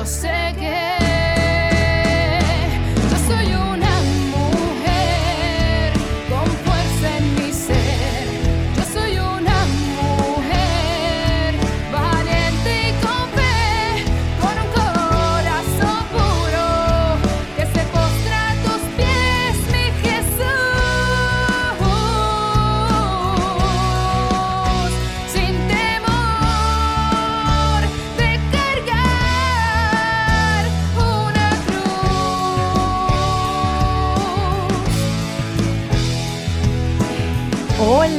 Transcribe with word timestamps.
yo 0.00 0.06
sé 0.06 0.54
que 0.58 0.99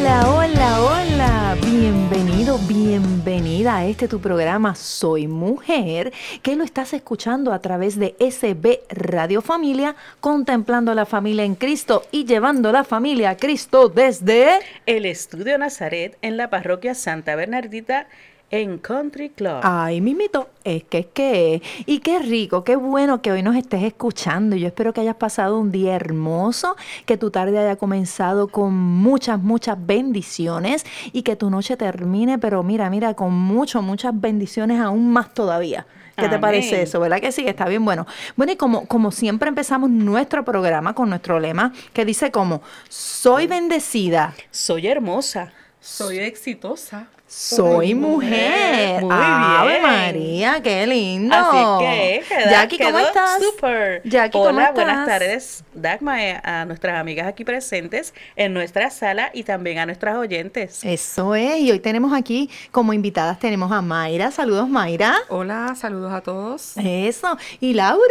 Hola, 0.01 0.33
hola, 0.33 0.81
hola. 0.81 1.57
Bienvenido, 1.63 2.57
bienvenida 2.67 3.77
a 3.77 3.85
este 3.85 4.07
tu 4.07 4.19
programa 4.19 4.73
Soy 4.73 5.27
Mujer, 5.27 6.11
que 6.41 6.55
lo 6.55 6.63
estás 6.63 6.93
escuchando 6.93 7.53
a 7.53 7.59
través 7.59 7.99
de 7.99 8.15
SB 8.19 8.79
Radio 8.89 9.43
Familia, 9.43 9.95
contemplando 10.19 10.95
la 10.95 11.05
familia 11.05 11.43
en 11.43 11.53
Cristo 11.53 12.01
y 12.11 12.25
llevando 12.25 12.71
la 12.71 12.83
familia 12.83 13.29
a 13.29 13.37
Cristo 13.37 13.89
desde... 13.89 14.47
El 14.87 15.05
Estudio 15.05 15.59
Nazaret 15.59 16.17
en 16.23 16.35
la 16.35 16.49
parroquia 16.49 16.95
Santa 16.95 17.35
Bernardita 17.35 18.07
en 18.51 18.77
Country 18.77 19.29
Club. 19.29 19.61
Ay, 19.63 20.01
mimito, 20.01 20.49
es 20.63 20.83
que 20.83 20.99
es 20.99 21.05
que 21.07 21.61
y 21.85 21.99
qué 21.99 22.19
rico, 22.19 22.63
qué 22.63 22.75
bueno 22.75 23.21
que 23.21 23.31
hoy 23.31 23.41
nos 23.41 23.55
estés 23.55 23.83
escuchando. 23.83 24.55
Yo 24.57 24.67
espero 24.67 24.93
que 24.93 25.01
hayas 25.01 25.15
pasado 25.15 25.57
un 25.57 25.71
día 25.71 25.95
hermoso, 25.95 26.75
que 27.05 27.17
tu 27.17 27.31
tarde 27.31 27.57
haya 27.57 27.77
comenzado 27.77 28.49
con 28.49 28.73
muchas, 28.73 29.39
muchas 29.39 29.77
bendiciones 29.83 30.85
y 31.13 31.23
que 31.23 31.37
tu 31.37 31.49
noche 31.49 31.77
termine, 31.77 32.37
pero 32.37 32.61
mira, 32.61 32.89
mira, 32.89 33.13
con 33.13 33.33
mucho, 33.33 33.81
muchas 33.81 34.19
bendiciones 34.19 34.79
aún 34.81 35.11
más 35.11 35.33
todavía. 35.33 35.87
¿Qué 36.17 36.23
te 36.23 36.35
Amén. 36.35 36.41
parece 36.41 36.81
eso? 36.81 36.99
¿Verdad 36.99 37.21
que 37.21 37.31
sí? 37.31 37.47
Está 37.47 37.65
bien 37.65 37.85
bueno. 37.85 38.05
Bueno, 38.35 38.51
y 38.51 38.57
como, 38.57 38.85
como 38.85 39.11
siempre 39.11 39.47
empezamos 39.47 39.89
nuestro 39.89 40.43
programa 40.43 40.93
con 40.93 41.09
nuestro 41.09 41.39
lema 41.39 41.73
que 41.93 42.03
dice 42.03 42.31
como, 42.31 42.61
soy 42.89 43.47
bendecida, 43.47 44.35
Soy 44.51 44.87
hermosa. 44.87 45.53
Soy 45.79 46.19
exitosa. 46.19 47.07
Soy 47.33 47.95
mujer. 47.95 49.01
Muy 49.01 49.09
Ave 49.17 49.69
bien. 49.69 49.81
María, 49.81 50.61
qué 50.61 50.85
lindo. 50.85 51.33
Así 51.33 51.85
que, 51.85 52.23
queda- 52.27 52.49
Jackie, 52.51 52.77
¿cómo 52.77 52.89
quedó 52.89 53.07
estás? 53.07 53.41
Súper. 53.41 54.01
Jackie, 54.03 54.31
¿cómo 54.33 54.49
Hola, 54.49 54.71
buenas 54.73 54.99
estás? 54.99 55.07
tardes, 55.19 55.63
Dagma, 55.73 56.25
eh, 56.25 56.41
a 56.43 56.65
nuestras 56.65 56.99
amigas 56.99 57.27
aquí 57.27 57.45
presentes 57.45 58.13
en 58.35 58.53
nuestra 58.53 58.89
sala 58.89 59.29
y 59.33 59.43
también 59.43 59.79
a 59.79 59.85
nuestras 59.85 60.17
oyentes. 60.17 60.83
Eso 60.83 61.33
es, 61.35 61.57
y 61.59 61.71
hoy 61.71 61.79
tenemos 61.79 62.11
aquí 62.13 62.49
como 62.71 62.91
invitadas 62.91 63.39
tenemos 63.39 63.71
a 63.71 63.81
Mayra. 63.81 64.29
Saludos, 64.31 64.67
Mayra. 64.67 65.15
Hola, 65.29 65.73
saludos 65.79 66.11
a 66.11 66.19
todos. 66.19 66.73
Eso. 66.75 67.37
Y 67.61 67.73
Laura. 67.73 68.03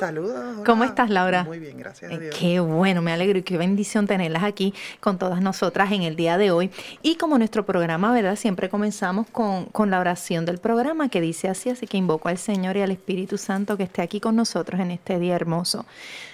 Saludos. 0.00 0.62
¿Cómo 0.64 0.84
estás, 0.84 1.10
Laura? 1.10 1.44
Muy 1.44 1.58
bien, 1.58 1.76
gracias 1.76 2.10
a 2.10 2.14
Eh, 2.14 2.18
Dios. 2.18 2.36
Qué 2.38 2.58
bueno, 2.60 3.02
me 3.02 3.12
alegro 3.12 3.38
y 3.38 3.42
qué 3.42 3.58
bendición 3.58 4.06
tenerlas 4.06 4.44
aquí 4.44 4.72
con 5.00 5.18
todas 5.18 5.42
nosotras 5.42 5.92
en 5.92 6.02
el 6.04 6.16
día 6.16 6.38
de 6.38 6.50
hoy. 6.50 6.70
Y 7.02 7.16
como 7.16 7.36
nuestro 7.36 7.66
programa, 7.66 8.12
¿verdad? 8.12 8.36
Siempre 8.46 8.68
comenzamos 8.68 9.26
con, 9.28 9.64
con 9.64 9.90
la 9.90 9.98
oración 9.98 10.44
del 10.44 10.58
programa 10.58 11.08
que 11.08 11.20
dice 11.20 11.48
así, 11.48 11.68
así 11.68 11.88
que 11.88 11.96
invoco 11.96 12.28
al 12.28 12.38
Señor 12.38 12.76
y 12.76 12.80
al 12.80 12.92
Espíritu 12.92 13.38
Santo 13.38 13.76
que 13.76 13.82
esté 13.82 14.02
aquí 14.02 14.20
con 14.20 14.36
nosotros 14.36 14.80
en 14.80 14.92
este 14.92 15.18
día 15.18 15.34
hermoso. 15.34 15.84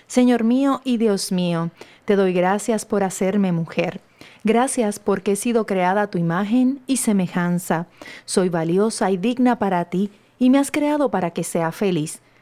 Señor 0.06 0.44
mío 0.44 0.82
y 0.84 0.98
Dios 0.98 1.32
mío, 1.32 1.70
te 2.04 2.14
doy 2.14 2.34
gracias 2.34 2.84
por 2.84 3.02
hacerme 3.02 3.50
mujer. 3.52 4.02
Gracias 4.44 4.98
porque 4.98 5.32
he 5.32 5.36
sido 5.36 5.64
creada 5.64 6.02
a 6.02 6.06
tu 6.08 6.18
imagen 6.18 6.82
y 6.86 6.98
semejanza. 6.98 7.86
Soy 8.26 8.50
valiosa 8.50 9.10
y 9.10 9.16
digna 9.16 9.58
para 9.58 9.86
ti 9.86 10.10
y 10.38 10.50
me 10.50 10.58
has 10.58 10.70
creado 10.70 11.10
para 11.10 11.30
que 11.30 11.44
sea 11.44 11.72
feliz. 11.72 12.20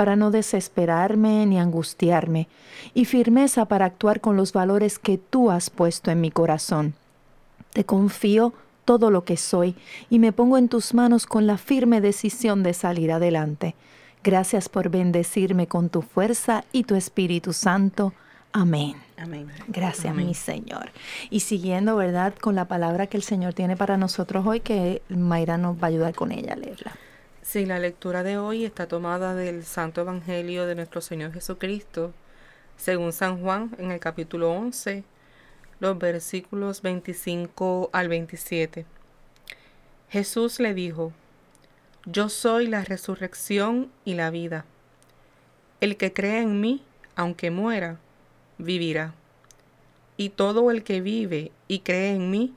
para 0.00 0.16
no 0.16 0.30
desesperarme 0.30 1.44
ni 1.44 1.58
angustiarme, 1.58 2.48
y 2.94 3.04
firmeza 3.04 3.66
para 3.66 3.84
actuar 3.84 4.22
con 4.22 4.34
los 4.34 4.54
valores 4.54 4.98
que 4.98 5.18
tú 5.18 5.50
has 5.50 5.68
puesto 5.68 6.10
en 6.10 6.22
mi 6.22 6.30
corazón. 6.30 6.94
Te 7.74 7.84
confío 7.84 8.54
todo 8.86 9.10
lo 9.10 9.24
que 9.24 9.36
soy 9.36 9.76
y 10.08 10.18
me 10.18 10.32
pongo 10.32 10.56
en 10.56 10.70
tus 10.70 10.94
manos 10.94 11.26
con 11.26 11.46
la 11.46 11.58
firme 11.58 12.00
decisión 12.00 12.62
de 12.62 12.72
salir 12.72 13.12
adelante. 13.12 13.74
Gracias 14.24 14.70
por 14.70 14.88
bendecirme 14.88 15.66
con 15.66 15.90
tu 15.90 16.00
fuerza 16.00 16.64
y 16.72 16.84
tu 16.84 16.94
Espíritu 16.94 17.52
Santo. 17.52 18.14
Amén. 18.54 18.96
Amén. 19.18 19.48
Gracias, 19.68 20.14
mi 20.14 20.32
Señor. 20.32 20.92
Y 21.28 21.40
siguiendo, 21.40 21.94
¿verdad?, 21.96 22.32
con 22.40 22.54
la 22.54 22.64
palabra 22.64 23.06
que 23.06 23.18
el 23.18 23.22
Señor 23.22 23.52
tiene 23.52 23.76
para 23.76 23.98
nosotros 23.98 24.46
hoy, 24.46 24.60
que 24.60 25.02
Mayra 25.10 25.58
nos 25.58 25.76
va 25.76 25.82
a 25.82 25.86
ayudar 25.88 26.14
con 26.14 26.32
ella 26.32 26.54
a 26.54 26.56
leerla. 26.56 26.96
Sí, 27.50 27.66
la 27.66 27.80
lectura 27.80 28.22
de 28.22 28.38
hoy 28.38 28.64
está 28.64 28.86
tomada 28.86 29.34
del 29.34 29.64
Santo 29.64 30.02
Evangelio 30.02 30.66
de 30.66 30.76
nuestro 30.76 31.00
Señor 31.00 31.32
Jesucristo, 31.32 32.12
según 32.76 33.12
San 33.12 33.42
Juan, 33.42 33.74
en 33.78 33.90
el 33.90 33.98
capítulo 33.98 34.52
11, 34.52 35.02
los 35.80 35.98
versículos 35.98 36.80
25 36.80 37.90
al 37.92 38.06
27. 38.06 38.86
Jesús 40.10 40.60
le 40.60 40.74
dijo, 40.74 41.12
Yo 42.06 42.28
soy 42.28 42.68
la 42.68 42.84
resurrección 42.84 43.90
y 44.04 44.14
la 44.14 44.30
vida. 44.30 44.64
El 45.80 45.96
que 45.96 46.12
cree 46.12 46.42
en 46.42 46.60
mí, 46.60 46.84
aunque 47.16 47.50
muera, 47.50 47.98
vivirá. 48.58 49.12
Y 50.16 50.28
todo 50.28 50.70
el 50.70 50.84
que 50.84 51.00
vive 51.00 51.50
y 51.66 51.80
cree 51.80 52.14
en 52.14 52.30
mí, 52.30 52.54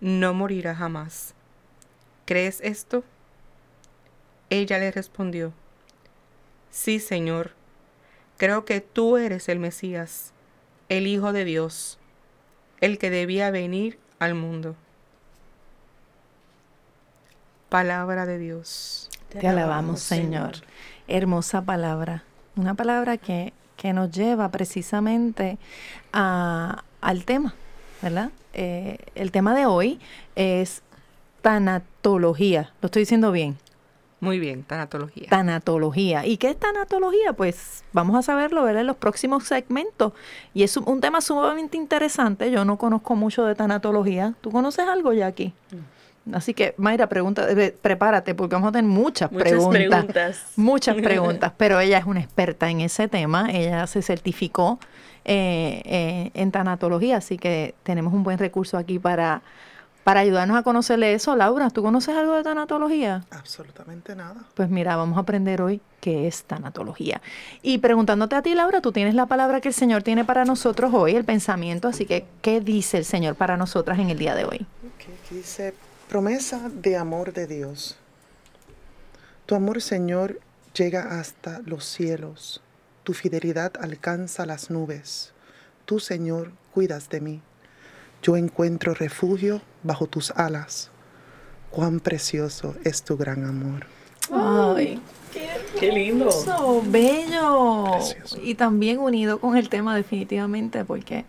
no 0.00 0.32
morirá 0.32 0.74
jamás. 0.74 1.34
¿Crees 2.24 2.62
esto? 2.62 3.04
Ella 4.52 4.78
le 4.78 4.90
respondió, 4.90 5.54
Sí, 6.70 7.00
Señor, 7.00 7.52
creo 8.36 8.64
que 8.66 8.80
tú 8.82 9.16
eres 9.16 9.48
el 9.48 9.58
Mesías, 9.58 10.32
el 10.90 11.06
Hijo 11.06 11.32
de 11.32 11.44
Dios, 11.46 11.98
el 12.82 12.98
que 12.98 13.08
debía 13.08 13.50
venir 13.50 13.98
al 14.18 14.34
mundo. 14.34 14.76
Palabra 17.68 18.26
de 18.26 18.38
Dios. 18.38 19.08
Te 19.30 19.46
alabamos, 19.48 20.00
Señor. 20.00 20.52
Hermosa 21.08 21.62
palabra. 21.62 22.22
Una 22.56 22.74
palabra 22.74 23.16
que, 23.16 23.52
que 23.76 23.92
nos 23.94 24.10
lleva 24.10 24.50
precisamente 24.50 25.56
a- 26.12 26.84
al 27.00 27.24
tema, 27.24 27.54
¿verdad? 28.02 28.30
Eh, 28.52 28.98
el 29.14 29.30
tema 29.32 29.54
de 29.54 29.64
hoy 29.64 29.98
es 30.36 30.82
tanatología. 31.40 32.72
Lo 32.82 32.86
estoy 32.86 33.02
diciendo 33.02 33.32
bien. 33.32 33.56
Muy 34.22 34.38
bien, 34.38 34.62
tanatología. 34.62 35.26
Tanatología. 35.28 36.24
¿Y 36.24 36.36
qué 36.36 36.50
es 36.50 36.56
tanatología? 36.56 37.32
Pues 37.32 37.82
vamos 37.92 38.16
a 38.16 38.22
saberlo 38.22 38.62
¿verdad? 38.62 38.82
en 38.82 38.86
los 38.86 38.96
próximos 38.96 39.42
segmentos. 39.42 40.12
Y 40.54 40.62
es 40.62 40.76
un, 40.76 41.00
tema 41.00 41.20
sumamente 41.20 41.76
interesante. 41.76 42.48
Yo 42.52 42.64
no 42.64 42.78
conozco 42.78 43.16
mucho 43.16 43.44
de 43.44 43.56
tanatología. 43.56 44.34
¿Tú 44.40 44.52
conoces 44.52 44.86
algo, 44.86 45.12
Jackie? 45.12 45.52
Así 46.32 46.54
que, 46.54 46.72
Mayra, 46.76 47.08
pregunta, 47.08 47.50
eh, 47.50 47.74
prepárate 47.82 48.36
porque 48.36 48.54
vamos 48.54 48.68
a 48.68 48.72
tener 48.72 48.88
muchas, 48.88 49.32
Muchas 49.32 49.48
preguntas. 49.48 49.88
preguntas. 49.88 50.46
Muchas 50.56 50.96
preguntas, 50.98 51.52
pero 51.56 51.80
ella 51.80 51.98
es 51.98 52.04
una 52.04 52.20
experta 52.20 52.70
en 52.70 52.80
ese 52.80 53.08
tema. 53.08 53.50
Ella 53.50 53.88
se 53.88 54.02
certificó 54.02 54.78
eh, 55.24 55.82
eh, 55.84 56.30
en 56.34 56.52
tanatología, 56.52 57.16
así 57.16 57.38
que 57.38 57.74
tenemos 57.82 58.14
un 58.14 58.22
buen 58.22 58.38
recurso 58.38 58.78
aquí 58.78 59.00
para, 59.00 59.42
para 60.04 60.20
ayudarnos 60.20 60.56
a 60.56 60.62
conocerle 60.62 61.14
eso. 61.14 61.36
Laura, 61.36 61.70
¿tú 61.70 61.82
conoces 61.82 62.16
algo 62.16 62.34
de 62.34 62.42
tanatología? 62.42 63.24
Absolutamente 63.30 64.16
nada. 64.16 64.44
Pues 64.54 64.68
mira, 64.68 64.96
vamos 64.96 65.16
a 65.16 65.20
aprender 65.20 65.62
hoy 65.62 65.80
qué 66.00 66.26
es 66.26 66.44
tanatología. 66.44 67.22
Y 67.62 67.78
preguntándote 67.78 68.34
a 68.34 68.42
ti, 68.42 68.54
Laura, 68.54 68.80
tú 68.80 68.92
tienes 68.92 69.14
la 69.14 69.26
palabra 69.26 69.60
que 69.60 69.68
el 69.68 69.74
Señor 69.74 70.02
tiene 70.02 70.24
para 70.24 70.44
nosotros 70.44 70.92
hoy, 70.92 71.14
el 71.14 71.24
pensamiento, 71.24 71.88
así 71.88 72.06
que, 72.06 72.26
¿qué 72.40 72.60
dice 72.60 72.98
el 72.98 73.04
Señor 73.04 73.36
para 73.36 73.56
nosotras 73.56 73.98
en 73.98 74.10
el 74.10 74.18
día 74.18 74.34
de 74.34 74.44
hoy? 74.44 74.66
Aquí 74.86 75.36
dice, 75.36 75.74
promesa 76.08 76.68
de 76.68 76.96
amor 76.96 77.32
de 77.32 77.46
Dios. 77.46 77.96
Tu 79.46 79.54
amor, 79.54 79.80
Señor, 79.80 80.40
llega 80.74 81.20
hasta 81.20 81.60
los 81.64 81.84
cielos. 81.84 82.62
Tu 83.04 83.12
fidelidad 83.12 83.72
alcanza 83.80 84.46
las 84.46 84.70
nubes. 84.70 85.32
Tú, 85.84 86.00
Señor, 86.00 86.52
cuidas 86.72 87.08
de 87.08 87.20
mí. 87.20 87.42
Yo 88.22 88.36
encuentro 88.36 88.94
refugio 88.94 89.60
bajo 89.82 90.06
tus 90.06 90.30
alas. 90.30 90.90
Cuán 91.70 91.98
precioso 92.00 92.76
es 92.84 93.02
tu 93.02 93.16
gran 93.16 93.44
amor. 93.44 93.86
Ay, 94.30 95.00
Qué 95.78 95.90
lindo. 95.90 96.28
eso, 96.28 96.82
bello. 96.86 97.84
Precioso. 97.90 98.38
Y 98.42 98.54
también 98.54 98.98
unido 98.98 99.40
con 99.40 99.56
el 99.56 99.68
tema 99.68 99.96
definitivamente, 99.96 100.84
porque 100.84 101.24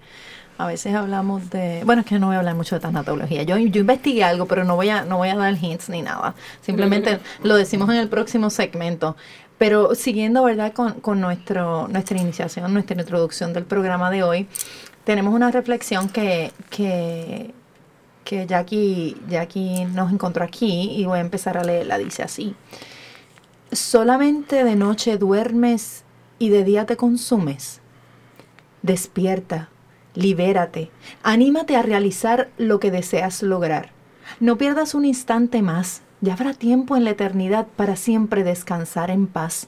a 0.57 0.67
veces 0.67 0.93
hablamos 0.93 1.49
de, 1.49 1.81
bueno, 1.85 2.01
es 2.01 2.05
que 2.07 2.19
no 2.19 2.27
voy 2.27 2.35
a 2.35 2.39
hablar 2.39 2.55
mucho 2.55 2.75
de 2.75 2.81
tanatología. 2.81 3.43
Yo, 3.43 3.57
yo 3.57 3.81
investigué 3.81 4.23
algo, 4.23 4.45
pero 4.45 4.63
no 4.63 4.75
voy 4.75 4.89
a, 4.89 5.03
no 5.03 5.17
voy 5.17 5.29
a 5.29 5.35
dar 5.35 5.55
hints 5.59 5.89
ni 5.89 6.01
nada. 6.03 6.35
Simplemente 6.61 7.19
lo 7.43 7.55
decimos 7.55 7.89
en 7.89 7.95
el 7.95 8.09
próximo 8.09 8.49
segmento. 8.49 9.15
Pero 9.57 9.95
siguiendo, 9.95 10.43
¿verdad? 10.43 10.73
Con, 10.73 10.99
con 10.99 11.21
nuestro, 11.21 11.87
nuestra 11.87 12.19
iniciación, 12.19 12.73
nuestra 12.73 12.99
introducción 12.99 13.53
del 13.53 13.63
programa 13.63 14.11
de 14.11 14.23
hoy, 14.23 14.47
tenemos 15.03 15.33
una 15.33 15.51
reflexión 15.51 16.09
que, 16.09 16.51
que, 16.69 17.53
que 18.23 18.47
Jackie, 18.47 19.17
Jackie 19.27 19.85
nos 19.85 20.11
encontró 20.11 20.43
aquí 20.43 20.91
y 20.91 21.05
voy 21.05 21.19
a 21.19 21.21
empezar 21.21 21.57
a 21.57 21.63
leerla. 21.63 21.97
Dice 21.97 22.23
así. 22.23 22.55
Solamente 23.71 24.63
de 24.63 24.75
noche 24.75 25.17
duermes 25.17 26.03
y 26.39 26.49
de 26.49 26.63
día 26.63 26.85
te 26.85 26.97
consumes. 26.97 27.81
Despierta, 28.81 29.69
libérate, 30.13 30.91
anímate 31.23 31.75
a 31.75 31.81
realizar 31.81 32.49
lo 32.57 32.79
que 32.79 32.91
deseas 32.91 33.41
lograr. 33.41 33.91
No 34.39 34.57
pierdas 34.57 34.93
un 34.93 35.05
instante 35.05 35.61
más, 35.61 36.01
ya 36.21 36.33
habrá 36.33 36.53
tiempo 36.53 36.95
en 36.95 37.03
la 37.03 37.11
eternidad 37.11 37.67
para 37.75 37.95
siempre 37.95 38.43
descansar 38.43 39.09
en 39.09 39.27
paz. 39.27 39.67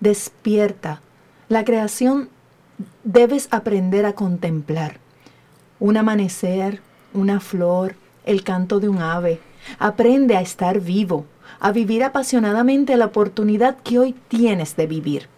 Despierta, 0.00 1.00
la 1.48 1.64
creación 1.64 2.28
debes 3.04 3.48
aprender 3.50 4.06
a 4.06 4.14
contemplar. 4.14 4.98
Un 5.78 5.96
amanecer, 5.96 6.80
una 7.12 7.40
flor, 7.40 7.96
el 8.24 8.42
canto 8.42 8.80
de 8.80 8.88
un 8.88 8.98
ave. 8.98 9.40
Aprende 9.78 10.36
a 10.36 10.40
estar 10.40 10.80
vivo, 10.80 11.24
a 11.60 11.72
vivir 11.72 12.04
apasionadamente 12.04 12.96
la 12.96 13.06
oportunidad 13.06 13.76
que 13.82 13.98
hoy 13.98 14.14
tienes 14.28 14.76
de 14.76 14.86
vivir. 14.86 15.28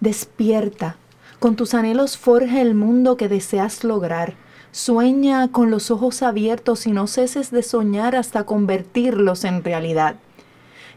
Despierta, 0.00 0.96
con 1.38 1.56
tus 1.56 1.74
anhelos 1.74 2.18
forja 2.18 2.60
el 2.60 2.74
mundo 2.74 3.16
que 3.16 3.28
deseas 3.28 3.84
lograr. 3.84 4.34
Sueña 4.70 5.48
con 5.52 5.70
los 5.70 5.90
ojos 5.90 6.22
abiertos 6.22 6.86
y 6.86 6.92
no 6.92 7.06
ceses 7.06 7.50
de 7.50 7.62
soñar 7.62 8.16
hasta 8.16 8.44
convertirlos 8.44 9.44
en 9.44 9.62
realidad. 9.62 10.16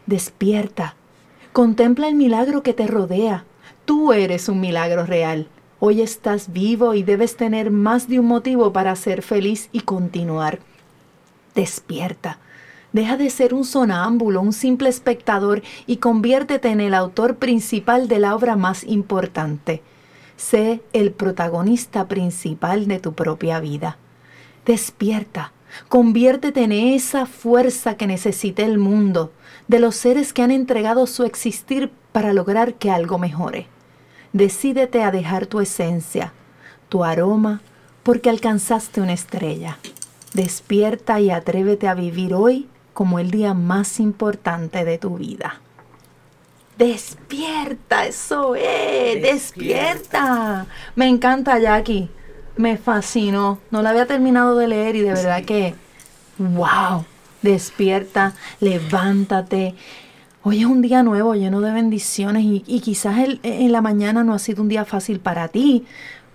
Despierta, 0.06 0.94
contempla 1.52 2.08
el 2.08 2.14
milagro 2.14 2.62
que 2.62 2.72
te 2.72 2.86
rodea. 2.86 3.44
Tú 3.84 4.12
eres 4.12 4.48
un 4.48 4.60
milagro 4.60 5.04
real. 5.04 5.48
Hoy 5.78 6.00
estás 6.00 6.54
vivo 6.54 6.94
y 6.94 7.02
debes 7.02 7.36
tener 7.36 7.70
más 7.70 8.08
de 8.08 8.18
un 8.18 8.26
motivo 8.26 8.72
para 8.72 8.96
ser 8.96 9.20
feliz 9.20 9.68
y 9.72 9.80
continuar. 9.80 10.60
Despierta. 11.54 12.38
Deja 12.94 13.18
de 13.18 13.28
ser 13.28 13.52
un 13.52 13.66
sonámbulo, 13.66 14.40
un 14.40 14.54
simple 14.54 14.88
espectador 14.88 15.62
y 15.86 15.98
conviértete 15.98 16.68
en 16.68 16.80
el 16.80 16.94
autor 16.94 17.36
principal 17.36 18.08
de 18.08 18.18
la 18.18 18.34
obra 18.34 18.56
más 18.56 18.84
importante. 18.84 19.82
Sé 20.38 20.80
el 20.94 21.12
protagonista 21.12 22.08
principal 22.08 22.86
de 22.86 22.98
tu 22.98 23.12
propia 23.12 23.60
vida. 23.60 23.98
Despierta, 24.64 25.52
conviértete 25.90 26.62
en 26.62 26.72
esa 26.72 27.26
fuerza 27.26 27.98
que 27.98 28.06
necesita 28.06 28.62
el 28.62 28.78
mundo, 28.78 29.30
de 29.68 29.80
los 29.80 29.94
seres 29.94 30.32
que 30.32 30.40
han 30.40 30.52
entregado 30.52 31.06
su 31.06 31.24
existir 31.24 31.90
para 32.12 32.32
lograr 32.32 32.74
que 32.76 32.90
algo 32.90 33.18
mejore. 33.18 33.66
Decídete 34.32 35.02
a 35.02 35.10
dejar 35.10 35.46
tu 35.46 35.60
esencia, 35.60 36.32
tu 36.88 37.04
aroma, 37.04 37.60
porque 38.02 38.30
alcanzaste 38.30 39.00
una 39.00 39.12
estrella. 39.12 39.78
Despierta 40.32 41.18
y 41.20 41.30
atrévete 41.30 41.88
a 41.88 41.94
vivir 41.94 42.34
hoy 42.34 42.68
como 42.92 43.18
el 43.18 43.30
día 43.30 43.52
más 43.52 44.00
importante 44.00 44.84
de 44.84 44.98
tu 44.98 45.16
vida. 45.16 45.60
Despierta, 46.78 48.06
eso 48.06 48.54
es, 48.54 49.22
despierta. 49.22 50.66
Me 50.94 51.08
encanta 51.08 51.58
Jackie, 51.58 52.10
me 52.56 52.76
fascinó. 52.76 53.58
No 53.70 53.82
la 53.82 53.90
había 53.90 54.06
terminado 54.06 54.56
de 54.56 54.68
leer 54.68 54.96
y 54.96 55.00
de 55.00 55.14
verdad 55.14 55.44
que, 55.44 55.74
wow, 56.38 57.04
despierta, 57.40 58.34
levántate. 58.60 59.74
Hoy 60.48 60.60
es 60.60 60.66
un 60.66 60.80
día 60.80 61.02
nuevo, 61.02 61.34
lleno 61.34 61.60
de 61.60 61.72
bendiciones 61.72 62.44
y, 62.44 62.62
y 62.68 62.78
quizás 62.78 63.18
el- 63.18 63.40
en 63.42 63.72
la 63.72 63.80
mañana 63.80 64.22
no 64.22 64.32
ha 64.32 64.38
sido 64.38 64.62
un 64.62 64.68
día 64.68 64.84
fácil 64.84 65.18
para 65.18 65.48
ti, 65.48 65.84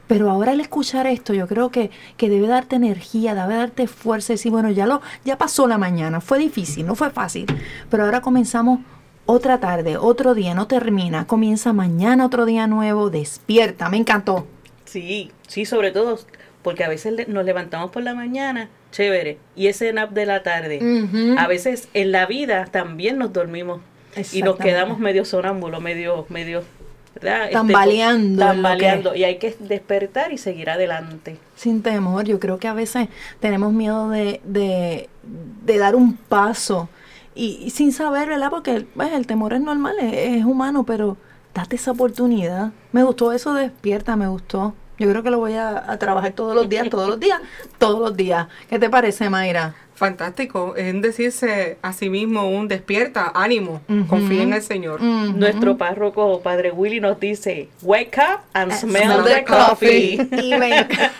pero 0.08 0.30
ahora 0.30 0.52
al 0.52 0.60
escuchar 0.60 1.08
esto, 1.08 1.34
yo 1.34 1.48
creo 1.48 1.70
que, 1.72 1.92
que 2.18 2.28
debe 2.30 2.48
darte 2.48 2.76
energía, 2.76 3.34
debe 3.34 3.56
darte 3.56 3.88
fuerza 3.88 4.34
y 4.34 4.36
decir, 4.36 4.52
bueno, 4.52 4.70
ya, 4.70 4.86
lo, 4.86 5.00
ya 5.24 5.38
pasó 5.38 5.66
la 5.66 5.78
mañana, 5.78 6.20
fue 6.20 6.40
difícil, 6.40 6.86
no 6.86 6.96
fue 6.96 7.10
fácil, 7.10 7.46
pero 7.90 8.04
ahora 8.04 8.20
comenzamos 8.20 8.82
otra 9.26 9.62
tarde, 9.62 9.96
otro 9.96 10.34
día, 10.34 10.54
no 10.56 10.68
termina, 10.68 11.26
comienza 11.26 11.72
mañana 11.72 12.26
otro 12.26 12.46
día 12.46 12.68
nuevo, 12.68 13.10
despierta, 13.10 13.88
me 13.88 13.96
encantó. 13.96 14.46
Sí, 14.84 15.32
sí, 15.48 15.64
sobre 15.64 15.92
todo 15.92 16.20
porque 16.64 16.84
a 16.84 16.90
veces 16.90 17.30
nos 17.30 17.46
levantamos 17.46 17.92
por 17.92 18.04
la 18.04 18.14
mañana, 18.14 18.68
chévere, 18.92 19.38
y 19.56 19.68
ese 19.68 19.94
nap 19.94 20.12
de 20.12 20.26
la 20.26 20.44
tarde. 20.44 20.80
A 21.38 21.48
veces 21.48 21.88
en 21.94 22.12
la 22.12 22.26
vida 22.26 22.66
también 22.66 23.18
nos 23.18 23.32
dormimos 23.32 23.80
y 24.34 24.42
nos 24.44 24.56
quedamos 24.58 25.00
medio 25.00 25.26
sonámbulos, 25.26 25.82
medio, 25.82 26.26
medio, 26.30 26.64
¿verdad? 27.16 27.44
Este, 27.44 27.54
Tambaleando 27.54 28.42
que- 28.42 28.48
tambaleando. 28.48 29.16
Y 29.16 29.24
hay 29.24 29.38
que 29.38 29.56
despertar 29.60 30.32
y 30.34 30.38
seguir 30.38 30.70
adelante. 30.70 31.38
Sin 31.56 31.82
temor, 31.82 32.26
yo 32.26 32.40
creo 32.40 32.58
que 32.60 32.68
a 32.68 32.74
veces 32.74 33.08
tenemos 33.40 33.74
miedo 33.74 34.10
de, 34.10 34.42
de, 34.44 35.10
de 35.66 35.78
dar 35.78 35.96
un 35.96 36.16
paso 36.16 36.90
y, 37.36 37.60
y 37.64 37.70
sin 37.70 37.92
saber, 37.94 38.28
¿verdad? 38.30 38.50
Porque 38.50 38.86
pues, 38.96 39.14
el 39.14 39.28
temor 39.28 39.54
es 39.54 39.62
normal, 39.62 39.96
es, 40.02 40.38
es 40.40 40.46
humano, 40.46 40.84
pero 40.86 41.18
date 41.54 41.76
esa 41.76 41.92
oportunidad. 41.92 42.72
Me 42.92 43.04
gustó 43.04 43.32
eso 43.32 43.54
de 43.54 43.64
despierta, 43.64 44.16
me 44.16 44.28
gustó. 44.28 44.74
Yo 44.98 45.10
creo 45.10 45.24
que 45.24 45.32
lo 45.32 45.40
voy 45.40 45.54
a, 45.54 45.92
a 45.92 45.98
trabajar 45.98 46.34
todos 46.34 46.54
los 46.56 46.70
días, 46.70 46.88
todos 46.90 47.10
los 47.10 47.20
días, 47.20 47.40
todos 47.80 48.00
los 48.00 48.16
días. 48.16 48.48
¿Qué 48.70 48.78
te 48.78 48.88
parece, 48.90 49.30
Mayra? 49.32 49.74
Fantástico. 50.02 50.74
Es 50.76 51.00
decirse 51.00 51.78
a 51.84 51.94
sí 51.94 52.10
mismo 52.10 52.50
un 52.50 52.68
despierta, 52.68 53.32
ánimo, 53.36 53.82
confía 54.10 54.42
en 54.42 54.54
el 54.54 54.64
Señor. 54.64 55.00
Nuestro 55.00 55.78
párroco, 55.78 56.42
Padre 56.42 56.72
Willy, 56.72 57.00
nos 57.00 57.20
dice, 57.20 57.70
wake 57.84 58.18
up 58.18 58.40
and 58.54 58.72
smell, 58.72 59.04
Smell 59.04 59.24
the 59.24 59.36
the 59.36 59.44
coffee. 59.44 60.14
Y, 60.42 60.56
me 60.58 60.80
encanta. 60.80 61.14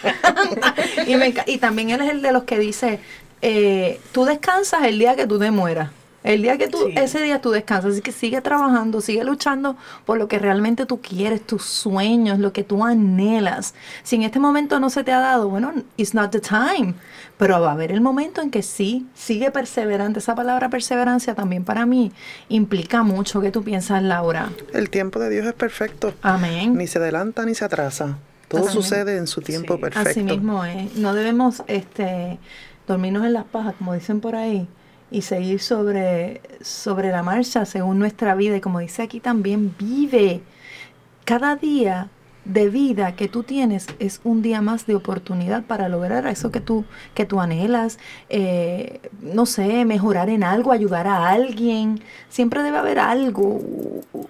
y, 1.08 1.16
me 1.16 1.32
enca- 1.32 1.44
y 1.46 1.60
también 1.60 1.92
él 1.92 2.02
es 2.02 2.10
el 2.10 2.24
de 2.24 2.32
los 2.32 2.44
que 2.46 2.58
dice, 2.58 3.00
eh, 3.44 4.00
tú 4.14 4.26
descansas 4.26 4.84
el 4.86 4.98
día 4.98 5.16
que 5.16 5.28
tú 5.28 5.38
te 5.38 5.52
mueras. 5.52 5.92
El 6.24 6.44
día 6.44 6.58
que 6.58 6.68
tú, 6.68 6.78
Sí. 6.86 6.94
ese 6.98 7.22
día 7.24 7.42
tú 7.42 7.50
descansas, 7.50 7.94
así 7.94 8.02
que 8.02 8.12
sigue 8.12 8.42
trabajando, 8.42 9.02
sigue 9.02 9.24
luchando 9.24 9.76
por 10.06 10.20
lo 10.20 10.28
que 10.28 10.38
realmente 10.38 10.86
tú 10.86 11.02
quieres, 11.02 11.42
tus 11.42 11.64
sueños, 11.64 12.38
lo 12.38 12.54
que 12.54 12.64
tú 12.64 12.86
anhelas. 12.86 13.74
Si 14.04 14.18
en 14.18 14.24
este 14.24 14.40
momento 14.40 14.80
no 14.80 14.90
se 14.92 15.04
te 15.04 15.12
ha 15.12 15.20
dado, 15.20 15.50
bueno, 15.50 15.74
it's 15.98 16.14
not 16.14 16.32
the 16.32 16.40
time. 16.40 16.94
Pero 17.38 17.60
va 17.60 17.70
a 17.70 17.74
haber 17.74 17.92
el 17.92 18.02
momento 18.02 18.42
en 18.42 18.52
que 18.52 18.62
sí, 18.62 19.08
sigue 19.16 19.50
perseverante. 19.50 20.20
Esa 20.20 20.36
palabra 20.36 20.70
perseverancia 20.70 21.34
también 21.34 21.64
para 21.64 21.88
mí 21.88 22.12
implica 22.50 23.02
mucho. 23.02 23.42
¿Qué 23.42 23.50
tú 23.50 23.64
piensas, 23.64 24.04
Laura? 24.04 24.50
El 24.74 24.92
tiempo 24.92 25.20
de 25.20 25.30
Dios 25.32 25.48
es 25.48 25.54
perfecto. 25.54 26.14
Amén. 26.22 26.78
Ni 26.78 26.86
se 26.86 27.00
adelanta 27.00 27.44
ni 27.46 27.56
se 27.56 27.66
atrasa. 27.66 28.18
Todo 28.48 28.62
Así 28.68 28.78
mismo. 28.78 28.82
sucede 28.84 29.18
en 29.18 29.26
su 29.26 29.42
tiempo 29.42 29.76
Sí. 29.76 29.82
perfecto. 29.82 30.10
Así 30.12 30.22
mismo 30.24 30.64
es. 30.66 30.96
No 30.98 31.16
debemos 31.16 31.64
este, 31.66 32.38
dormirnos 32.88 33.26
en 33.26 33.34
las 33.34 33.46
pajas, 33.46 33.74
como 33.80 33.94
dicen 33.96 34.20
por 34.22 34.36
ahí, 34.36 34.68
y 35.12 35.22
seguir 35.24 35.60
sobre, 35.62 36.42
sobre 36.62 37.12
la 37.12 37.24
marcha 37.24 37.66
según 37.66 38.00
nuestra 38.00 38.36
vida. 38.36 38.58
Y 38.58 38.62
como 38.62 38.80
dice 38.80 39.04
aquí 39.04 39.20
también, 39.20 39.76
vive. 39.78 40.42
Cada 41.26 41.56
día 41.56 42.10
de 42.46 42.70
vida 42.70 43.16
que 43.16 43.28
tú 43.28 43.44
tienes 43.44 43.86
es 44.00 44.20
un 44.24 44.42
día 44.42 44.62
más 44.62 44.88
de 44.88 44.96
oportunidad 44.96 45.64
para 45.64 45.90
lograr 45.90 46.26
eso 46.26 46.52
que 46.52 46.60
tú, 46.60 46.86
que 47.14 47.26
tú 47.26 47.40
anhelas. 47.40 48.00
eh, 48.30 49.00
no 49.22 49.46
sé, 49.46 49.86
mejorar 49.86 50.30
en 50.30 50.44
algo, 50.44 50.72
ayudar 50.72 51.08
a 51.08 51.30
alguien. 51.30 52.02
Siempre 52.30 52.64
debe 52.64 52.78
haber 52.78 53.00
algo, 53.00 53.62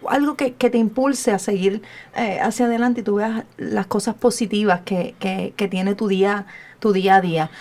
algo 0.10 0.36
que, 0.36 0.54
que 0.56 0.70
te 0.70 0.78
impulse 0.78 1.32
a 1.32 1.40
seguir 1.40 1.82
eh, 2.16 2.40
hacia 2.42 2.66
adelante 2.66 3.02
y 3.02 3.04
tú 3.04 3.16
veas 3.16 3.46
las 3.58 3.88
cosas 3.88 4.16
positivas 4.16 4.82
que, 4.82 5.16
que, 5.20 5.54
que 5.56 5.68
tiene 5.68 5.96
tu 5.96 6.08
día, 6.08 6.46
tu 6.80 6.92
día 6.94 7.16
a 7.16 7.22
día. 7.22 7.52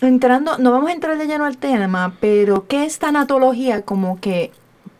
Entrando, 0.00 0.56
no 0.58 0.72
vamos 0.72 0.90
a 0.90 0.92
entrar 0.94 1.18
de 1.18 1.26
lleno 1.26 1.44
al 1.44 1.58
tema, 1.58 2.14
pero 2.20 2.66
¿qué 2.66 2.84
es 2.84 2.98
tanatología? 2.98 3.82
Como 3.82 4.18
que 4.20 4.50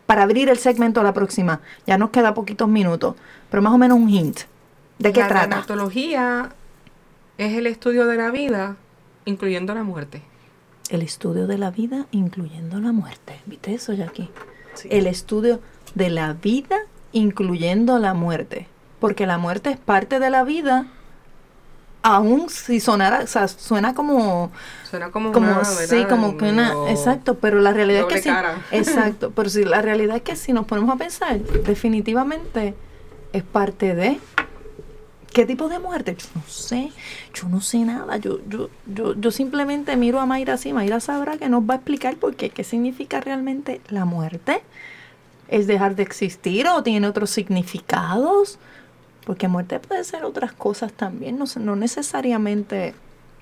para 0.05 0.23
abrir 0.23 0.49
el 0.49 0.57
segmento 0.57 0.99
a 0.99 1.03
la 1.03 1.13
próxima, 1.13 1.61
ya 1.87 1.97
nos 1.97 2.11
queda 2.11 2.33
poquitos 2.33 2.67
minutos, 2.67 3.15
pero 3.49 3.63
más 3.63 3.73
o 3.73 3.77
menos 3.77 3.97
un 3.97 4.09
hint. 4.09 4.41
¿De 4.99 5.11
qué 5.11 5.21
la 5.21 5.27
trata? 5.27 5.49
tanatología 5.49 6.49
es 7.37 7.53
el 7.57 7.65
estudio 7.65 8.05
de 8.05 8.17
la 8.17 8.29
vida, 8.29 8.75
incluyendo 9.25 9.73
la 9.73 9.83
muerte. 9.83 10.21
El 10.89 11.01
estudio 11.01 11.47
de 11.47 11.57
la 11.57 11.71
vida, 11.71 12.05
incluyendo 12.11 12.79
la 12.79 12.91
muerte. 12.91 13.39
¿Viste 13.45 13.73
eso, 13.73 13.93
Jackie? 13.93 14.29
Sí. 14.75 14.89
El 14.91 15.07
estudio 15.07 15.61
de 15.95 16.09
la 16.09 16.33
vida, 16.33 16.77
incluyendo 17.13 17.97
la 17.97 18.13
muerte. 18.13 18.67
porque 18.99 19.25
la 19.25 19.39
muerte 19.39 19.71
es 19.71 19.77
parte 19.77 20.19
de 20.19 20.29
la 20.29 20.43
vida, 20.43 20.85
aún 22.03 22.49
si 22.49 22.79
sonara, 22.79 23.21
o 23.23 23.27
sea, 23.27 23.47
suena 23.47 23.93
como 23.93 24.51
Suena 24.89 25.11
como, 25.11 25.31
como 25.31 25.51
una, 25.51 25.63
sí, 25.63 26.05
como 26.09 26.37
que 26.37 26.45
una, 26.49 26.69
Medio 26.69 26.87
exacto, 26.89 27.35
pero 27.35 27.59
la 27.61 27.71
realidad 27.71 28.01
es 28.01 28.07
que 28.07 28.21
sí, 28.21 28.29
cara. 28.29 28.61
exacto, 28.71 29.31
pero 29.31 29.49
si 29.49 29.63
la 29.63 29.81
realidad 29.81 30.17
es 30.17 30.23
que 30.23 30.35
si 30.35 30.53
nos 30.53 30.65
ponemos 30.65 30.93
a 30.93 30.97
pensar, 30.97 31.39
definitivamente 31.39 32.73
es 33.31 33.43
parte 33.43 33.95
de 33.95 34.19
¿Qué 35.31 35.45
tipo 35.45 35.69
de 35.69 35.79
muerte? 35.79 36.17
Yo 36.17 36.27
no 36.35 36.43
sé, 36.45 36.91
yo 37.33 37.47
no 37.47 37.61
sé 37.61 37.79
nada, 37.79 38.17
yo, 38.17 38.39
yo, 38.49 38.69
yo, 38.85 39.15
yo 39.15 39.31
simplemente 39.31 39.95
miro 39.95 40.19
a 40.19 40.25
Mayra 40.25 40.55
así, 40.55 40.73
Mayra 40.73 40.99
sabrá 40.99 41.37
que 41.37 41.47
nos 41.47 41.63
va 41.63 41.75
a 41.75 41.77
explicar 41.77 42.17
por 42.17 42.35
qué, 42.35 42.49
qué 42.49 42.65
significa 42.65 43.21
realmente 43.21 43.79
la 43.87 44.03
muerte. 44.03 44.61
¿Es 45.47 45.67
dejar 45.67 45.95
de 45.95 46.03
existir 46.03 46.67
o 46.67 46.83
tiene 46.83 47.07
otros 47.07 47.29
significados? 47.29 48.59
Porque 49.25 49.47
muerte 49.47 49.79
puede 49.79 50.03
ser 50.03 50.23
otras 50.25 50.51
cosas 50.51 50.93
también, 50.93 51.37
no, 51.37 51.45
no 51.59 51.75
necesariamente 51.75 52.93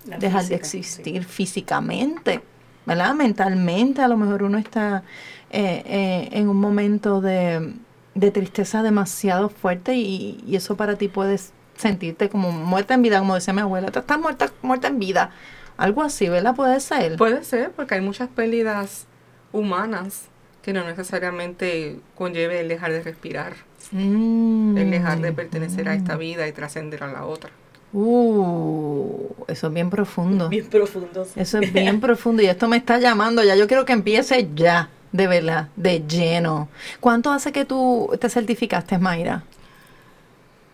La 0.05 0.17
dejar 0.17 0.41
de 0.41 0.47
sí. 0.47 0.53
existir 0.53 1.23
físicamente, 1.23 2.41
¿verdad? 2.85 3.15
Mentalmente 3.15 4.01
a 4.01 4.07
lo 4.07 4.17
mejor 4.17 4.43
uno 4.43 4.57
está 4.57 5.03
eh, 5.51 5.83
eh, 5.85 6.29
en 6.33 6.49
un 6.49 6.57
momento 6.57 7.21
de, 7.21 7.73
de 8.13 8.31
tristeza 8.31 8.83
demasiado 8.83 9.49
fuerte 9.49 9.95
y, 9.95 10.43
y 10.45 10.55
eso 10.57 10.75
para 10.75 10.95
ti 10.95 11.07
puedes 11.07 11.53
sentirte 11.77 12.27
como 12.29 12.51
muerta 12.51 12.93
en 12.93 13.01
vida, 13.01 13.19
como 13.19 13.35
decía 13.35 13.53
mi 13.53 13.61
abuela, 13.61 13.89
tú 13.89 13.99
estás 13.99 14.19
muerta, 14.19 14.51
muerta 14.61 14.89
en 14.89 14.99
vida, 14.99 15.31
algo 15.77 16.03
así, 16.03 16.27
¿verdad? 16.27 16.53
Puede 16.53 16.81
ser. 16.81 17.15
Puede 17.15 17.45
ser, 17.45 17.71
porque 17.71 17.95
hay 17.95 18.01
muchas 18.01 18.27
pérdidas 18.27 19.05
humanas 19.53 20.25
que 20.61 20.73
no 20.73 20.83
necesariamente 20.83 21.99
conlleve 22.15 22.59
el 22.59 22.67
dejar 22.67 22.91
de 22.91 23.01
respirar, 23.01 23.53
Mm. 23.91 24.77
el 24.77 24.91
dejar 24.91 25.19
de 25.21 25.31
pertenecer 25.33 25.89
a 25.89 25.95
esta 25.95 26.15
vida 26.15 26.47
y 26.47 26.51
trascender 26.51 27.03
a 27.03 27.07
la 27.11 27.25
otra. 27.25 27.49
Uh, 27.91 29.33
eso 29.47 29.67
es 29.67 29.73
bien 29.73 29.89
profundo. 29.89 30.47
Bien 30.49 30.67
profundo. 30.67 31.25
sí. 31.25 31.39
Eso 31.39 31.57
es 31.59 31.73
bien 31.73 31.99
profundo 31.99 32.43
y 32.43 32.45
esto 32.45 32.67
me 32.67 32.77
está 32.77 32.99
llamando 32.99 33.43
ya. 33.43 33.55
Yo 33.55 33.67
quiero 33.67 33.85
que 33.85 33.93
empiece 33.93 34.47
ya, 34.53 34.89
de 35.11 35.27
verdad, 35.27 35.69
de 35.75 36.03
lleno. 36.07 36.69
¿Cuánto 36.99 37.31
hace 37.31 37.51
que 37.51 37.65
tú 37.65 38.11
te 38.19 38.29
certificaste, 38.29 38.99
Mayra? 38.99 39.43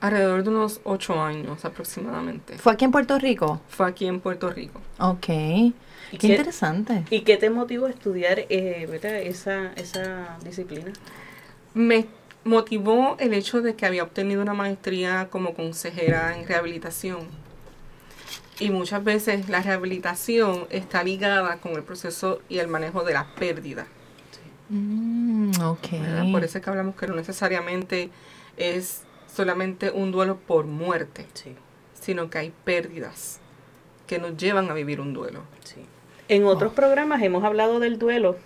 Alrededor 0.02 0.44
de 0.44 0.50
unos 0.50 0.82
ocho 0.84 1.22
años 1.22 1.64
aproximadamente. 1.66 2.58
¿Fue 2.58 2.74
aquí 2.74 2.86
en 2.86 2.92
Puerto 2.92 3.18
Rico? 3.18 3.62
Fue 3.70 3.88
aquí 3.88 4.08
en 4.08 4.20
Puerto 4.20 4.50
Rico. 4.52 4.82
Ok. 5.00 5.26
Qué 5.26 5.74
qué- 6.20 6.28
interesante. 6.28 7.06
¿Y 7.10 7.22
qué 7.22 7.38
te 7.38 7.50
motivó 7.50 7.86
a 7.88 7.90
estudiar 7.92 8.40
eh, 8.50 8.88
¿verdad? 8.92 9.16
Esa, 9.16 9.72
esa 9.78 10.38
disciplina? 10.44 10.92
Me 11.74 12.06
motivó 12.46 13.18
el 13.20 13.34
hecho 13.34 13.62
de 13.62 13.75
que 13.75 13.86
había 13.86 14.04
obtenido 14.04 14.42
una 14.42 14.54
maestría 14.54 15.28
como 15.30 15.54
consejera 15.54 16.38
en 16.38 16.48
rehabilitación. 16.48 17.28
Y 18.60 18.70
muchas 18.70 19.04
veces 19.04 19.50
la 19.50 19.62
rehabilitación 19.62 20.66
está 20.70 21.04
ligada 21.04 21.58
con 21.58 21.74
el 21.74 21.84
proceso 21.84 22.40
y 22.48 22.60
el 22.60 22.70
manejo 22.70 23.04
de 23.04 23.14
la 23.14 23.36
pérdida. 23.36 23.88
Mm, 24.70 25.52
ok. 25.62 25.92
¿verdad? 25.92 26.32
Por 26.32 26.44
eso 26.44 26.58
es 26.58 26.64
que 26.64 26.70
hablamos 26.70 26.96
que 26.96 27.08
no 27.08 27.16
necesariamente 27.16 28.10
es 28.58 29.02
solamente 29.32 29.92
un 29.92 30.12
duelo 30.12 30.38
por 30.38 30.66
muerte, 30.66 31.28
Sí, 31.34 31.54
sino 32.00 32.30
que 32.30 32.38
hay 32.38 32.54
pérdidas 32.64 33.40
que 34.08 34.18
nos 34.20 34.38
llevan 34.38 34.70
a 34.70 34.74
vivir 34.74 35.02
un 35.02 35.14
duelo. 35.14 35.42
sí. 35.64 35.86
En 36.28 36.46
otros 36.46 36.72
Oh. 36.72 36.75
programas 36.75 37.22
hemos 37.22 37.44
hablado 37.44 37.80
del 37.80 38.00
duelo. 38.00 38.38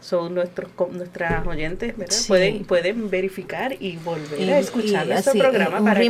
Son 0.00 0.34
nuestros 0.34 0.70
nuestras 0.92 1.44
oyentes, 1.46 1.96
¿verdad? 1.96 2.14
Sí. 2.14 2.28
Pueden, 2.28 2.64
pueden 2.64 3.10
verificar 3.10 3.74
y 3.80 3.96
volver 3.96 4.40
Y- 4.40 4.50
a 4.50 4.58
escuchar 4.58 5.06
nuestro 5.06 5.30
así, 5.30 5.40
programa 5.40 5.78
un 5.78 5.84
para 5.84 5.98
que-. 5.98 6.04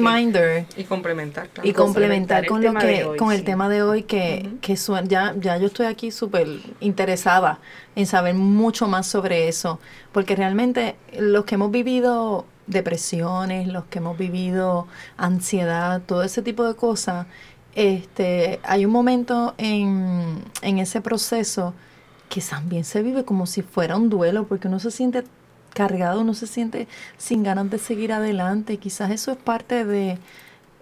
Y 0.77 0.85
complementar. 0.85 1.49
claro. 1.49 1.69
Y 1.69 1.73
complementar 1.73 2.47
complementar 2.47 2.47
con 2.47 2.63
lo 2.63 2.81
que 2.81 3.05
hoy, 3.05 3.17
con 3.19 3.33
el 3.33 3.45
tema 3.45 3.69
de 3.69 3.83
hoy 3.83 4.03
que, 4.03 4.51
que 4.61 4.77
ya, 5.07 5.35
ya 5.41 5.57
yo 5.57 5.67
estoy 5.69 5.87
aquí 5.87 6.11
súper 6.11 6.47
interesada 6.81 7.59
en 7.95 8.07
saber 8.07 8.35
mucho 8.35 8.87
más 8.89 9.07
sobre 9.07 9.49
eso, 9.49 9.81
porque 10.13 10.37
realmente 10.37 10.97
los 11.19 11.45
que 11.45 11.55
hemos 11.55 11.71
vivido 11.71 12.45
depresiones, 12.67 13.69
los 13.69 13.85
que 13.85 13.99
hemos 14.01 14.19
vivido 14.19 14.89
ansiedad, 15.17 16.03
todo 16.05 16.23
ese 16.23 16.43
tipo 16.43 16.65
de 16.67 16.75
cosas, 16.75 17.27
este, 17.75 18.59
hay 18.65 18.85
un 18.85 18.93
momento 18.93 19.55
en, 19.59 20.43
en 20.63 20.79
ese 20.79 21.01
proceso 21.01 21.75
que 22.29 22.41
también 22.41 22.85
se 22.85 23.03
vive 23.03 23.25
como 23.25 23.47
si 23.47 23.63
fuera 23.63 23.97
un 23.97 24.09
duelo, 24.09 24.47
porque 24.47 24.69
uno 24.69 24.79
se 24.81 24.91
siente 24.91 25.25
cargado, 25.75 26.23
uno 26.23 26.35
se 26.35 26.47
siente 26.47 26.89
sin 27.19 27.43
ganas 27.43 27.71
de 27.71 27.79
seguir 27.79 28.13
adelante. 28.13 28.79
Quizás 28.79 29.11
eso 29.11 29.31
es 29.31 29.37
parte 29.37 29.85
de, 29.85 30.19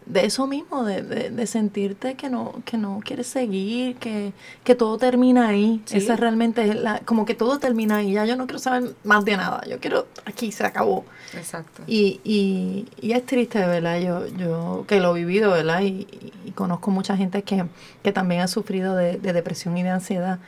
de 0.06 0.24
eso 0.24 0.46
mismo, 0.46 0.84
de, 0.84 1.02
de, 1.02 1.30
de 1.30 1.46
sentirte 1.46 2.14
que 2.14 2.30
no, 2.30 2.62
que 2.64 2.78
no 2.78 3.00
quieres 3.04 3.26
seguir, 3.26 3.96
que, 3.96 4.32
que 4.62 4.74
todo 4.74 4.96
termina 4.96 5.48
ahí. 5.48 5.82
Sí. 5.84 5.96
Esa 5.98 6.14
realmente 6.16 6.68
es 6.68 6.76
la, 6.76 7.00
como 7.00 7.24
que 7.24 7.34
todo 7.34 7.58
termina 7.58 7.96
ahí. 7.96 8.12
Ya 8.12 8.24
yo 8.24 8.36
no 8.36 8.46
quiero 8.46 8.60
saber 8.60 8.94
más 9.02 9.24
de 9.24 9.36
nada. 9.36 9.62
Yo 9.68 9.80
quiero, 9.80 10.06
aquí 10.24 10.52
se 10.52 10.64
acabó. 10.64 11.04
Exacto. 11.36 11.82
Y, 11.88 12.20
y, 12.22 12.86
y 13.00 13.12
es 13.12 13.26
triste, 13.26 13.58
¿verdad? 13.66 13.98
Yo, 13.98 14.28
yo 14.28 14.84
que 14.86 15.00
lo 15.00 15.16
he 15.16 15.18
vivido, 15.18 15.50
¿verdad? 15.50 15.82
Y, 15.82 16.06
y 16.44 16.52
conozco 16.52 16.92
mucha 16.92 17.16
gente 17.16 17.42
que, 17.42 17.64
que 18.02 18.12
también 18.12 18.42
ha 18.42 18.48
sufrido 18.48 18.94
de, 18.94 19.18
de 19.18 19.32
depresión 19.32 19.76
y 19.76 19.82
de 19.82 19.90
ansiedad. 19.90 20.38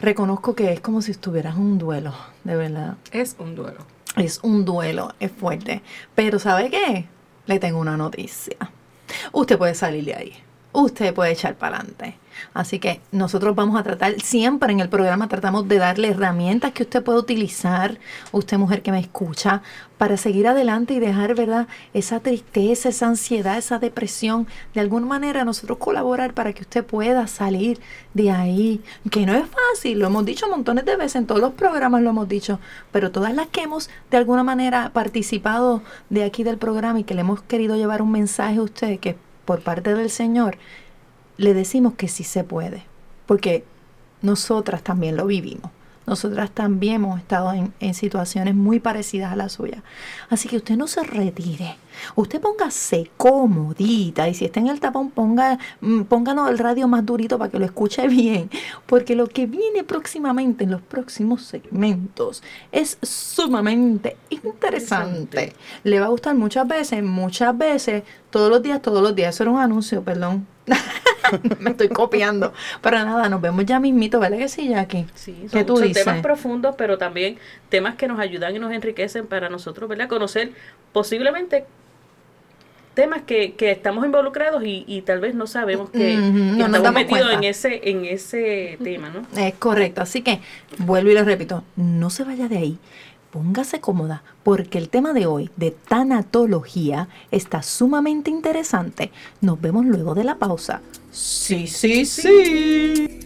Reconozco 0.00 0.54
que 0.54 0.72
es 0.72 0.80
como 0.80 1.00
si 1.00 1.12
estuvieras 1.12 1.56
en 1.56 1.62
un 1.62 1.78
duelo, 1.78 2.12
de 2.44 2.56
verdad. 2.56 2.96
Es 3.12 3.36
un 3.38 3.54
duelo. 3.54 3.78
Es 4.16 4.40
un 4.42 4.64
duelo, 4.64 5.14
es 5.20 5.32
fuerte. 5.32 5.82
Pero 6.14 6.38
¿sabe 6.38 6.70
qué? 6.70 7.06
Le 7.46 7.58
tengo 7.58 7.78
una 7.78 7.96
noticia. 7.96 8.56
Usted 9.32 9.56
puede 9.56 9.74
salir 9.74 10.04
de 10.04 10.14
ahí. 10.14 10.32
Usted 10.72 11.14
puede 11.14 11.32
echar 11.32 11.54
para 11.54 11.78
adelante. 11.78 12.18
Así 12.54 12.78
que 12.78 13.00
nosotros 13.12 13.54
vamos 13.54 13.78
a 13.78 13.82
tratar, 13.82 14.20
siempre 14.20 14.72
en 14.72 14.80
el 14.80 14.88
programa 14.88 15.28
tratamos 15.28 15.68
de 15.68 15.78
darle 15.78 16.08
herramientas 16.08 16.72
que 16.72 16.82
usted 16.84 17.02
puede 17.02 17.18
utilizar, 17.18 17.98
usted 18.32 18.58
mujer 18.58 18.82
que 18.82 18.92
me 18.92 19.00
escucha, 19.00 19.62
para 19.98 20.16
seguir 20.16 20.46
adelante 20.46 20.94
y 20.94 21.00
dejar, 21.00 21.34
¿verdad? 21.34 21.68
Esa 21.94 22.20
tristeza, 22.20 22.90
esa 22.90 23.06
ansiedad, 23.06 23.56
esa 23.56 23.78
depresión, 23.78 24.46
de 24.74 24.80
alguna 24.80 25.06
manera 25.06 25.44
nosotros 25.44 25.78
colaborar 25.78 26.34
para 26.34 26.52
que 26.52 26.62
usted 26.62 26.84
pueda 26.84 27.26
salir 27.26 27.80
de 28.14 28.30
ahí. 28.30 28.82
Que 29.10 29.24
no 29.24 29.34
es 29.34 29.44
fácil, 29.46 29.98
lo 29.98 30.06
hemos 30.06 30.24
dicho 30.24 30.48
montones 30.48 30.84
de 30.84 30.96
veces, 30.96 31.16
en 31.16 31.26
todos 31.26 31.40
los 31.40 31.54
programas 31.54 32.02
lo 32.02 32.10
hemos 32.10 32.28
dicho, 32.28 32.60
pero 32.92 33.10
todas 33.10 33.34
las 33.34 33.48
que 33.48 33.62
hemos 33.62 33.90
de 34.10 34.18
alguna 34.18 34.42
manera 34.42 34.90
participado 34.92 35.82
de 36.10 36.24
aquí 36.24 36.44
del 36.44 36.58
programa 36.58 37.00
y 37.00 37.04
que 37.04 37.14
le 37.14 37.22
hemos 37.22 37.42
querido 37.42 37.76
llevar 37.76 38.02
un 38.02 38.12
mensaje 38.12 38.58
a 38.58 38.62
usted 38.62 38.98
que 39.00 39.16
por 39.44 39.60
parte 39.62 39.94
del 39.94 40.10
Señor, 40.10 40.58
le 41.36 41.54
decimos 41.54 41.94
que 41.94 42.08
sí 42.08 42.24
se 42.24 42.44
puede, 42.44 42.84
porque 43.26 43.64
nosotras 44.22 44.82
también 44.82 45.16
lo 45.16 45.26
vivimos. 45.26 45.70
Nosotras 46.06 46.52
también 46.52 46.94
hemos 46.94 47.18
estado 47.18 47.52
en, 47.52 47.74
en 47.80 47.92
situaciones 47.92 48.54
muy 48.54 48.78
parecidas 48.78 49.32
a 49.32 49.36
la 49.36 49.48
suya. 49.48 49.82
Así 50.30 50.48
que 50.48 50.56
usted 50.56 50.76
no 50.76 50.86
se 50.86 51.02
retire. 51.02 51.76
Usted 52.14 52.40
póngase 52.40 53.10
comodita 53.16 54.28
y 54.28 54.34
si 54.34 54.44
está 54.44 54.60
en 54.60 54.68
el 54.68 54.78
tapón, 54.78 55.10
ponga, 55.10 55.58
mm, 55.80 56.02
pónganos 56.02 56.48
el 56.48 56.58
radio 56.58 56.86
más 56.86 57.04
durito 57.04 57.38
para 57.38 57.50
que 57.50 57.58
lo 57.58 57.64
escuche 57.64 58.06
bien. 58.08 58.50
Porque 58.86 59.16
lo 59.16 59.26
que 59.26 59.46
viene 59.46 59.82
próximamente 59.82 60.62
en 60.62 60.70
los 60.70 60.80
próximos 60.80 61.42
segmentos 61.42 62.40
es 62.70 62.98
sumamente 63.02 64.16
interesante. 64.30 65.54
Le 65.82 65.98
va 65.98 66.06
a 66.06 66.10
gustar 66.10 66.36
muchas 66.36 66.68
veces, 66.68 67.02
muchas 67.02 67.58
veces, 67.58 68.04
todos 68.30 68.48
los 68.48 68.62
días, 68.62 68.80
todos 68.80 69.02
los 69.02 69.16
días. 69.16 69.34
Eso 69.34 69.42
era 69.42 69.50
un 69.50 69.60
anuncio, 69.60 70.04
perdón. 70.04 70.46
Me 71.60 71.70
estoy 71.70 71.88
copiando. 71.88 72.52
Pero 72.82 72.98
nada, 73.04 73.28
nos 73.28 73.40
vemos 73.40 73.64
ya 73.66 73.80
mismito, 73.80 74.20
¿verdad 74.20 74.38
que 74.38 74.48
sí, 74.48 74.68
Jackie? 74.68 75.06
Sí, 75.14 75.34
¿Qué 75.42 75.48
son, 75.48 75.66
tú 75.66 75.76
son 75.76 75.88
dices? 75.88 76.04
temas 76.04 76.22
profundos, 76.22 76.74
pero 76.76 76.98
también 76.98 77.38
temas 77.68 77.94
que 77.96 78.06
nos 78.08 78.18
ayudan 78.20 78.54
y 78.54 78.58
nos 78.58 78.72
enriquecen 78.72 79.26
para 79.26 79.48
nosotros, 79.48 79.88
¿verdad? 79.88 80.08
Conocer 80.08 80.52
posiblemente 80.92 81.64
temas 82.94 83.22
que, 83.22 83.54
que 83.54 83.70
estamos 83.72 84.04
involucrados 84.06 84.62
y, 84.64 84.84
y 84.86 85.02
tal 85.02 85.20
vez 85.20 85.34
no 85.34 85.46
sabemos 85.46 85.90
que, 85.90 86.16
Ujú, 86.18 86.56
que 86.56 86.62
no 86.62 86.76
estamos 86.78 86.92
metidos 86.92 87.32
en 87.32 87.44
ese, 87.44 87.90
en 87.90 88.04
ese 88.06 88.78
tema, 88.82 89.10
¿no? 89.10 89.26
Es 89.38 89.54
correcto. 89.56 90.00
Así 90.00 90.22
que 90.22 90.40
vuelvo 90.78 91.10
y 91.10 91.14
le 91.14 91.24
repito, 91.24 91.62
no 91.76 92.08
se 92.10 92.24
vaya 92.24 92.48
de 92.48 92.56
ahí. 92.56 92.78
Póngase 93.36 93.80
cómoda 93.80 94.22
porque 94.44 94.78
el 94.78 94.88
tema 94.88 95.12
de 95.12 95.26
hoy 95.26 95.50
de 95.56 95.70
tanatología 95.70 97.10
está 97.30 97.62
sumamente 97.62 98.30
interesante. 98.30 99.12
Nos 99.42 99.60
vemos 99.60 99.84
luego 99.84 100.14
de 100.14 100.24
la 100.24 100.38
pausa. 100.38 100.80
Sí, 101.12 101.66
sí, 101.66 102.06
sí. 102.06 103.25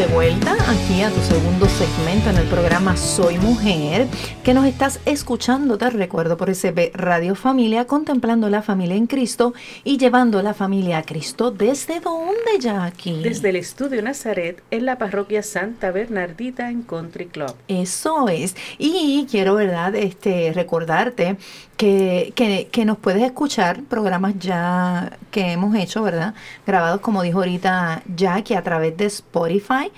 De 0.00 0.06
vuelta 0.06 0.49
aquí 0.70 1.02
a 1.02 1.10
tu 1.10 1.20
segundo 1.22 1.66
segmento 1.66 2.30
en 2.30 2.36
el 2.36 2.46
programa 2.46 2.96
Soy 2.96 3.38
Mujer, 3.38 4.06
que 4.44 4.54
nos 4.54 4.66
estás 4.66 5.00
escuchando, 5.04 5.76
te 5.76 5.90
recuerdo, 5.90 6.36
por 6.36 6.54
SB 6.54 6.92
Radio 6.94 7.34
Familia, 7.34 7.88
contemplando 7.88 8.48
la 8.48 8.62
familia 8.62 8.94
en 8.94 9.08
Cristo 9.08 9.52
y 9.82 9.98
llevando 9.98 10.40
la 10.42 10.54
familia 10.54 10.98
a 10.98 11.02
Cristo. 11.02 11.50
¿Desde 11.50 11.98
dónde, 11.98 12.60
Jackie? 12.60 13.20
Desde 13.20 13.48
el 13.48 13.56
estudio 13.56 14.00
Nazaret 14.00 14.62
en 14.70 14.86
la 14.86 14.96
parroquia 14.96 15.42
Santa 15.42 15.90
Bernardita 15.90 16.70
en 16.70 16.82
Country 16.82 17.26
Club. 17.26 17.56
Eso 17.66 18.28
es. 18.28 18.54
Y 18.78 19.26
quiero, 19.28 19.56
¿verdad? 19.56 19.96
Este, 19.96 20.52
recordarte 20.54 21.36
que, 21.76 22.32
que, 22.36 22.68
que 22.70 22.84
nos 22.84 22.96
puedes 22.96 23.24
escuchar 23.24 23.82
programas 23.82 24.34
ya 24.38 25.18
que 25.32 25.50
hemos 25.50 25.74
hecho, 25.74 26.04
¿verdad? 26.04 26.34
Grabados, 26.64 27.00
como 27.00 27.22
dijo 27.22 27.38
ahorita 27.38 28.04
Jackie, 28.14 28.54
a 28.54 28.62
través 28.62 28.96
de 28.96 29.06
Spotify. 29.06 29.90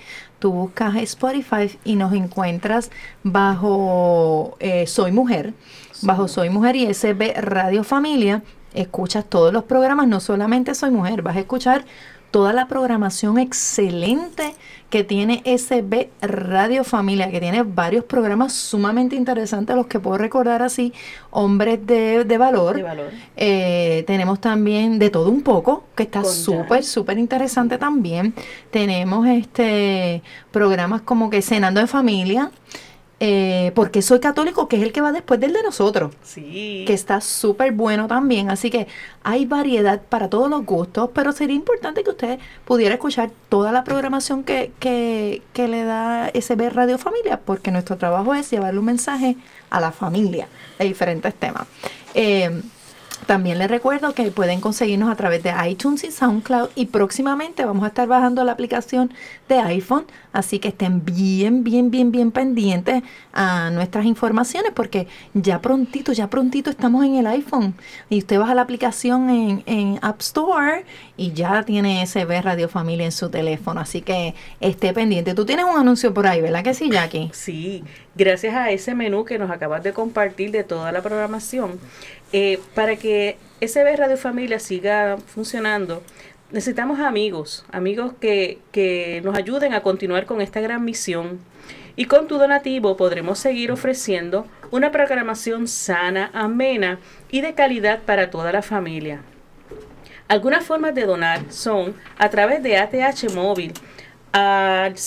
Tú 0.43 0.51
buscas 0.51 0.97
Spotify 0.97 1.71
y 1.85 1.95
nos 1.95 2.11
encuentras 2.11 2.91
bajo 3.23 4.57
eh, 4.59 4.85
Soy 4.87 5.13
Mujer, 5.13 5.53
bajo 6.01 6.27
Soy 6.27 6.49
Mujer 6.49 6.75
y 6.75 6.93
SB 6.93 7.35
Radio 7.39 7.85
Familia. 7.85 8.43
Escuchas 8.73 9.23
todos 9.23 9.53
los 9.53 9.63
programas, 9.63 10.05
no 10.09 10.19
solamente 10.19 10.75
Soy 10.75 10.91
Mujer, 10.91 11.21
vas 11.21 11.37
a 11.37 11.39
escuchar 11.39 11.85
toda 12.33 12.51
la 12.51 12.67
programación 12.67 13.37
excelente 13.37 14.55
que 14.89 15.03
tiene 15.03 15.43
SB 15.45 16.09
Radio 16.19 16.83
Familia, 16.83 17.29
que 17.29 17.39
tiene 17.39 17.61
varios 17.61 18.05
programas 18.05 18.53
sumamente 18.53 19.15
interesantes, 19.15 19.75
los 19.75 19.85
que 19.85 19.99
puedo 19.99 20.17
recordar 20.17 20.63
así, 20.63 20.93
Hombres 21.29 21.85
de, 21.85 22.23
de 22.23 22.37
Valor. 22.39 22.77
De 22.77 22.81
valor. 22.81 23.11
Eh, 23.37 24.03
tenemos 24.07 24.41
también 24.41 24.97
de 24.97 25.11
todo 25.11 25.29
un 25.29 25.43
poco, 25.43 25.83
que 25.95 26.01
está 26.01 26.23
súper, 26.23 26.83
súper 26.83 27.19
interesante 27.19 27.77
también. 27.77 28.33
Tenemos 28.71 29.27
este 29.27 30.23
programas 30.49 31.03
como 31.03 31.29
que 31.29 31.43
Cenando 31.43 31.81
en 31.81 31.87
Familia, 31.87 32.49
eh, 33.25 33.71
porque 33.73 34.01
soy 34.01 34.19
católico, 34.19 34.67
que 34.67 34.75
es 34.75 34.83
el 34.83 34.91
que 34.91 34.99
va 34.99 35.13
después 35.13 35.39
del 35.39 35.53
de 35.53 35.63
nosotros 35.63 36.13
Sí. 36.23 36.83
que 36.85 36.93
está 36.93 37.21
súper 37.21 37.71
bueno 37.71 38.07
también. 38.07 38.49
Así 38.51 38.69
que 38.69 38.85
hay 39.23 39.45
variedad 39.45 40.01
para 40.01 40.29
todos 40.29 40.49
los 40.49 40.65
gustos, 40.65 41.09
pero 41.13 41.31
sería 41.31 41.55
importante 41.55 42.03
que 42.03 42.09
usted 42.09 42.37
pudiera 42.65 42.95
escuchar 42.95 43.31
toda 43.47 43.71
la 43.71 43.85
programación 43.85 44.43
que, 44.43 44.73
que, 44.79 45.41
que 45.53 45.69
le 45.69 45.85
da 45.85 46.31
SB 46.33 46.69
Radio 46.71 46.97
Familia, 46.97 47.39
porque 47.39 47.71
nuestro 47.71 47.95
trabajo 47.95 48.33
es 48.33 48.51
llevarle 48.51 48.79
un 48.79 48.85
mensaje 48.87 49.37
a 49.69 49.79
la 49.79 49.93
familia 49.93 50.49
de 50.77 50.83
diferentes 50.83 51.33
temas. 51.35 51.65
Eh, 52.15 52.61
también 53.25 53.57
les 53.57 53.69
recuerdo 53.69 54.13
que 54.13 54.31
pueden 54.31 54.59
conseguirnos 54.59 55.09
a 55.09 55.15
través 55.15 55.43
de 55.43 55.53
iTunes 55.67 56.03
y 56.03 56.11
SoundCloud 56.11 56.69
y 56.75 56.87
próximamente 56.87 57.63
vamos 57.63 57.83
a 57.83 57.87
estar 57.87 58.07
bajando 58.07 58.43
la 58.43 58.51
aplicación 58.51 59.13
de 59.47 59.59
iPhone, 59.59 60.05
así 60.33 60.59
que 60.59 60.69
estén 60.69 61.05
bien, 61.05 61.63
bien, 61.63 61.89
bien, 61.89 62.11
bien 62.11 62.31
pendientes 62.31 63.03
a 63.31 63.69
nuestras 63.69 64.05
informaciones 64.05 64.71
porque 64.75 65.07
ya 65.33 65.61
prontito, 65.61 66.11
ya 66.11 66.29
prontito 66.29 66.69
estamos 66.69 67.05
en 67.05 67.15
el 67.15 67.27
iPhone 67.27 67.75
y 68.09 68.19
usted 68.19 68.39
baja 68.39 68.55
la 68.55 68.61
aplicación 68.61 69.29
en, 69.29 69.63
en 69.65 69.99
App 70.01 70.19
Store 70.21 70.85
y 71.15 71.31
ya 71.33 71.63
tiene 71.63 72.05
SB 72.05 72.41
Radio 72.41 72.67
Familia 72.67 73.05
en 73.05 73.11
su 73.11 73.29
teléfono, 73.29 73.79
así 73.79 74.01
que 74.01 74.35
esté 74.59 74.93
pendiente. 74.93 75.33
Tú 75.33 75.45
tienes 75.45 75.65
un 75.65 75.79
anuncio 75.79 76.13
por 76.13 76.27
ahí, 76.27 76.41
¿verdad 76.41 76.63
que 76.63 76.73
sí, 76.73 76.89
Jackie? 76.89 77.29
Sí, 77.33 77.83
gracias 78.15 78.53
a 78.55 78.71
ese 78.71 78.95
menú 78.95 79.23
que 79.25 79.37
nos 79.37 79.49
acabas 79.49 79.83
de 79.83 79.93
compartir 79.93 80.51
de 80.51 80.63
toda 80.63 80.91
la 80.91 81.01
programación, 81.01 81.79
eh, 82.33 82.59
para 82.75 82.97
que 82.97 83.37
SB 83.61 83.95
Radio 83.95 84.17
Familia 84.17 84.59
siga 84.59 85.17
funcionando, 85.25 86.03
necesitamos 86.51 86.99
amigos, 86.99 87.63
amigos 87.71 88.13
que, 88.19 88.59
que 88.71 89.21
nos 89.23 89.37
ayuden 89.37 89.73
a 89.73 89.81
continuar 89.81 90.25
con 90.25 90.41
esta 90.41 90.59
gran 90.59 90.83
misión. 90.83 91.39
Y 91.95 92.05
con 92.05 92.27
tu 92.27 92.39
donativo 92.39 92.97
podremos 92.97 93.37
seguir 93.37 93.71
ofreciendo 93.71 94.47
una 94.71 94.91
programación 94.91 95.67
sana, 95.67 96.31
amena 96.33 96.99
y 97.29 97.41
de 97.41 97.53
calidad 97.53 98.01
para 98.01 98.31
toda 98.31 98.51
la 98.51 98.63
familia. 98.63 99.21
Algunas 100.27 100.65
formas 100.65 100.95
de 100.95 101.05
donar 101.05 101.51
son 101.51 101.93
a 102.17 102.29
través 102.29 102.63
de 102.63 102.77
ATH 102.77 103.31
móvil 103.35 103.73
al 104.31 104.97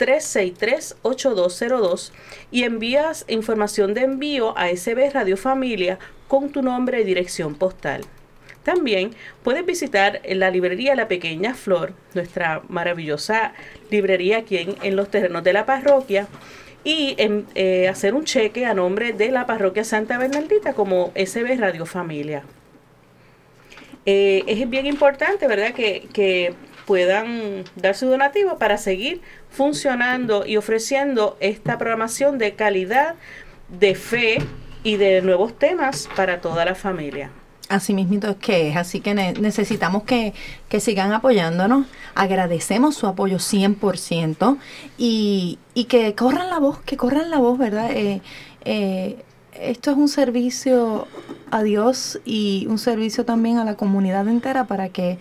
787-363-8202 0.00 2.12
y 2.50 2.64
envías 2.64 3.24
información 3.28 3.94
de 3.94 4.02
envío 4.02 4.56
a 4.56 4.68
SB 4.68 5.10
Radio 5.12 5.36
Familia 5.36 5.98
con 6.28 6.50
tu 6.50 6.62
nombre 6.62 7.00
y 7.00 7.04
dirección 7.04 7.54
postal. 7.54 8.02
También 8.62 9.14
puedes 9.42 9.64
visitar 9.64 10.20
la 10.24 10.50
librería 10.50 10.94
La 10.94 11.08
Pequeña 11.08 11.54
Flor, 11.54 11.94
nuestra 12.14 12.62
maravillosa 12.68 13.54
librería 13.90 14.38
aquí 14.38 14.76
en, 14.82 14.96
los 14.96 15.10
terrenos 15.10 15.44
de 15.44 15.52
la 15.52 15.66
parroquia, 15.66 16.28
y 16.82 17.14
eh, 17.18 17.88
hacer 17.88 18.14
un 18.14 18.24
cheque 18.24 18.64
a 18.64 18.74
nombre 18.74 19.12
de 19.12 19.30
la 19.30 19.46
parroquia 19.46 19.84
Santa 19.84 20.18
Bernardita 20.18 20.72
como 20.72 21.12
SB 21.14 21.58
Radio 21.58 21.84
Familia. 21.84 22.44
Eh, 24.06 24.44
es 24.46 24.68
bien 24.68 24.86
importante, 24.86 25.46
¿verdad?, 25.46 25.74
que, 25.74 26.08
que 26.12 26.54
puedan 26.86 27.64
dar 27.76 27.94
su 27.94 28.08
donativo 28.08 28.58
para 28.58 28.78
seguir 28.78 29.20
funcionando 29.50 30.46
y 30.46 30.56
ofreciendo 30.56 31.36
esta 31.40 31.78
programación 31.78 32.38
de 32.38 32.54
calidad, 32.54 33.14
de 33.68 33.94
fe 33.94 34.38
y 34.82 34.96
de 34.96 35.22
nuevos 35.22 35.58
temas 35.58 36.08
para 36.16 36.40
toda 36.40 36.64
la 36.64 36.74
familia. 36.74 37.30
Así 37.68 37.94
mismito 37.94 38.28
es 38.30 38.36
que 38.36 38.68
es, 38.70 38.76
así 38.76 39.00
que 39.00 39.14
ne- 39.14 39.32
necesitamos 39.34 40.02
que, 40.02 40.34
que 40.68 40.80
sigan 40.80 41.12
apoyándonos. 41.12 41.86
Agradecemos 42.16 42.96
su 42.96 43.06
apoyo 43.06 43.36
100% 43.38 44.58
y, 44.98 45.58
y 45.74 45.84
que 45.84 46.14
corran 46.16 46.50
la 46.50 46.58
voz, 46.58 46.80
que 46.80 46.96
corran 46.96 47.30
la 47.30 47.38
voz, 47.38 47.58
¿verdad? 47.58 47.92
Eh, 47.92 48.22
eh, 48.64 49.22
esto 49.52 49.92
es 49.92 49.96
un 49.96 50.08
servicio 50.08 51.06
a 51.52 51.62
Dios 51.62 52.20
y 52.24 52.66
un 52.68 52.78
servicio 52.78 53.24
también 53.24 53.58
a 53.58 53.64
la 53.64 53.76
comunidad 53.76 54.26
entera 54.26 54.64
para 54.64 54.88
que 54.88 55.18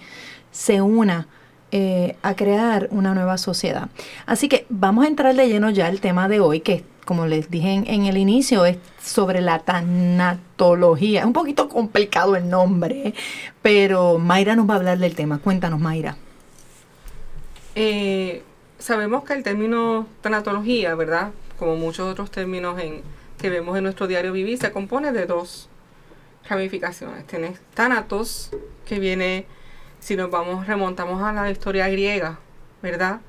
se 0.51 0.81
una 0.81 1.27
eh, 1.71 2.15
a 2.21 2.35
crear 2.35 2.87
una 2.91 3.13
nueva 3.13 3.37
sociedad. 3.37 3.89
Así 4.25 4.49
que 4.49 4.65
vamos 4.69 5.05
a 5.05 5.07
entrar 5.07 5.35
de 5.35 5.47
lleno 5.47 5.69
ya 5.69 5.87
al 5.87 6.01
tema 6.01 6.27
de 6.27 6.39
hoy, 6.39 6.61
que 6.61 6.83
como 7.05 7.25
les 7.25 7.49
dije 7.49 7.73
en, 7.73 8.05
el 8.05 8.17
inicio, 8.17 8.65
es 8.65 8.77
sobre 9.01 9.41
la 9.41 9.57
tanatología. 9.57 11.21
Es 11.21 11.25
un 11.25 11.33
poquito 11.33 11.67
complicado 11.67 12.35
el 12.35 12.47
nombre, 12.49 13.15
pero 13.63 14.19
Mayra 14.19 14.55
nos 14.55 14.69
va 14.69 14.75
a 14.75 14.77
hablar 14.77 14.99
del 14.99 15.15
tema. 15.15 15.39
Cuéntanos, 15.39 15.79
Mayra. 15.79 16.17
Eh, 17.73 18.43
sabemos 18.77 19.23
que 19.23 19.33
el 19.33 19.41
término 19.41 20.05
tanatología, 20.21 20.93
¿verdad? 20.93 21.31
Como 21.57 21.77
muchos 21.77 22.11
otros 22.11 22.29
términos 22.29 22.79
en, 22.79 23.01
que 23.39 23.49
vemos 23.49 23.75
en 23.75 23.85
nuestro 23.85 24.05
diario 24.05 24.31
vivir, 24.31 24.59
se 24.59 24.71
compone 24.71 25.11
de 25.11 25.25
dos 25.25 25.67
ramificaciones. 26.47 27.25
Tienes 27.25 27.59
Thanatos, 27.73 28.51
que 28.85 28.99
viene, 28.99 29.45
si 29.99 30.15
nos 30.15 30.31
vamos, 30.31 30.67
remontamos 30.67 31.21
a 31.21 31.33
la 31.33 31.49
historia 31.51 31.87
griega, 31.89 32.39
¿verdad? 32.81 33.21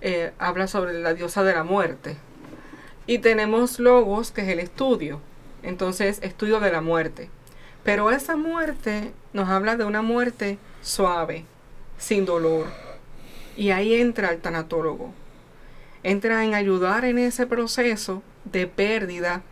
Eh, 0.00 0.32
habla 0.38 0.66
sobre 0.66 0.94
la 1.00 1.14
diosa 1.14 1.42
de 1.42 1.54
la 1.54 1.64
muerte. 1.64 2.16
Y 3.06 3.18
tenemos 3.18 3.78
Logos, 3.78 4.30
que 4.30 4.42
es 4.42 4.48
el 4.48 4.58
estudio. 4.58 5.20
Entonces, 5.62 6.18
estudio 6.22 6.60
de 6.60 6.70
la 6.70 6.80
muerte. 6.80 7.30
Pero 7.82 8.10
esa 8.10 8.36
muerte 8.36 9.12
nos 9.32 9.48
habla 9.48 9.76
de 9.76 9.84
una 9.84 10.02
muerte 10.02 10.58
suave, 10.82 11.44
sin 11.96 12.26
dolor. 12.26 12.66
Y 13.56 13.70
ahí 13.70 13.94
entra 13.94 14.30
el 14.30 14.40
tanatólogo. 14.40 15.12
Entra 16.02 16.44
en 16.44 16.54
ayudar 16.54 17.04
en 17.04 17.18
ese 17.18 17.46
proceso 17.46 18.22
de 18.44 18.66
pérdida 18.66 19.42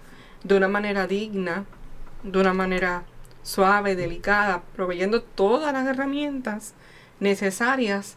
de 0.45 0.57
una 0.57 0.69
manera 0.69 1.07
digna, 1.07 1.65
de 2.23 2.39
una 2.39 2.53
manera 2.53 3.05
suave, 3.47 3.95
delicada, 3.95 4.63
proveyendo 4.75 5.23
todas 5.23 5.73
las 5.73 5.87
herramientas 5.87 6.75
necesarias 7.21 8.17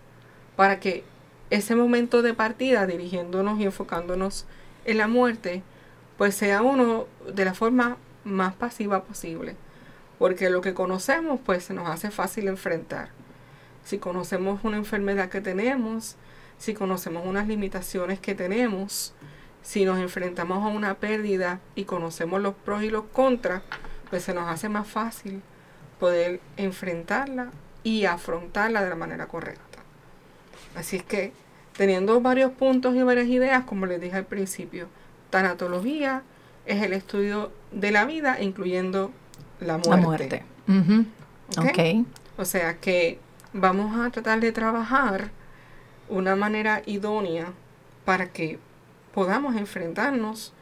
para 0.55 0.79
que 0.79 1.03
ese 1.51 1.75
momento 1.75 2.23
de 2.23 2.33
partida, 2.33 2.87
dirigiéndonos 2.87 3.59
y 3.59 3.65
enfocándonos 3.65 4.47
en 4.85 4.97
la 4.97 5.07
muerte, 5.07 5.61
pues 6.17 6.33
sea 6.33 6.63
uno 6.63 7.05
de 7.31 7.45
la 7.45 7.53
forma 7.53 7.97
más 8.23 8.55
pasiva 8.55 9.03
posible. 9.03 9.55
Porque 10.17 10.49
lo 10.49 10.61
que 10.61 10.73
conocemos, 10.73 11.39
pues 11.45 11.63
se 11.65 11.75
nos 11.75 11.87
hace 11.87 12.09
fácil 12.09 12.47
enfrentar. 12.47 13.09
Si 13.83 13.99
conocemos 13.99 14.61
una 14.63 14.77
enfermedad 14.77 15.29
que 15.29 15.41
tenemos, 15.41 16.15
si 16.57 16.73
conocemos 16.73 17.23
unas 17.27 17.47
limitaciones 17.47 18.19
que 18.19 18.33
tenemos, 18.33 19.13
si 19.61 19.85
nos 19.85 19.99
enfrentamos 19.99 20.63
a 20.63 20.69
una 20.69 20.95
pérdida 20.95 21.59
y 21.75 21.83
conocemos 21.83 22.41
los 22.41 22.55
pros 22.55 22.81
y 22.81 22.89
los 22.89 23.03
contras, 23.05 23.61
pues 24.09 24.23
se 24.23 24.33
nos 24.33 24.47
hace 24.47 24.69
más 24.69 24.87
fácil 24.87 25.41
poder 25.99 26.39
enfrentarla 26.57 27.51
y 27.83 28.05
afrontarla 28.05 28.83
de 28.83 28.89
la 28.89 28.95
manera 28.95 29.27
correcta. 29.27 29.79
Así 30.75 30.97
es 30.97 31.03
que 31.03 31.33
teniendo 31.75 32.19
varios 32.21 32.51
puntos 32.51 32.95
y 32.95 33.03
varias 33.03 33.27
ideas, 33.27 33.63
como 33.63 33.85
les 33.85 34.01
dije 34.01 34.15
al 34.15 34.25
principio, 34.25 34.87
tanatología 35.29 36.23
es 36.65 36.81
el 36.81 36.93
estudio 36.93 37.51
de 37.71 37.91
la 37.91 38.05
vida, 38.05 38.41
incluyendo 38.41 39.11
la 39.59 39.77
muerte. 39.77 39.89
La 39.89 39.97
muerte. 39.97 40.43
Ujú. 40.67 41.05
¿Ok? 41.57 41.69
ok. 41.69 42.07
O 42.37 42.45
sea 42.45 42.77
que 42.77 43.19
vamos 43.53 43.99
a 43.99 44.09
tratar 44.11 44.39
de 44.39 44.51
trabajar 44.51 45.31
una 46.07 46.35
manera 46.35 46.81
idónea 46.85 47.53
para 48.05 48.29
que 48.29 48.59
podamos 49.13 49.55
enfrentarnos 49.55 50.53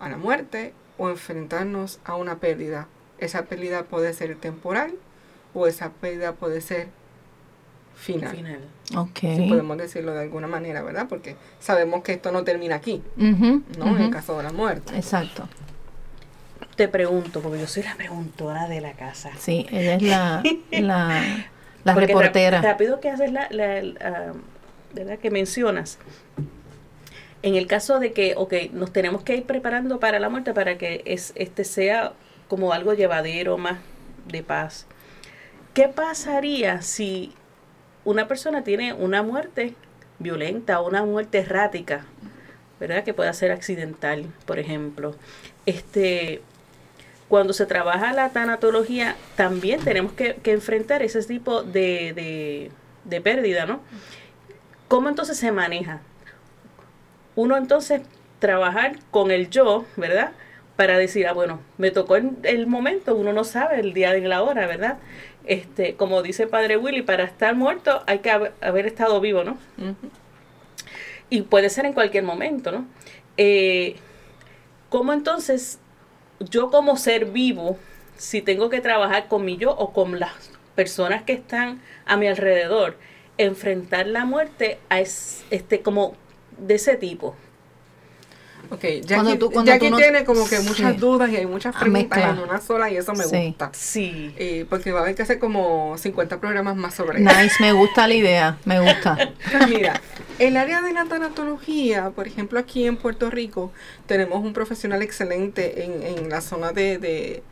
a 0.00 0.08
la 0.08 0.16
muerte 0.16 0.74
o 1.02 1.10
enfrentarnos 1.10 1.98
a 2.04 2.14
una 2.14 2.38
pérdida. 2.38 2.86
Esa 3.18 3.44
pérdida 3.46 3.82
puede 3.82 4.12
ser 4.14 4.36
temporal 4.36 4.92
o 5.52 5.66
esa 5.66 5.90
pérdida 5.90 6.32
puede 6.32 6.60
ser 6.60 6.88
final. 7.96 8.34
Final. 8.36 8.60
Ok. 8.96 9.18
Si 9.20 9.46
podemos 9.48 9.76
decirlo 9.78 10.12
de 10.12 10.20
alguna 10.20 10.46
manera, 10.46 10.82
¿verdad? 10.82 11.06
Porque 11.08 11.34
sabemos 11.60 12.02
que 12.02 12.12
esto 12.12 12.30
no 12.30 12.44
termina 12.44 12.76
aquí, 12.76 13.02
¿no? 13.16 13.62
En 13.96 13.98
el 14.02 14.10
caso 14.10 14.36
de 14.36 14.44
la 14.44 14.52
muerte. 14.52 14.94
Exacto. 14.96 15.48
Te 16.76 16.86
pregunto, 16.88 17.40
porque 17.40 17.58
yo 17.60 17.66
soy 17.66 17.82
la 17.82 17.96
preguntora 17.96 18.68
de 18.68 18.80
la 18.80 18.92
casa. 18.92 19.30
Sí, 19.38 19.66
ella 19.70 19.96
es 19.96 20.02
la, 20.02 20.42
la, 20.70 21.46
la 21.84 21.94
reportera. 21.94 22.62
rápido 22.62 23.00
que 23.00 23.10
haces 23.10 23.30
la, 23.32 23.48
la- 23.50 23.76
el, 23.78 23.98
ah, 24.02 24.32
¿verdad? 24.94 25.18
que 25.18 25.30
mencionas. 25.30 25.98
En 27.42 27.56
el 27.56 27.66
caso 27.66 27.98
de 27.98 28.12
que, 28.12 28.34
ok, 28.36 28.54
nos 28.72 28.92
tenemos 28.92 29.22
que 29.22 29.36
ir 29.36 29.44
preparando 29.44 29.98
para 29.98 30.20
la 30.20 30.28
muerte 30.28 30.54
para 30.54 30.78
que 30.78 31.02
es, 31.04 31.32
este 31.34 31.64
sea 31.64 32.12
como 32.48 32.72
algo 32.72 32.94
llevadero, 32.94 33.58
más 33.58 33.78
de 34.26 34.42
paz. 34.42 34.86
¿Qué 35.74 35.88
pasaría 35.88 36.82
si 36.82 37.32
una 38.04 38.28
persona 38.28 38.62
tiene 38.62 38.92
una 38.92 39.22
muerte 39.22 39.74
violenta 40.18 40.80
una 40.80 41.04
muerte 41.04 41.38
errática? 41.38 42.04
¿Verdad? 42.78 43.04
Que 43.04 43.14
pueda 43.14 43.32
ser 43.32 43.52
accidental, 43.52 44.26
por 44.44 44.58
ejemplo. 44.58 45.14
Este, 45.66 46.42
cuando 47.28 47.52
se 47.52 47.66
trabaja 47.66 48.12
la 48.12 48.30
tanatología, 48.30 49.16
también 49.36 49.80
tenemos 49.80 50.12
que, 50.12 50.34
que 50.34 50.52
enfrentar 50.52 51.02
ese 51.02 51.22
tipo 51.22 51.62
de, 51.62 52.12
de, 52.14 52.70
de 53.04 53.20
pérdida, 53.20 53.66
¿no? 53.66 53.80
¿Cómo 54.88 55.08
entonces 55.08 55.38
se 55.38 55.52
maneja? 55.52 56.00
Uno 57.34 57.56
entonces 57.56 58.02
trabajar 58.38 58.98
con 59.10 59.30
el 59.30 59.48
yo, 59.50 59.84
¿verdad? 59.96 60.32
Para 60.76 60.98
decir, 60.98 61.26
ah, 61.26 61.32
bueno, 61.32 61.60
me 61.78 61.90
tocó 61.90 62.16
el, 62.16 62.30
el 62.42 62.66
momento, 62.66 63.14
uno 63.14 63.32
no 63.32 63.44
sabe 63.44 63.80
el 63.80 63.92
día 63.94 64.12
de 64.12 64.20
la 64.22 64.42
hora, 64.42 64.66
¿verdad? 64.66 64.98
Este, 65.44 65.94
como 65.96 66.22
dice 66.22 66.46
Padre 66.46 66.76
Willy, 66.76 67.02
para 67.02 67.24
estar 67.24 67.54
muerto 67.54 68.02
hay 68.06 68.18
que 68.20 68.30
haber, 68.30 68.52
haber 68.60 68.86
estado 68.86 69.20
vivo, 69.20 69.44
¿no? 69.44 69.58
Y 71.30 71.42
puede 71.42 71.70
ser 71.70 71.86
en 71.86 71.92
cualquier 71.94 72.24
momento, 72.24 72.72
¿no? 72.72 72.86
Eh, 73.36 73.96
¿Cómo 74.90 75.12
entonces 75.12 75.78
yo 76.40 76.70
como 76.70 76.96
ser 76.96 77.26
vivo, 77.26 77.78
si 78.16 78.42
tengo 78.42 78.68
que 78.68 78.80
trabajar 78.80 79.28
con 79.28 79.44
mi 79.44 79.56
yo 79.56 79.70
o 79.72 79.92
con 79.92 80.20
las 80.20 80.32
personas 80.74 81.22
que 81.22 81.32
están 81.32 81.80
a 82.04 82.16
mi 82.16 82.26
alrededor, 82.28 82.96
enfrentar 83.38 84.06
la 84.06 84.24
muerte 84.24 84.78
a 84.90 85.00
es- 85.00 85.44
este 85.50 85.80
como 85.80 86.14
de 86.66 86.74
ese 86.74 86.96
tipo? 86.96 87.34
Ok, 88.70 88.84
ya 89.02 89.16
Cuando 89.16 89.30
aquí, 89.32 89.38
tú- 89.38 89.50
cuando 89.50 89.70
Jackie 89.70 89.86
tú 89.86 89.90
no- 89.90 89.96
tiene 89.98 90.24
como 90.24 90.48
que 90.48 90.60
muchas 90.60 90.92
Sí. 90.94 90.98
dudas 90.98 91.30
y 91.30 91.36
hay 91.36 91.44
muchas 91.46 91.76
preguntas 91.76 92.18
mezcla. 92.18 92.30
en 92.30 92.38
una 92.38 92.58
sola 92.60 92.90
y 92.90 92.96
eso 92.96 93.12
me 93.12 93.24
Sí. 93.24 93.48
gusta. 93.48 93.70
Sí. 93.74 94.32
Eh, 94.38 94.64
porque 94.70 94.92
va 94.92 95.00
a 95.00 95.02
haber 95.02 95.14
que 95.14 95.20
hacer 95.22 95.38
como 95.38 95.98
50 95.98 96.40
programas 96.40 96.74
más 96.76 96.94
sobre 96.94 97.20
eso. 97.22 97.38
Nice, 97.38 97.56
me 97.60 97.72
gusta 97.72 98.08
la 98.08 98.14
idea, 98.14 98.56
me 98.64 98.80
gusta. 98.80 99.16
Pues 99.50 99.68
mira, 99.68 100.00
el 100.38 100.56
área 100.56 100.80
de 100.80 100.92
la 100.94 101.04
tanatología, 101.04 102.10
por 102.10 102.26
ejemplo, 102.26 102.58
aquí 102.58 102.86
en 102.86 102.96
Puerto 102.96 103.28
Rico, 103.28 103.72
tenemos 104.06 104.42
un 104.42 104.54
profesional 104.54 105.02
excelente 105.02 105.84
en, 105.84 106.02
en 106.02 106.28
la 106.30 106.40
zona 106.40 106.72
de, 106.72 106.96
de- 106.96 107.42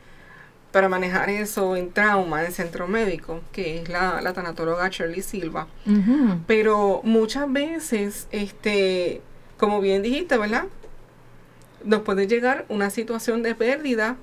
para 0.72 0.88
manejar 0.88 1.30
eso 1.30 1.76
en 1.76 1.92
trauma, 1.92 2.44
en 2.44 2.52
centro 2.52 2.87
médico, 2.87 3.40
que 3.52 3.80
es 3.80 3.88
la, 3.88 4.20
la 4.20 4.33
tanatóloga 4.33 4.88
Shirley 4.88 5.22
Silva. 5.22 5.66
Pero 6.46 7.00
muchas 7.02 7.52
veces, 7.52 8.28
este, 8.30 9.20
como 9.59 9.80
bien 9.80 10.02
dijiste, 10.02 10.38
¿verdad? 10.38 10.64
Nos 11.85 12.02
puede 12.02 12.26
llegar 12.26 12.66
una 12.68 12.90
situación 12.90 13.42
de 13.42 13.54
pérdida, 13.54 14.16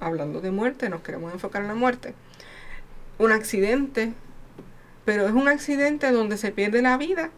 hablando 0.00 0.40
de 0.40 0.50
muerte, 0.50 0.88
nos 0.90 1.00
queremos 1.00 1.32
enfocar 1.32 1.62
en 1.62 1.68
la 1.68 1.74
muerte. 1.74 2.14
Un 3.18 3.32
accidente, 3.32 4.12
pero 5.04 5.26
es 5.26 5.32
un 5.32 5.48
accidente 5.48 6.12
donde 6.12 6.36
se 6.36 6.52
pierde 6.52 6.82
la 6.82 6.98
vida, 6.98 7.30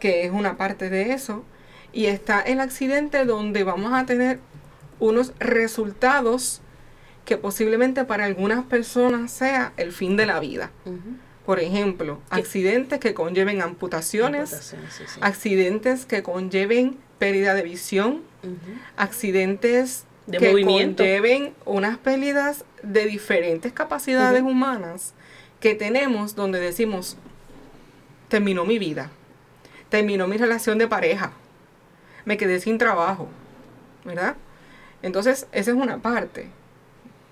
que 0.00 0.24
es 0.24 0.32
una 0.32 0.56
parte 0.56 0.90
de 0.90 1.12
eso, 1.12 1.44
y 1.92 2.06
está 2.06 2.40
el 2.40 2.58
accidente 2.60 3.24
donde 3.24 3.62
vamos 3.62 3.92
a 3.92 4.04
tener 4.06 4.40
unos 4.98 5.32
resultados 5.38 6.62
que 7.26 7.36
posiblemente 7.36 8.04
para 8.04 8.24
algunas 8.24 8.64
personas 8.64 9.30
sea 9.30 9.74
el 9.76 9.92
fin 9.92 10.16
de 10.16 10.24
la 10.24 10.40
vida. 10.40 10.70
Por 11.44 11.60
ejemplo, 11.60 12.20
¿Qué? 12.30 12.40
accidentes 12.40 12.98
que 12.98 13.12
conlleven 13.12 13.60
amputaciones, 13.60 14.52
Amputaciones, 14.52 14.94
sí, 14.94 15.04
sí. 15.06 15.20
accidentes 15.22 16.06
que 16.06 16.22
conlleven 16.22 16.96
pérdida 17.18 17.52
de 17.54 17.62
visión, 17.62 18.22
accidentes 18.96 20.04
De 20.26 20.38
que 20.38 20.50
movimiento. 20.50 21.02
conlleven 21.02 21.54
unas 21.64 21.98
pérdidas 21.98 22.64
de 22.82 23.04
diferentes 23.06 23.72
capacidades 23.72 24.42
humanas 24.42 25.12
que 25.60 25.74
tenemos 25.74 26.34
donde 26.34 26.60
decimos, 26.60 27.16
terminó 28.28 28.64
mi 28.64 28.78
vida, 28.78 29.10
terminó 29.88 30.26
mi 30.26 30.36
relación 30.36 30.78
de 30.78 30.88
pareja, 30.88 31.32
me 32.24 32.36
quedé 32.36 32.60
sin 32.60 32.78
trabajo, 32.78 33.28
¿verdad? 34.04 34.36
Entonces, 35.02 35.46
esa 35.52 35.70
es 35.70 35.76
una 35.76 35.98
parte 35.98 36.48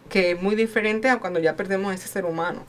que 0.09 0.33
es 0.33 0.43
muy 0.43 0.55
diferente 0.55 1.09
a 1.09 1.19
cuando 1.19 1.41
ya 1.41 1.57
perdemos 1.57 1.95
ese 1.95 2.09
ser 2.09 2.25
humano. 2.25 2.65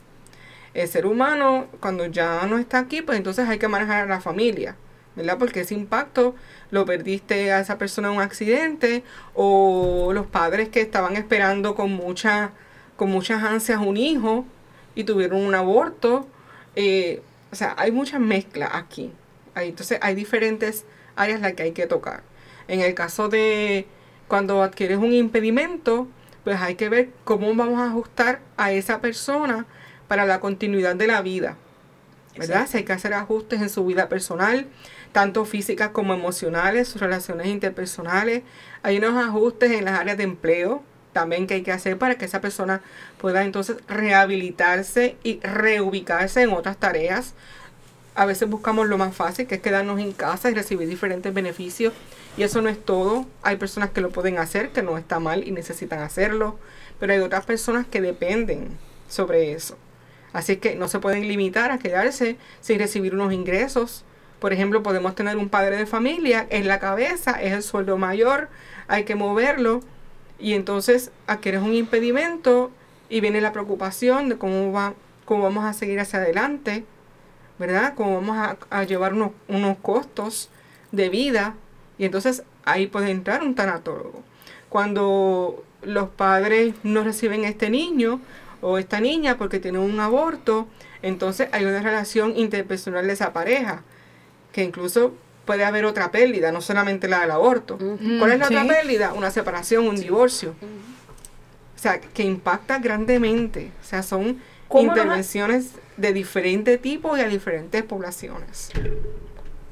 El 0.74 0.88
ser 0.88 1.06
humano, 1.06 1.66
cuando 1.80 2.06
ya 2.06 2.46
no 2.46 2.58
está 2.58 2.78
aquí, 2.78 3.02
pues 3.02 3.18
entonces 3.18 3.48
hay 3.48 3.58
que 3.58 3.68
manejar 3.68 4.04
a 4.04 4.06
la 4.06 4.20
familia, 4.20 4.76
¿verdad? 5.14 5.38
Porque 5.38 5.60
ese 5.60 5.74
impacto 5.74 6.34
lo 6.70 6.84
perdiste 6.84 7.52
a 7.52 7.60
esa 7.60 7.78
persona 7.78 8.08
en 8.08 8.16
un 8.16 8.22
accidente 8.22 9.02
o 9.34 10.12
los 10.12 10.26
padres 10.26 10.68
que 10.68 10.80
estaban 10.80 11.16
esperando 11.16 11.74
con, 11.74 11.92
mucha, 11.92 12.50
con 12.96 13.10
muchas 13.10 13.42
ansias 13.42 13.80
un 13.80 13.96
hijo 13.96 14.44
y 14.94 15.04
tuvieron 15.04 15.40
un 15.44 15.54
aborto. 15.54 16.26
eh, 16.74 17.22
o 17.52 17.56
sea, 17.56 17.74
hay 17.78 17.90
mucha 17.92 18.18
mezcla 18.18 18.68
aquí. 18.72 19.12
Entonces 19.54 19.98
hay 20.02 20.14
diferentes 20.14 20.84
áreas 21.14 21.40
las 21.40 21.54
que 21.54 21.62
hay 21.62 21.72
que 21.72 21.86
tocar. 21.86 22.22
En 22.68 22.80
el 22.80 22.94
caso 22.94 23.28
de 23.28 23.86
cuando 24.28 24.62
adquieres 24.62 24.98
un 24.98 25.12
impedimento, 25.12 26.08
pues 26.46 26.60
hay 26.60 26.76
que 26.76 26.88
ver 26.88 27.08
cómo 27.24 27.52
vamos 27.56 27.80
a 27.80 27.86
ajustar 27.86 28.38
a 28.56 28.70
esa 28.70 29.00
persona 29.00 29.66
para 30.06 30.26
la 30.26 30.38
continuidad 30.38 30.94
de 30.94 31.08
la 31.08 31.20
vida. 31.20 31.56
¿Verdad? 32.38 32.68
Si 32.70 32.76
hay 32.76 32.84
que 32.84 32.92
hacer 32.92 33.14
ajustes 33.14 33.60
en 33.60 33.68
su 33.68 33.84
vida 33.84 34.08
personal, 34.08 34.68
tanto 35.10 35.44
físicas 35.44 35.88
como 35.88 36.14
emocionales, 36.14 36.86
sus 36.86 37.00
relaciones 37.00 37.48
interpersonales. 37.48 38.44
Hay 38.84 38.98
unos 38.98 39.16
ajustes 39.16 39.72
en 39.72 39.86
las 39.86 39.98
áreas 39.98 40.18
de 40.18 40.22
empleo 40.22 40.84
también 41.12 41.48
que 41.48 41.54
hay 41.54 41.62
que 41.62 41.72
hacer 41.72 41.98
para 41.98 42.14
que 42.14 42.26
esa 42.26 42.40
persona 42.40 42.80
pueda 43.20 43.42
entonces 43.42 43.78
rehabilitarse 43.88 45.16
y 45.24 45.40
reubicarse 45.40 46.42
en 46.42 46.52
otras 46.52 46.76
tareas. 46.76 47.34
A 48.14 48.24
veces 48.24 48.48
buscamos 48.48 48.86
lo 48.86 48.98
más 48.98 49.16
fácil, 49.16 49.48
que 49.48 49.56
es 49.56 49.60
quedarnos 49.62 49.98
en 49.98 50.12
casa 50.12 50.48
y 50.48 50.54
recibir 50.54 50.86
diferentes 50.88 51.34
beneficios. 51.34 51.92
Y 52.36 52.42
eso 52.42 52.60
no 52.60 52.68
es 52.68 52.84
todo. 52.84 53.26
Hay 53.42 53.56
personas 53.56 53.90
que 53.90 54.00
lo 54.00 54.10
pueden 54.10 54.38
hacer, 54.38 54.70
que 54.70 54.82
no 54.82 54.98
está 54.98 55.20
mal 55.20 55.46
y 55.46 55.52
necesitan 55.52 56.00
hacerlo. 56.00 56.58
Pero 57.00 57.12
hay 57.12 57.20
otras 57.20 57.46
personas 57.46 57.86
que 57.86 58.00
dependen 58.00 58.76
sobre 59.08 59.52
eso. 59.52 59.76
Así 60.32 60.56
que 60.56 60.74
no 60.74 60.88
se 60.88 60.98
pueden 60.98 61.28
limitar 61.28 61.70
a 61.70 61.78
quedarse 61.78 62.36
sin 62.60 62.78
recibir 62.78 63.14
unos 63.14 63.32
ingresos. 63.32 64.04
Por 64.38 64.52
ejemplo, 64.52 64.82
podemos 64.82 65.14
tener 65.14 65.38
un 65.38 65.48
padre 65.48 65.76
de 65.76 65.86
familia 65.86 66.46
en 66.50 66.68
la 66.68 66.78
cabeza, 66.78 67.40
es 67.40 67.52
el 67.54 67.62
sueldo 67.62 67.96
mayor, 67.96 68.50
hay 68.86 69.04
que 69.04 69.14
moverlo. 69.14 69.80
Y 70.38 70.52
entonces 70.52 71.10
adquieres 71.26 71.62
un 71.62 71.72
impedimento 71.72 72.70
y 73.08 73.20
viene 73.20 73.40
la 73.40 73.52
preocupación 73.52 74.28
de 74.28 74.36
cómo, 74.36 74.72
va, 74.72 74.92
cómo 75.24 75.44
vamos 75.44 75.64
a 75.64 75.72
seguir 75.72 76.00
hacia 76.00 76.18
adelante, 76.18 76.84
¿verdad? 77.58 77.94
Cómo 77.96 78.16
vamos 78.16 78.36
a, 78.36 78.58
a 78.68 78.84
llevar 78.84 79.14
unos, 79.14 79.30
unos 79.48 79.78
costos 79.78 80.50
de 80.92 81.08
vida. 81.08 81.54
Y 81.98 82.04
entonces 82.04 82.42
ahí 82.64 82.86
puede 82.86 83.10
entrar 83.10 83.42
un 83.42 83.54
tanatólogo. 83.54 84.22
Cuando 84.68 85.62
los 85.82 86.08
padres 86.10 86.74
no 86.82 87.04
reciben 87.04 87.44
a 87.44 87.48
este 87.48 87.70
niño 87.70 88.20
o 88.60 88.78
esta 88.78 89.00
niña 89.00 89.38
porque 89.38 89.60
tienen 89.60 89.80
un 89.80 89.98
aborto, 90.00 90.66
entonces 91.02 91.48
hay 91.52 91.64
una 91.64 91.80
relación 91.80 92.36
interpersonal 92.36 93.06
de 93.06 93.12
esa 93.12 93.32
pareja, 93.32 93.82
que 94.52 94.64
incluso 94.64 95.14
puede 95.44 95.64
haber 95.64 95.84
otra 95.84 96.10
pérdida, 96.10 96.50
no 96.50 96.60
solamente 96.60 97.06
la 97.08 97.20
del 97.20 97.30
aborto. 97.30 97.78
¿Cuál 97.78 98.32
es 98.32 98.38
la 98.38 98.46
otra 98.46 98.66
pérdida? 98.66 99.12
Una 99.12 99.30
separación, 99.30 99.86
un 99.86 99.96
divorcio. 99.96 100.54
O 100.60 101.78
sea, 101.78 102.00
que 102.00 102.22
impacta 102.24 102.78
grandemente. 102.78 103.70
O 103.80 103.84
sea, 103.84 104.02
son 104.02 104.40
¿Cómo 104.66 104.88
nos 104.88 104.96
ha- 104.96 105.02
intervenciones 105.02 105.72
de 105.96 106.12
diferente 106.12 106.78
tipo 106.78 107.16
y 107.16 107.20
a 107.20 107.28
diferentes 107.28 107.82
poblaciones. 107.84 108.70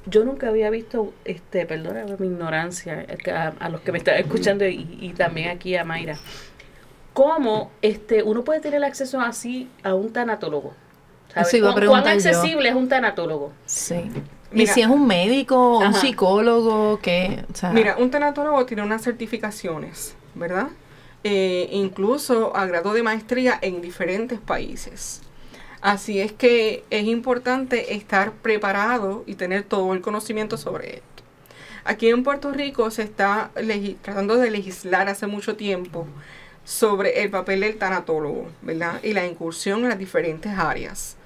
Yo 0.06 0.24
nunca 0.24 0.48
había 0.48 0.68
visto, 0.70 1.12
este, 1.24 1.64
perdóname 1.66 2.16
mi 2.18 2.26
ignorancia, 2.26 3.02
eh, 3.08 3.30
a, 3.30 3.54
a 3.58 3.68
los 3.70 3.80
que 3.80 3.90
me 3.92 3.98
están 3.98 4.16
escuchando 4.16 4.66
y, 4.66 4.98
y 5.00 5.10
también 5.14 5.48
aquí 5.50 5.76
a 5.76 5.84
Mayra, 5.84 6.16
cómo 7.12 7.70
este, 7.82 8.22
uno 8.22 8.44
puede 8.44 8.60
tener 8.60 8.84
acceso 8.84 9.20
así 9.20 9.68
a 9.82 9.94
un 9.94 10.12
tanatólogo. 10.12 10.74
¿Sabes? 11.32 11.48
Eso 11.48 11.56
iba 11.56 11.70
a 11.70 11.72
¿Cuán, 11.72 11.86
cuán 11.86 12.02
preguntar 12.02 12.18
yo. 12.18 12.28
accesible 12.30 12.68
es 12.68 12.74
un 12.74 12.88
tanatólogo? 12.88 13.52
Sí. 13.66 13.94
y 14.52 14.56
Mira. 14.56 14.72
si 14.74 14.82
es 14.82 14.88
un 14.88 15.06
médico, 15.06 15.78
un 15.78 15.94
psicólogo, 15.94 16.98
que, 17.00 17.44
o 17.52 17.56
sea, 17.56 17.70
Mira, 17.70 17.96
un 17.96 18.10
tanatólogo 18.10 18.66
tiene 18.66 18.82
unas 18.82 19.02
certificaciones, 19.02 20.16
¿verdad? 20.34 20.68
Eh, 21.24 21.68
incluso 21.72 22.54
a 22.54 22.66
grado 22.66 22.92
de 22.92 23.02
maestría 23.02 23.58
en 23.62 23.80
diferentes 23.80 24.38
países. 24.38 25.22
Así 25.84 26.18
es 26.18 26.32
que 26.32 26.82
es 26.88 27.04
importante 27.04 27.92
estar 27.94 28.32
preparado 28.32 29.22
y 29.26 29.34
tener 29.34 29.64
todo 29.64 29.92
el 29.92 30.00
conocimiento 30.00 30.56
sobre 30.56 30.94
esto. 30.94 31.22
Aquí 31.84 32.08
en 32.08 32.22
Puerto 32.22 32.52
Rico 32.52 32.90
se 32.90 33.02
está 33.02 33.50
tratando 34.00 34.38
de 34.38 34.50
legislar 34.50 35.10
hace 35.10 35.26
mucho 35.26 35.56
tiempo 35.56 36.06
sobre 36.64 37.22
el 37.22 37.28
papel 37.28 37.60
del 37.60 37.76
tanatólogo, 37.76 38.48
¿verdad? 38.62 38.98
Y 39.02 39.12
la 39.12 39.26
incursión 39.26 39.82
en 39.82 39.90
las 39.90 39.98
diferentes 39.98 40.56
áreas. 40.56 41.18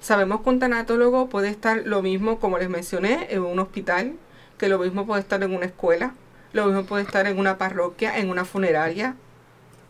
Sabemos 0.00 0.42
que 0.42 0.50
un 0.50 0.60
tanatólogo 0.60 1.28
puede 1.28 1.48
estar 1.48 1.82
lo 1.84 2.00
mismo, 2.00 2.38
como 2.38 2.58
les 2.58 2.68
mencioné, 2.68 3.26
en 3.30 3.42
un 3.42 3.58
hospital, 3.58 4.12
que 4.58 4.68
lo 4.68 4.78
mismo 4.78 5.06
puede 5.06 5.22
estar 5.22 5.42
en 5.42 5.52
una 5.52 5.66
escuela, 5.66 6.14
lo 6.52 6.66
mismo 6.66 6.84
puede 6.84 7.02
estar 7.02 7.26
en 7.26 7.36
una 7.36 7.58
parroquia, 7.58 8.16
en 8.16 8.30
una 8.30 8.44
funeraria. 8.44 9.16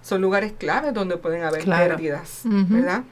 Son 0.05 0.21
lugares 0.21 0.53
claves 0.53 0.93
donde 0.95 1.17
pueden 1.17 1.43
haber 1.43 1.63
Claro. 1.65 1.97
pérdidas. 1.97 2.43
¿verdad? 2.45 3.03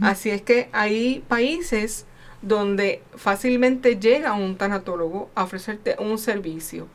Así 0.00 0.30
es 0.30 0.42
que 0.42 0.68
hay 0.72 1.22
países 1.28 2.06
donde 2.42 3.02
fácilmente 3.16 3.98
llega 4.00 4.32
un 4.32 4.56
tanatólogo 4.56 5.30
a 5.34 5.44
ofrecerte 5.44 5.94
un 6.00 6.18
servicio. 6.18 6.88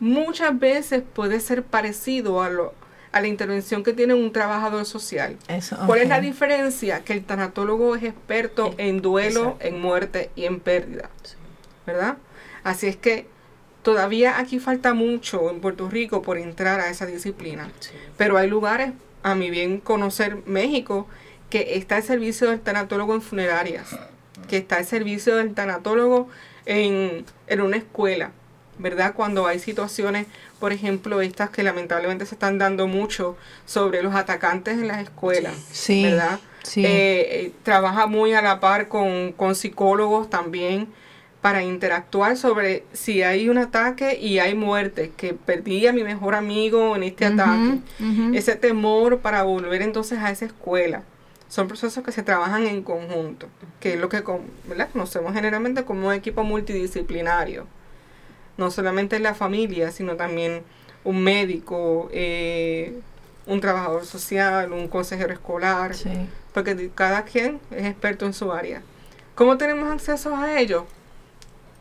Muchas 0.00 0.58
veces 0.58 1.02
puede 1.14 1.38
ser 1.40 1.62
parecido 1.62 2.42
a, 2.42 2.48
lo, 2.50 2.74
a 3.12 3.20
la 3.20 3.26
intervención 3.28 3.82
que 3.84 3.92
tiene 3.92 4.14
un 4.14 4.32
trabajador 4.32 4.84
social. 4.86 5.36
eso, 5.48 5.76
¿Cuál 5.86 6.00
es 6.00 6.08
la 6.08 6.20
diferencia? 6.20 7.04
Que 7.04 7.12
el 7.12 7.24
tanatólogo 7.24 7.94
es 7.94 8.02
experto 8.04 8.74
en 8.78 9.02
duelo, 9.02 9.42
Exacto. 9.50 9.66
en 9.66 9.80
muerte 9.80 10.30
y 10.34 10.44
en 10.46 10.58
pérdida. 10.60 11.10
¿Verdad? 11.86 12.16
Así 12.64 12.86
es 12.88 12.96
que 12.96 13.26
todavía 13.82 14.38
aquí 14.38 14.58
falta 14.58 14.94
mucho 14.94 15.50
en 15.50 15.60
Puerto 15.60 15.88
Rico 15.88 16.22
por 16.22 16.38
entrar 16.38 16.80
a 16.80 16.90
esa 16.90 17.06
disciplina. 17.06 17.70
Pero 18.16 18.36
hay 18.36 18.48
lugares, 18.48 18.92
a 19.22 19.34
mi 19.34 19.50
bien 19.50 19.78
conocer 19.78 20.38
México, 20.46 21.06
que 21.48 21.74
está 21.76 21.96
el 21.98 22.02
servicio 22.02 22.50
del 22.50 22.60
tanatólogo 22.60 23.14
en 23.14 23.22
funerarias, 23.22 23.88
que 24.48 24.58
está 24.58 24.78
el 24.78 24.86
servicio 24.86 25.36
del 25.36 25.54
tanatólogo 25.54 26.28
en, 26.66 27.24
en 27.48 27.60
una 27.60 27.76
escuela, 27.76 28.30
¿verdad? 28.78 29.14
Cuando 29.14 29.46
hay 29.46 29.58
situaciones, 29.58 30.26
por 30.60 30.72
ejemplo, 30.72 31.20
estas 31.20 31.50
que 31.50 31.62
lamentablemente 31.62 32.24
se 32.26 32.34
están 32.34 32.58
dando 32.58 32.86
mucho 32.86 33.36
sobre 33.66 34.02
los 34.02 34.14
atacantes 34.14 34.74
en 34.74 34.88
las 34.88 35.02
escuelas, 35.02 35.54
Sí, 35.72 36.04
¿verdad? 36.04 36.38
sí. 36.62 36.84
Eh, 36.84 37.44
eh, 37.46 37.52
trabaja 37.62 38.06
muy 38.06 38.32
a 38.34 38.42
la 38.42 38.60
par 38.60 38.88
con, 38.88 39.32
con 39.32 39.54
psicólogos 39.54 40.30
también 40.30 40.88
para 41.40 41.62
interactuar 41.62 42.36
sobre 42.36 42.84
si 42.92 43.22
hay 43.22 43.48
un 43.48 43.56
ataque 43.58 44.18
y 44.20 44.38
hay 44.40 44.54
muerte, 44.54 45.12
que 45.16 45.32
perdí 45.32 45.86
a 45.86 45.92
mi 45.92 46.04
mejor 46.04 46.34
amigo 46.34 46.94
en 46.96 47.02
este 47.02 47.24
ataque. 47.26 47.78
Ese 48.34 48.56
temor 48.56 49.20
para 49.20 49.42
volver 49.42 49.80
entonces 49.82 50.18
a 50.18 50.30
esa 50.30 50.44
escuela. 50.44 51.02
Son 51.48 51.66
procesos 51.66 52.04
que 52.04 52.12
se 52.12 52.22
trabajan 52.22 52.66
en 52.66 52.82
conjunto, 52.82 53.48
que 53.80 53.94
es 53.94 54.00
lo 54.00 54.08
que 54.08 54.22
conocemos 54.22 55.32
generalmente 55.32 55.84
como 55.84 56.08
un 56.08 56.14
equipo 56.14 56.44
multidisciplinario. 56.44 57.66
No 58.56 58.70
solamente 58.70 59.18
la 59.18 59.34
familia, 59.34 59.90
sino 59.90 60.16
también 60.16 60.62
un 61.04 61.22
médico, 61.24 62.08
eh, 62.12 63.00
un 63.46 63.60
trabajador 63.60 64.04
social, 64.04 64.72
un 64.72 64.86
consejero 64.88 65.32
escolar, 65.32 65.94
Sí. 65.94 66.10
porque 66.52 66.90
cada 66.94 67.24
quien 67.24 67.58
es 67.70 67.86
experto 67.86 68.26
en 68.26 68.34
su 68.34 68.52
área. 68.52 68.82
¿Cómo 69.34 69.56
tenemos 69.56 69.90
acceso 69.90 70.36
a 70.36 70.60
ellos? 70.60 70.84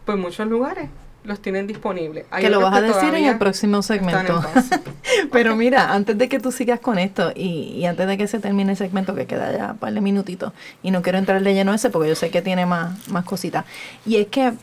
Pues 0.10 0.18
muchos 0.18 0.48
lugares 0.48 0.90
los 1.24 1.40
tienen 1.40 1.68
disponibles. 1.68 2.26
Hay 2.32 2.44
que 2.44 2.50
lo 2.50 2.62
vas 2.62 2.74
a 2.74 2.82
decir 2.82 3.14
en 3.14 3.26
el 3.26 3.38
próximo 3.38 3.84
segmento. 3.84 4.42
Pero 5.32 5.56
mira, 5.56 5.94
antes 5.94 6.18
de 6.18 6.28
que 6.28 6.40
tú 6.40 6.52
sigas 6.52 6.80
con 6.80 6.98
esto 6.98 7.32
y, 7.36 7.76
y 7.76 7.86
antes 7.86 8.08
de 8.08 8.18
que 8.18 8.26
se 8.26 8.40
termine 8.40 8.72
el 8.72 8.78
segmento, 8.80 9.14
que 9.14 9.28
queda 9.28 9.56
ya 9.56 9.72
un 9.74 9.78
par 9.78 9.94
de 9.94 10.02
minutitos, 10.02 10.52
y 10.82 10.90
no 10.90 11.04
quiero 11.04 11.20
entrar 11.20 11.44
de 11.44 11.54
lleno 11.54 11.74
a 11.74 11.76
ese 11.76 11.92
porque 11.92 12.10
yo 12.10 12.16
sé 12.16 12.32
que 12.32 12.42
tiene 12.42 12.66
más, 12.66 13.08
más 13.10 13.24
cositas. 13.24 13.66
Y 14.04 14.16
es 14.16 14.26
que 14.30 14.54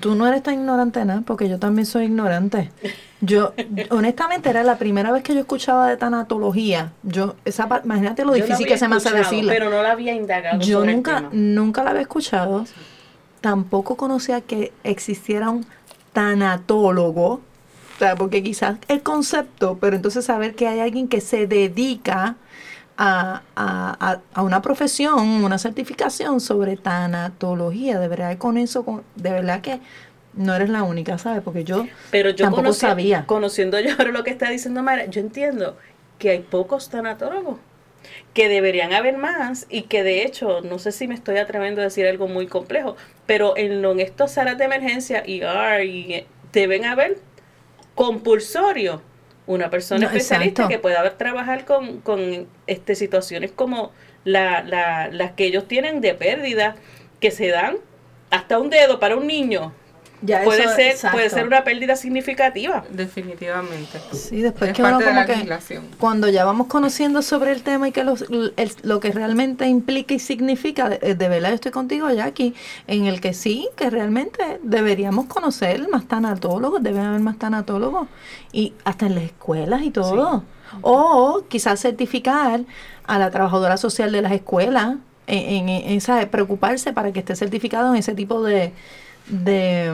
tú 0.00 0.16
no 0.16 0.26
eres 0.26 0.42
tan 0.42 0.54
ignorante, 0.54 1.04
nada, 1.04 1.22
porque 1.24 1.48
yo 1.48 1.60
también 1.60 1.86
soy 1.86 2.06
ignorante. 2.06 2.72
Yo, 3.20 3.52
honestamente, 3.90 4.50
era 4.50 4.64
la 4.64 4.78
primera 4.78 5.12
vez 5.12 5.22
que 5.22 5.32
yo 5.32 5.38
escuchaba 5.38 5.88
de 5.88 5.96
tanatología. 5.96 6.90
Yo, 7.04 7.36
esa, 7.44 7.68
imagínate 7.84 8.24
lo 8.24 8.34
Yo 8.34 8.44
difícil 8.44 8.66
que 8.66 8.78
se 8.78 8.88
me 8.88 8.96
hace 8.96 9.12
decirla. 9.12 9.52
Pero 9.52 9.70
no 9.70 9.80
la 9.80 9.92
había 9.92 10.12
indagado 10.12 10.60
Yo 10.60 10.78
sobre 10.78 10.90
el 10.90 10.96
nunca, 10.96 11.16
tema. 11.16 11.28
nunca 11.32 11.84
la 11.84 11.90
había 11.90 12.02
escuchado. 12.02 12.64
Tampoco 13.40 13.96
conocía 13.96 14.40
que 14.40 14.72
existiera 14.84 15.50
un 15.50 15.66
tanatólogo. 16.12 17.40
O 17.96 17.98
sea, 17.98 18.16
porque 18.16 18.42
quizás 18.42 18.78
el 18.88 19.02
concepto, 19.02 19.78
pero 19.80 19.96
entonces 19.96 20.24
saber 20.24 20.54
que 20.54 20.66
hay 20.68 20.80
alguien 20.80 21.08
que 21.08 21.20
se 21.20 21.46
dedica 21.46 22.36
a, 22.96 23.42
a- 23.56 24.20
a- 24.34 24.42
una 24.42 24.62
profesión, 24.62 25.20
una 25.44 25.58
certificación 25.58 26.40
sobre 26.40 26.76
tanatología. 26.76 27.98
De 27.98 28.08
verdad, 28.08 28.36
con 28.38 28.56
eso, 28.58 28.84
con- 28.84 29.02
de 29.16 29.30
verdad 29.30 29.60
que 29.60 29.80
no 30.34 30.54
eres 30.54 30.70
la 30.70 30.82
única, 30.82 31.18
¿sabes? 31.18 31.42
Porque 31.42 31.64
yo 31.64 31.86
Pero 32.10 32.30
yo 32.30 32.44
tampoco 32.46 32.72
sabía. 32.72 33.26
conociendo 33.26 33.78
yo 33.80 33.90
ahora 33.98 34.12
lo 34.12 34.24
que 34.24 34.30
está 34.30 34.48
diciendo 34.50 34.82
Mara, 34.82 35.06
yo 35.06 35.20
entiendo 35.20 35.76
que 36.18 36.30
hay 36.30 36.38
pocos 36.40 36.88
tanatólogos, 36.90 37.56
que 38.34 38.48
deberían 38.48 38.92
haber 38.92 39.16
más 39.18 39.66
y 39.70 39.82
que 39.82 40.02
de 40.02 40.22
hecho, 40.24 40.60
no 40.62 40.78
sé 40.78 40.92
si 40.92 41.08
me 41.08 41.14
estoy 41.14 41.38
atreviendo 41.38 41.80
a 41.80 41.84
decir 41.84 42.06
algo 42.06 42.28
muy 42.28 42.46
complejo, 42.46 42.96
pero 43.26 43.56
en, 43.56 43.84
en 43.84 44.00
estos 44.00 44.32
salas 44.32 44.58
de 44.58 44.64
emergencia 44.64 45.22
y, 45.26 45.40
ER 45.42 45.84
y 45.84 46.26
deben 46.52 46.84
haber 46.84 47.18
compulsorio 47.94 49.02
una 49.46 49.70
persona 49.70 50.04
No, 50.04 50.06
especialista 50.06 50.62
exacto. 50.62 50.68
que 50.68 50.78
pueda 50.78 51.16
trabajar 51.16 51.64
con, 51.64 52.00
con 52.00 52.48
este, 52.66 52.94
situaciones 52.94 53.52
como 53.52 53.92
la, 54.24 54.62
la- 54.62 55.08
las 55.10 55.32
que 55.32 55.44
ellos 55.44 55.66
tienen 55.68 56.00
de 56.00 56.14
pérdida 56.14 56.76
que 57.20 57.30
se 57.30 57.48
dan 57.48 57.78
hasta 58.30 58.58
un 58.58 58.70
dedo 58.70 59.00
para 59.00 59.16
un 59.16 59.26
niño. 59.26 59.74
Ya 60.22 60.42
Puede 60.44 60.64
eso- 60.64 60.74
ser, 60.76 60.90
exacto. 60.92 61.16
puede 61.16 61.30
ser 61.30 61.46
una 61.46 61.64
pérdida 61.64 61.96
significativa. 61.96 62.84
Definitivamente. 62.90 63.98
Sí, 64.12 64.42
después 64.42 64.70
es 64.70 64.76
que 64.76 64.82
uno 64.82 64.98
de 64.98 65.12
la 65.12 65.24
que 65.26 65.32
legislación. 65.32 65.84
cuando 65.98 66.28
ya 66.28 66.44
vamos 66.44 66.66
conociendo 66.66 67.22
sobre 67.22 67.52
el 67.52 67.62
tema 67.62 67.88
y 67.88 67.92
que 67.92 68.04
los- 68.04 68.22
el- 68.30 68.72
lo 68.82 69.00
que 69.00 69.12
realmente 69.12 69.66
implica 69.66 70.14
y 70.14 70.18
significa, 70.18 70.88
de, 70.88 71.14
de 71.14 71.28
verdad 71.28 71.48
yo 71.50 71.54
estoy 71.56 71.72
contigo 71.72 72.10
Jackie, 72.10 72.54
en 72.86 73.06
el 73.06 73.20
que 73.20 73.32
sí, 73.34 73.68
que 73.76 73.88
realmente 73.90 74.60
deberíamos 74.62 75.26
conocer 75.26 75.88
más 75.88 76.06
tanatólogos, 76.06 76.82
deben 76.82 77.02
haber 77.02 77.20
más 77.20 77.38
tanatólogos 77.38 78.08
y 78.52 78.74
hasta 78.84 79.06
en 79.06 79.14
las 79.14 79.24
escuelas 79.24 79.82
y 79.82 79.90
todo. 79.90 80.44
O 80.82 81.42
quizás 81.48 81.80
certificar 81.80 82.60
a 83.04 83.18
la 83.18 83.30
trabajadora 83.30 83.76
social 83.76 84.12
de 84.12 84.22
las 84.22 84.32
escuelas 84.32 84.96
en, 85.26 85.68
en, 85.68 85.68
en 85.68 85.96
esa 85.96 86.24
preocuparse 86.30 86.92
para 86.92 87.12
que 87.12 87.20
esté 87.20 87.34
certificado 87.36 87.90
en 87.92 87.98
ese 87.98 88.14
tipo 88.14 88.42
de 88.42 88.72
de, 89.30 89.92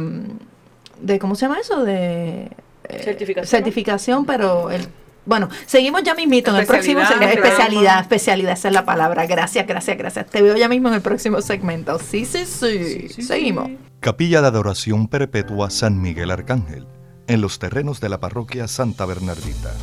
de 1.00 1.18
¿cómo 1.18 1.34
se 1.34 1.46
llama 1.46 1.58
eso? 1.60 1.84
de 1.84 2.50
eh, 2.88 3.02
Certificación. 3.02 3.46
certificación, 3.46 4.24
pero 4.24 4.70
el 4.70 4.88
bueno, 5.26 5.48
seguimos 5.66 6.04
ya 6.04 6.14
mismito 6.14 6.52
en 6.52 6.58
el 6.58 6.66
próximo 6.66 7.00
Especialidad, 7.00 7.28
segmento. 7.28 7.48
Especialidad, 7.48 8.00
especialidad, 8.00 8.52
esa 8.52 8.68
es 8.68 8.74
la 8.74 8.84
palabra. 8.84 9.26
Gracias, 9.26 9.66
gracias, 9.66 9.98
gracias. 9.98 10.26
Te 10.26 10.40
veo 10.40 10.56
ya 10.56 10.68
mismo 10.68 10.86
en 10.88 10.94
el 10.94 11.00
próximo 11.02 11.42
segmento. 11.42 11.98
Sí, 11.98 12.24
sí, 12.24 12.46
sí. 12.46 13.08
Seguimos. 13.22 13.68
Capilla 13.98 14.40
de 14.40 14.46
Adoración 14.46 15.08
Perpetua 15.08 15.70
San 15.70 16.00
Miguel 16.00 16.30
Arcángel, 16.30 16.86
en 17.26 17.40
los 17.40 17.58
terrenos 17.58 18.00
de 18.00 18.08
la 18.08 18.20
parroquia 18.20 18.68
Santa 18.68 19.04
Bernardita. 19.04 19.74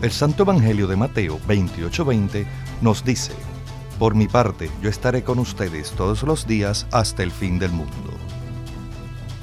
El 0.00 0.10
Santo 0.10 0.44
Evangelio 0.44 0.86
de 0.86 0.96
Mateo 0.96 1.38
28:20 1.46 2.46
nos 2.80 3.04
dice, 3.04 3.32
Por 3.98 4.14
mi 4.14 4.28
parte, 4.28 4.70
yo 4.82 4.90
estaré 4.90 5.24
con 5.24 5.38
ustedes 5.38 5.92
todos 5.92 6.22
los 6.22 6.46
días 6.46 6.86
hasta 6.92 7.22
el 7.22 7.30
fin 7.30 7.58
del 7.58 7.72
mundo. 7.72 8.10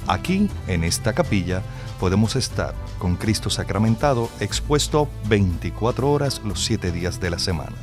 Aquí, 0.06 0.48
en 0.68 0.84
esta 0.84 1.12
capilla, 1.12 1.62
podemos 1.98 2.36
estar 2.36 2.74
con 2.98 3.16
Cristo 3.16 3.50
sacramentado 3.50 4.30
expuesto 4.38 5.08
24 5.28 6.08
horas 6.10 6.40
los 6.44 6.64
7 6.64 6.92
días 6.92 7.20
de 7.20 7.30
la 7.30 7.38
semana. 7.40 7.74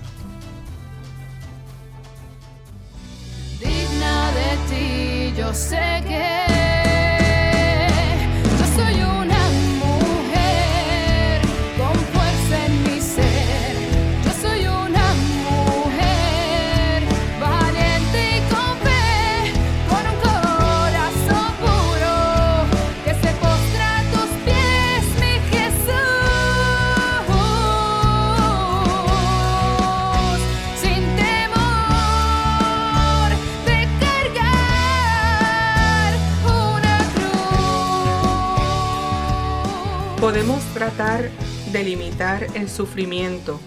El 42.56 42.70
sufrimiento, 42.70 43.60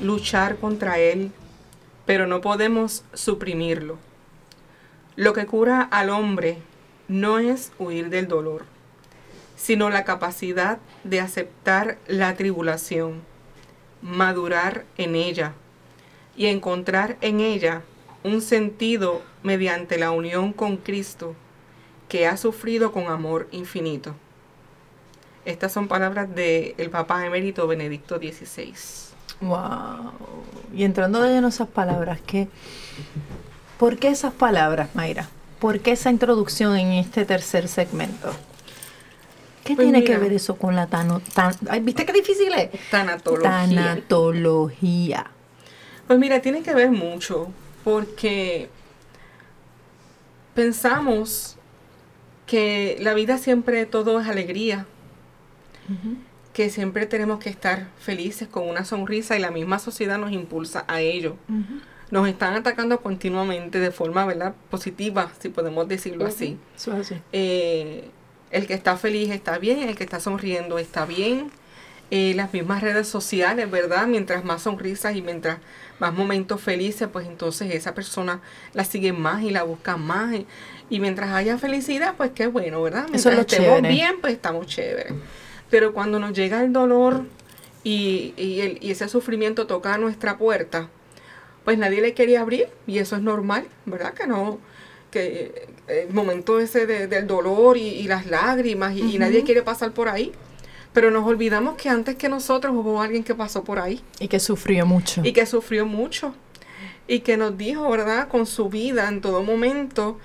luchar 0.00 0.56
contra 0.56 0.98
él, 0.98 1.32
pero 2.06 2.26
no 2.26 2.40
podemos 2.40 3.04
suprimirlo. 3.12 3.98
Lo 5.16 5.32
que 5.32 5.46
cura 5.46 5.82
al 5.82 6.10
hombre 6.10 6.58
no 7.08 7.38
es 7.38 7.72
huir 7.78 8.08
del 8.08 8.28
dolor, 8.28 8.64
sino 9.56 9.90
la 9.90 10.04
capacidad 10.04 10.78
de 11.04 11.20
aceptar 11.20 11.98
la 12.06 12.34
tribulación, 12.34 13.22
madurar 14.00 14.84
en 14.96 15.14
ella 15.14 15.52
y 16.36 16.46
encontrar 16.46 17.16
en 17.20 17.40
ella 17.40 17.82
un 18.24 18.40
sentido 18.40 19.22
mediante 19.42 19.98
la 19.98 20.10
unión 20.10 20.52
con 20.52 20.76
Cristo 20.76 21.34
que 22.08 22.26
ha 22.26 22.36
sufrido 22.36 22.92
con 22.92 23.08
amor 23.08 23.48
infinito. 23.52 24.14
Estas 25.44 25.72
son 25.72 25.88
palabras 25.88 26.32
del 26.34 26.90
Papa 26.90 27.26
Emérito 27.26 27.66
Benedicto 27.66 28.18
XVI. 28.18 28.74
Wow. 29.40 30.12
Y 30.74 30.84
entrando 30.84 31.20
de 31.20 31.34
lleno 31.34 31.48
esas 31.48 31.68
palabras, 31.68 32.20
¿qué, 32.24 32.48
¿por 33.78 33.98
qué 33.98 34.08
esas 34.08 34.32
palabras, 34.32 34.94
Mayra? 34.94 35.28
¿Por 35.58 35.80
qué 35.80 35.92
esa 35.92 36.10
introducción 36.10 36.76
en 36.76 36.92
este 36.92 37.24
tercer 37.24 37.68
segmento? 37.68 38.32
¿Qué 39.64 39.74
Pues 39.74 39.86
tiene 39.86 40.04
que 40.04 40.16
ver 40.16 40.32
eso 40.32 40.56
con 40.56 40.74
la 40.74 40.86
tano, 40.86 41.20
tan, 41.34 41.54
ay, 41.68 41.80
¿Viste 41.80 42.04
qué 42.04 42.12
difícil 42.12 42.52
es? 42.52 42.70
Tanatología. 42.90 43.50
Tanatología. 43.50 45.26
Pues 46.06 46.18
mira, 46.18 46.40
tiene 46.40 46.62
que 46.62 46.74
ver 46.74 46.90
mucho 46.90 47.48
porque 47.84 48.68
pensamos 50.54 51.56
que 52.46 52.96
la 53.00 53.14
vida 53.14 53.38
siempre 53.38 53.86
todo 53.86 54.20
es 54.20 54.28
alegría, 54.28 54.86
que 56.52 56.68
siempre 56.68 57.06
tenemos 57.06 57.38
que 57.38 57.48
estar 57.48 57.88
felices 57.98 58.46
con 58.48 58.68
una 58.68 58.84
sonrisa 58.84 59.36
y 59.36 59.40
la 59.40 59.50
misma 59.50 59.78
sociedad 59.78 60.18
nos 60.18 60.32
impulsa 60.32 60.84
a 60.86 61.00
ello. 61.00 61.36
Nos 62.10 62.28
están 62.28 62.54
atacando 62.54 63.00
continuamente 63.00 63.80
de 63.80 63.90
forma 63.90 64.26
¿verdad? 64.26 64.54
positiva, 64.70 65.32
si 65.40 65.48
podemos 65.48 65.88
decirlo 65.88 66.26
así. 66.26 66.58
Eh, 67.32 68.10
el 68.50 68.66
que 68.66 68.74
está 68.74 68.98
feliz 68.98 69.30
está 69.30 69.56
bien, 69.56 69.88
el 69.88 69.96
que 69.96 70.04
está 70.04 70.20
sonriendo 70.20 70.78
está 70.78 71.06
bien. 71.06 71.50
Eh, 72.10 72.34
las 72.36 72.52
mismas 72.52 72.82
redes 72.82 73.08
sociales, 73.08 73.70
¿verdad? 73.70 74.06
Mientras 74.06 74.44
más 74.44 74.60
sonrisas 74.60 75.16
y 75.16 75.22
mientras 75.22 75.56
más 75.98 76.12
momentos 76.12 76.60
felices, 76.60 77.08
pues 77.10 77.26
entonces 77.26 77.74
esa 77.74 77.94
persona 77.94 78.42
la 78.74 78.84
sigue 78.84 79.14
más 79.14 79.42
y 79.42 79.48
la 79.50 79.62
busca 79.62 79.96
más. 79.96 80.34
Y, 80.34 80.46
y 80.90 81.00
mientras 81.00 81.30
haya 81.30 81.56
felicidad, 81.56 82.14
pues 82.18 82.32
qué 82.34 82.48
bueno, 82.48 82.82
¿verdad? 82.82 83.04
Mientras 83.04 83.20
Eso 83.20 83.30
es 83.30 83.36
lo 83.36 83.40
estemos 83.40 83.66
chévere. 83.76 83.88
bien, 83.88 84.16
pues 84.20 84.34
estamos 84.34 84.66
chéveres. 84.66 85.14
Pero 85.72 85.92
cuando 85.94 86.18
nos 86.20 86.34
llega 86.34 86.62
el 86.62 86.72
dolor 86.72 87.24
y, 87.82 88.34
y 88.36 88.60
el- 88.60 88.78
y 88.80 88.90
ese 88.90 89.08
sufrimiento 89.08 89.66
toca 89.66 89.94
a 89.94 89.98
nuestra 89.98 90.36
puerta, 90.36 90.88
pues 91.64 91.78
nadie 91.78 92.00
le 92.02 92.12
quería 92.12 92.42
abrir 92.42 92.68
y 92.86 92.98
eso 92.98 93.16
es 93.16 93.22
normal, 93.22 93.64
¿verdad? 93.86 94.12
Que 94.12 94.26
no, 94.26 94.58
que 95.10 95.68
eh, 95.88 96.04
el 96.08 96.12
momento 96.14 96.60
ese 96.60 96.86
de- 96.86 97.06
del 97.06 97.26
dolor 97.26 97.76
y, 97.78 97.88
y 97.88 98.02
las 98.06 98.26
lágrimas 98.26 98.94
y, 98.94 99.00
y 99.14 99.18
nadie 99.18 99.44
quiere 99.44 99.62
pasar 99.62 99.92
por 99.92 100.08
ahí. 100.10 100.30
Pero 100.92 101.10
nos 101.10 101.26
olvidamos 101.26 101.76
que 101.76 101.88
antes 101.88 102.16
que 102.16 102.28
nosotros 102.28 102.74
hubo 102.76 103.00
alguien 103.00 103.24
que 103.24 103.34
pasó 103.34 103.64
por 103.64 103.78
ahí 103.78 104.02
Y 104.20 104.28
que 104.28 104.38
sufrió 104.38 104.84
mucho. 104.84 105.22
y 105.24 105.32
que 105.32 105.46
sufrió 105.46 105.86
mucho 105.86 106.34
y 107.08 107.20
que 107.20 107.38
nos 107.38 107.56
dijo, 107.56 107.88
¿verdad? 107.90 108.28
Con 108.28 108.44
su 108.44 108.68
vida 108.68 109.08
en 109.08 109.22
todo 109.22 109.42
momento 109.42 110.18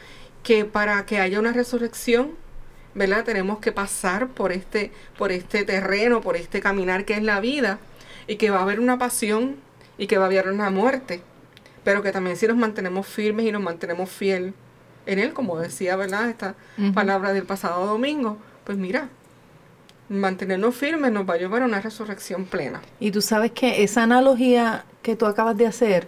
que 0.44 0.66
para 0.66 1.06
que 1.06 1.20
haya 1.20 1.40
una 1.40 1.54
resurrección, 1.54 2.32
¿verdad? 2.98 3.24
Tenemos 3.24 3.60
que 3.60 3.72
pasar 3.72 4.28
por 4.28 4.52
este 4.52 4.92
por 5.18 5.32
este 5.32 5.64
terreno, 5.64 6.20
por 6.22 6.36
este 6.36 6.60
caminar 6.60 7.06
que 7.06 7.14
es 7.14 7.24
la 7.24 7.40
vida 7.40 7.78
y 8.26 8.38
que 8.38 8.50
va 8.50 8.60
a 8.60 8.62
haber 8.64 8.80
una 8.80 8.98
pasión 8.98 9.58
y 10.00 10.08
que 10.08 10.18
va 10.18 10.26
a 10.26 10.28
haber 10.28 10.50
una 10.50 10.72
muerte, 10.72 11.22
pero 11.84 12.02
que 12.02 12.12
también 12.12 12.36
si 12.38 12.48
nos 12.48 12.58
mantenemos 12.58 13.06
firmes 13.08 13.46
y 13.46 13.52
nos 13.52 13.62
mantenemos 13.62 14.10
fiel 14.10 14.54
en 15.06 15.20
él, 15.20 15.34
como 15.34 15.60
decía, 15.60 15.96
¿verdad? 15.96 16.30
Esta 16.30 16.56
palabra 16.94 17.34
del 17.34 17.46
pasado 17.46 17.86
domingo, 17.86 18.38
pues 18.66 18.78
mira, 18.78 19.10
mantenernos 20.10 20.76
firmes 20.76 21.12
nos 21.12 21.30
va 21.30 21.36
a 21.36 21.38
llevar 21.38 21.62
a 21.62 21.66
una 21.66 21.80
resurrección 21.80 22.46
plena. 22.46 22.82
Y 23.00 23.12
tú 23.12 23.22
sabes 23.22 23.52
que 23.52 23.84
esa 23.84 24.04
analogía 24.04 24.86
que 25.04 25.16
tú 25.16 25.26
acabas 25.28 25.56
de 25.56 25.68
hacer 25.68 26.08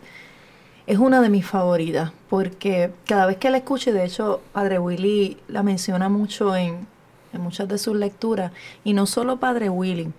es 0.90 0.98
una 0.98 1.22
de 1.22 1.30
mis 1.30 1.46
favoritas, 1.46 2.12
porque 2.32 2.92
cada 3.06 3.28
vez 3.28 3.38
que 3.38 3.52
la 3.52 3.58
escucho, 3.58 3.92
y 3.92 3.94
de 3.94 4.06
hecho 4.06 4.42
Padre 4.54 4.80
Willy 4.80 5.38
la 5.48 5.62
menciona 5.62 6.10
mucho 6.10 6.56
en, 6.56 6.88
en 7.32 7.42
muchas 7.42 7.68
de 7.68 7.78
sus 7.78 7.96
lecturas, 7.96 8.52
y 8.84 8.94
no 8.94 9.06
solo 9.06 9.40
Padre 9.40 9.70
Willy, 9.70 10.12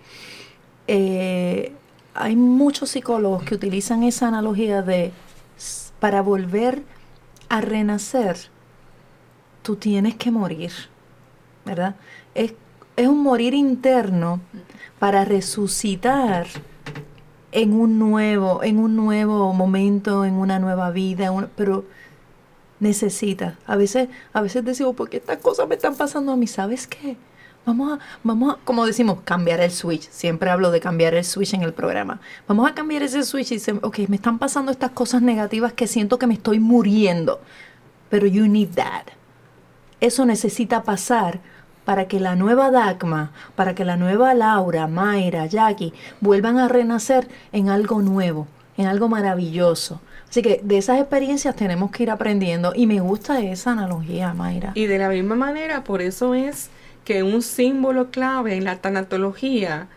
eh, 0.87 1.73
hay 2.13 2.37
muchos 2.37 2.91
psicólogos 2.91 3.43
que 3.43 3.53
utilizan 3.53 4.03
esa 4.03 4.29
analogía 4.29 4.81
de 4.81 5.11
para 5.99 6.21
volver 6.21 6.83
a 7.49 7.59
renacer, 7.59 8.37
tú 9.63 9.75
tienes 9.75 10.15
que 10.15 10.31
morir, 10.31 10.71
¿verdad? 11.65 11.97
Es, 12.33 12.53
es 12.95 13.09
un 13.09 13.21
morir 13.21 13.53
interno 13.53 14.39
para 14.99 15.25
resucitar 15.25 16.47
en 17.51 17.73
un 17.73 17.99
nuevo, 17.99 18.63
en 18.63 18.79
un 18.79 18.95
nuevo 18.95 19.53
momento, 19.53 20.25
en 20.25 20.35
una 20.35 20.59
nueva 20.59 20.91
vida, 20.91 21.31
pero 21.55 21.85
necesitas. 22.79 23.55
A 23.67 23.75
veces, 23.75 24.09
a 24.33 24.41
veces 24.41 24.65
decimos, 24.65 24.95
¿por 24.95 25.09
qué 25.09 25.17
estas 25.17 25.37
cosas 25.37 25.67
me 25.67 25.75
están 25.75 25.95
pasando 25.95 26.31
a 26.31 26.37
mí? 26.37 26.47
¿Sabes 26.47 26.87
qué? 26.87 27.17
Vamos 27.65 27.93
a, 27.93 27.99
vamos 28.23 28.55
a, 28.55 28.57
como 28.65 28.85
decimos, 28.85 29.19
cambiar 29.23 29.59
el 29.61 29.69
switch. 29.69 30.09
Siempre 30.09 30.49
hablo 30.49 30.71
de 30.71 30.79
cambiar 30.79 31.13
el 31.13 31.23
switch 31.23 31.53
en 31.53 31.61
el 31.61 31.73
programa. 31.73 32.19
Vamos 32.47 32.69
a 32.69 32.73
cambiar 32.73 33.03
ese 33.03 33.23
switch 33.23 33.51
y 33.51 33.55
decir, 33.55 33.79
ok, 33.83 33.99
me 34.07 34.15
están 34.15 34.39
pasando 34.39 34.71
estas 34.71 34.91
cosas 34.91 35.21
negativas 35.21 35.73
que 35.73 35.85
siento 35.87 36.17
que 36.17 36.25
me 36.27 36.33
estoy 36.33 36.59
muriendo. 36.59 37.39
Pero 38.09 38.25
you 38.25 38.47
need 38.47 38.69
that. 38.75 39.13
Eso 39.99 40.25
necesita 40.25 40.81
pasar 40.83 41.39
para 41.85 42.07
que 42.07 42.19
la 42.19 42.35
nueva 42.35 42.71
Dagma, 42.71 43.31
para 43.55 43.75
que 43.75 43.85
la 43.85 43.97
nueva 43.97 44.33
Laura, 44.33 44.87
Mayra, 44.87 45.45
Jackie 45.45 45.93
vuelvan 46.19 46.57
a 46.59 46.67
renacer 46.67 47.27
en 47.51 47.69
algo 47.69 48.01
nuevo, 48.01 48.47
en 48.77 48.87
algo 48.87 49.09
maravilloso. 49.09 50.01
Así 50.29 50.41
que 50.41 50.61
de 50.63 50.77
esas 50.77 50.99
experiencias 50.99 51.55
tenemos 51.55 51.91
que 51.91 52.03
ir 52.03 52.11
aprendiendo 52.11 52.73
y 52.75 52.87
me 52.87 52.99
gusta 53.01 53.41
esa 53.41 53.71
analogía, 53.71 54.33
Mayra. 54.33 54.71
Y 54.75 54.85
de 54.85 54.97
la 54.97 55.09
misma 55.09 55.35
manera, 55.35 55.83
por 55.83 56.01
eso 56.01 56.33
es 56.33 56.69
que 57.03 57.23
un 57.23 57.41
símbolo 57.41 58.11
clave 58.11 58.55
en 58.55 58.63
la 58.63 58.77
tanatología 58.77 59.87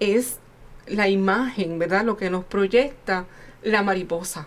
es 0.00 0.38
la 0.86 1.08
imagen, 1.08 1.78
¿verdad? 1.78 2.04
Lo 2.04 2.16
que 2.16 2.30
nos 2.30 2.44
proyecta 2.44 3.26
la 3.62 3.82
mariposa. 3.82 4.46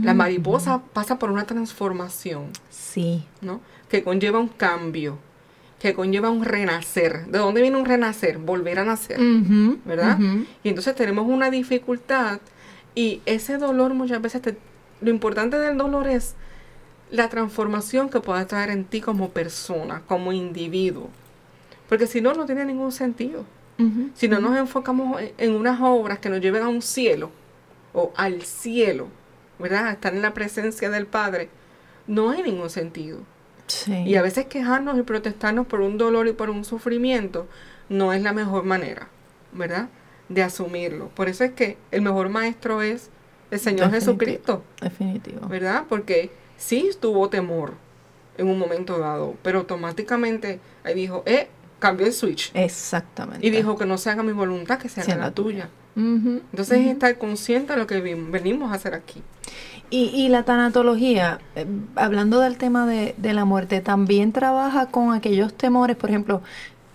La 0.00 0.14
mariposa 0.14 0.82
pasa 0.92 1.18
por 1.18 1.32
una 1.32 1.44
transformación, 1.46 2.50
Sí, 2.68 3.24
¿no? 3.40 3.60
Que 3.88 4.04
conlleva 4.04 4.38
un 4.38 4.46
cambio, 4.46 5.18
que 5.80 5.94
conlleva 5.94 6.30
un 6.30 6.44
renacer. 6.44 7.26
¿De 7.26 7.38
dónde 7.38 7.62
viene 7.62 7.76
un 7.78 7.86
renacer? 7.86 8.38
Volver 8.38 8.78
a 8.78 8.84
nacer. 8.84 9.16
¿verdad? 9.84 10.18
Y 10.62 10.68
entonces 10.68 10.94
tenemos 10.94 11.26
una 11.26 11.50
dificultad 11.50 12.40
y 12.94 13.22
ese 13.26 13.56
dolor 13.58 13.94
muchas 13.94 14.20
veces, 14.22 14.42
te- 14.42 14.56
lo 15.00 15.10
importante 15.10 15.58
del 15.58 15.76
dolor 15.78 16.06
es 16.06 16.34
la 17.10 17.28
transformación 17.28 18.08
que 18.10 18.20
pueda 18.20 18.46
traer 18.46 18.70
en 18.70 18.84
ti 18.84 19.00
como 19.00 19.30
persona, 19.30 20.02
como 20.06 20.32
individuo. 20.32 21.08
Porque 21.88 22.06
si 22.06 22.20
no, 22.20 22.34
no 22.34 22.46
tiene 22.46 22.64
ningún 22.64 22.92
sentido. 22.92 23.44
Si 24.14 24.28
no 24.28 24.38
nos 24.40 24.58
enfocamos 24.58 25.20
en- 25.22 25.32
en 25.38 25.54
unas 25.54 25.80
obras 25.80 26.18
que 26.18 26.28
nos 26.28 26.40
lleven 26.42 26.62
a 26.62 26.68
un 26.68 26.82
cielo 26.82 27.30
o 27.94 28.12
al 28.16 28.42
cielo, 28.42 29.08
¿verdad? 29.58 29.86
A 29.86 29.92
estar 29.92 30.14
en 30.14 30.20
la 30.20 30.34
presencia 30.34 30.90
del 30.90 31.06
Padre, 31.06 31.48
no 32.06 32.28
hay 32.30 32.42
ningún 32.42 32.68
sentido. 32.68 33.20
Sí. 33.70 33.94
Y 34.04 34.16
a 34.16 34.22
veces 34.22 34.46
quejarnos 34.46 34.98
y 34.98 35.02
protestarnos 35.02 35.66
por 35.66 35.80
un 35.80 35.98
dolor 35.98 36.26
y 36.28 36.32
por 36.32 36.50
un 36.50 36.64
sufrimiento 36.64 37.46
no 37.88 38.12
es 38.12 38.22
la 38.22 38.32
mejor 38.32 38.64
manera, 38.64 39.08
¿verdad? 39.52 39.88
De 40.28 40.42
asumirlo. 40.42 41.08
Por 41.08 41.28
eso 41.28 41.44
es 41.44 41.52
que 41.52 41.76
el 41.90 42.02
mejor 42.02 42.28
maestro 42.28 42.82
es 42.82 43.10
el 43.50 43.58
Señor 43.58 43.90
Definitivo. 43.90 44.00
Jesucristo, 44.00 44.64
Definitivo. 44.80 45.48
¿verdad? 45.48 45.84
Porque 45.88 46.30
sí 46.56 46.90
tuvo 47.00 47.28
temor 47.28 47.74
en 48.38 48.48
un 48.48 48.58
momento 48.58 48.98
dado, 48.98 49.34
pero 49.42 49.60
automáticamente 49.60 50.60
ahí 50.84 50.94
dijo, 50.94 51.22
eh, 51.26 51.48
cambió 51.78 52.06
el 52.06 52.12
switch. 52.12 52.52
Exactamente. 52.54 53.46
Y 53.46 53.50
dijo 53.50 53.76
que 53.76 53.86
no 53.86 53.98
se 53.98 54.10
haga 54.10 54.22
mi 54.22 54.32
voluntad, 54.32 54.78
que 54.78 54.88
se 54.88 55.00
haga 55.00 55.06
Sea 55.06 55.16
la 55.16 55.26
la 55.26 55.30
tuya. 55.32 55.68
Entonces 55.96 56.78
es 56.78 56.86
estar 56.86 57.18
consciente 57.18 57.72
de 57.72 57.78
lo 57.78 57.86
que 57.86 58.00
venimos 58.00 58.70
a 58.72 58.74
hacer 58.74 58.94
aquí. 58.94 59.22
Y, 59.90 60.04
y 60.14 60.28
la 60.28 60.44
tanatología, 60.44 61.40
eh, 61.56 61.66
hablando 61.96 62.40
del 62.40 62.56
tema 62.58 62.86
de, 62.86 63.14
de 63.18 63.34
la 63.34 63.44
muerte, 63.44 63.80
también 63.80 64.32
trabaja 64.32 64.86
con 64.86 65.12
aquellos 65.12 65.52
temores, 65.54 65.96
por 65.96 66.10
ejemplo, 66.10 66.42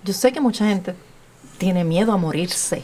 yo 0.03 0.13
sé 0.13 0.31
que 0.31 0.39
mucha 0.39 0.65
gente 0.65 0.95
tiene 1.57 1.83
miedo 1.83 2.13
a 2.13 2.17
morirse. 2.17 2.83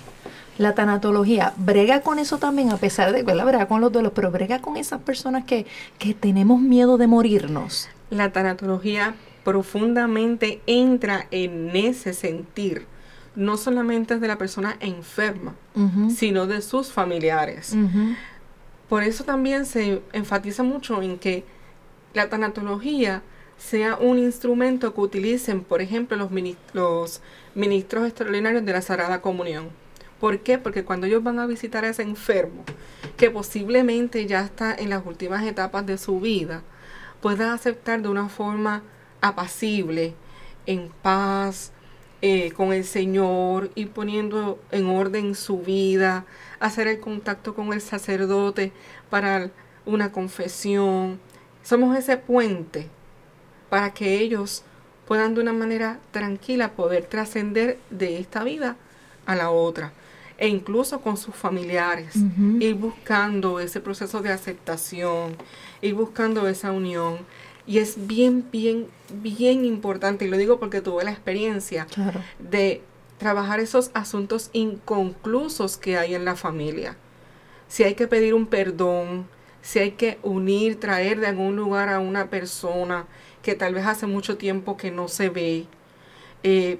La 0.57 0.76
tanatología 0.76 1.53
brega 1.57 2.01
con 2.01 2.20
eso 2.20 2.38
también, 2.38 2.72
a 2.72 2.78
pesar 2.78 3.14
de 3.14 3.24
que 3.24 3.34
la 3.34 3.45
brega 3.45 3.68
con 3.68 3.82
los 3.82 3.91
duelos, 3.91 4.12
pero 4.14 4.32
brega 4.32 4.59
con 4.59 4.78
esas 4.78 5.01
personas 5.01 5.45
que, 5.45 5.66
que 5.97 6.14
tenemos 6.14 6.59
miedo 6.59 6.97
de 6.97 7.07
morirnos. 7.07 7.88
La 8.09 8.32
tanatología 8.32 9.16
profundamente 9.43 10.62
entra 10.68 11.28
en 11.32 11.76
ese 11.76 12.14
sentir, 12.14 12.86
no 13.36 13.57
solamente 13.57 14.20
de 14.20 14.28
la 14.28 14.38
persona 14.38 14.76
enferma, 14.82 15.55
sino 16.14 16.47
de 16.47 16.62
sus 16.62 16.91
familiares. 16.91 17.76
Por 18.91 19.03
eso 19.03 19.23
también 19.23 19.65
se 19.65 20.01
enfatiza 20.11 20.63
mucho 20.63 21.01
en 21.01 21.17
que 21.17 21.45
la 22.13 22.27
tanatología 22.27 23.21
sea 23.57 23.95
un 23.95 24.19
instrumento 24.19 24.93
que 24.93 24.99
utilicen, 24.99 25.63
por 25.63 25.81
ejemplo, 25.81 26.17
los, 26.17 26.29
mini- 26.29 26.57
los 26.73 27.21
ministros 27.55 28.05
extraordinarios 28.05 28.65
de 28.65 28.73
la 28.73 28.81
Sagrada 28.81 29.21
Comunión. 29.21 29.69
¿Por 30.19 30.39
qué? 30.39 30.57
Porque 30.57 30.83
cuando 30.83 31.07
ellos 31.07 31.23
van 31.23 31.39
a 31.39 31.47
visitar 31.47 31.85
a 31.85 31.87
ese 31.87 32.01
enfermo, 32.01 32.65
que 33.15 33.31
posiblemente 33.31 34.25
ya 34.25 34.41
está 34.41 34.75
en 34.75 34.89
las 34.89 35.05
últimas 35.05 35.45
etapas 35.45 35.85
de 35.85 35.97
su 35.97 36.19
vida, 36.19 36.61
pueda 37.21 37.53
aceptar 37.53 38.01
de 38.01 38.09
una 38.09 38.27
forma 38.27 38.83
apacible, 39.21 40.15
en 40.65 40.89
paz, 41.01 41.71
eh, 42.21 42.51
con 42.51 42.73
el 42.73 42.83
Señor, 42.83 43.71
y 43.73 43.85
poniendo 43.85 44.59
en 44.69 44.87
orden 44.87 45.33
su 45.33 45.59
vida, 45.59 46.25
hacer 46.62 46.88
el 46.88 46.99
contacto 46.99 47.53
con 47.55 47.74
el 47.74 47.82
sacerdote 47.82 48.72
para 49.09 49.49
una 49.86 50.12
confesión. 50.12 51.20
Somos 51.64 51.97
ese 51.97 52.18
puente 52.18 52.88
para 53.70 53.93
que 53.93 54.20
ellos 54.20 54.64
puedan 55.07 55.34
de 55.36 55.41
una 55.41 55.53
manera 55.53 55.99
tranquila 56.12 56.72
poder 56.72 57.05
trascender 57.05 57.78
de 57.89 58.20
esta 58.20 58.43
vida 58.43 58.78
a 59.26 59.36
la 59.36 59.49
otra. 59.51 59.91
E 60.38 60.47
incluso 60.47 61.01
con 61.01 61.18
sus 61.18 61.36
familiares. 61.36 62.16
Ir 62.59 62.74
buscando 62.74 63.59
ese 63.59 63.80
proceso 63.80 64.22
de 64.24 64.32
aceptación, 64.32 65.36
ir 65.84 65.93
buscando 65.93 66.47
esa 66.47 66.72
unión. 66.72 67.20
Y 67.68 67.78
es 67.78 68.07
bien, 68.07 68.45
bien, 68.51 68.88
bien 69.22 69.66
importante, 69.66 70.26
y 70.26 70.30
lo 70.30 70.38
digo 70.38 70.59
porque 70.59 70.82
tuve 70.82 71.03
la 71.03 71.12
experiencia 71.12 71.86
Claro. 71.86 72.20
de 72.39 72.82
trabajar 73.22 73.59
esos 73.59 73.91
asuntos 73.93 74.49
inconclusos 74.51 75.78
que 75.78 75.95
hay 75.95 76.15
en 76.15 76.26
la 76.26 76.36
familia. 76.36 76.97
Si 77.67 77.84
hay 77.84 77.93
que 77.93 78.07
pedir 78.07 78.34
un 78.34 78.47
perdón, 78.47 79.28
si 79.61 79.78
hay 79.78 79.91
que 79.91 80.17
unir, 80.24 80.80
traer 80.80 81.19
de 81.19 81.28
algún 81.28 81.55
lugar 81.55 81.89
a 81.89 81.99
una 81.99 82.32
persona 82.32 83.05
que 83.43 83.53
tal 83.53 83.76
vez 83.76 83.86
hace 83.86 84.07
mucho 84.07 84.38
tiempo 84.38 84.76
que 84.76 84.89
no 84.89 85.07
se 85.07 85.30
ve, 85.30 85.67
eh, 86.41 86.80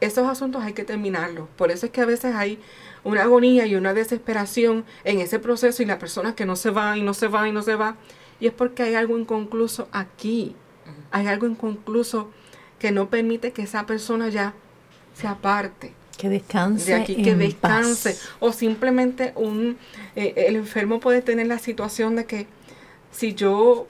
esos 0.00 0.26
asuntos 0.26 0.64
hay 0.64 0.72
que 0.72 0.82
terminarlos. 0.82 1.48
Por 1.56 1.70
eso 1.70 1.86
es 1.86 1.92
que 1.92 2.00
a 2.00 2.06
veces 2.06 2.34
hay 2.34 2.58
una 3.04 3.22
agonía 3.22 3.64
y 3.66 3.76
una 3.76 3.94
desesperación 3.94 4.84
en 5.04 5.20
ese 5.20 5.38
proceso 5.38 5.84
y 5.84 5.86
la 5.86 6.00
persona 6.00 6.34
que 6.34 6.46
no 6.46 6.56
se 6.56 6.70
va 6.70 6.98
y 6.98 7.02
no 7.02 7.14
se 7.14 7.28
va 7.28 7.48
y 7.48 7.52
no 7.52 7.62
se 7.62 7.76
va. 7.76 7.94
Y 8.40 8.48
es 8.48 8.52
porque 8.52 8.82
hay 8.82 8.96
algo 8.96 9.16
inconcluso 9.16 9.86
aquí. 9.92 10.56
Hay 11.12 11.28
algo 11.28 11.46
inconcluso 11.46 12.28
que 12.80 12.90
no 12.90 13.08
permite 13.08 13.52
que 13.52 13.62
esa 13.62 13.86
persona 13.86 14.30
ya 14.30 14.52
se 15.16 15.26
aparte 15.26 15.92
Que 16.18 16.28
descanse. 16.28 16.92
de 16.94 17.00
aquí, 17.00 17.22
que 17.22 17.30
en 17.30 17.38
descanse. 17.38 18.10
paz. 18.10 18.28
O 18.40 18.52
simplemente 18.52 19.32
un 19.36 19.76
eh, 20.14 20.34
el 20.48 20.56
enfermo 20.56 21.00
puede 21.00 21.22
tener 21.22 21.46
la 21.46 21.58
situación 21.58 22.16
de 22.16 22.24
que 22.26 22.46
si 23.12 23.34
yo 23.34 23.86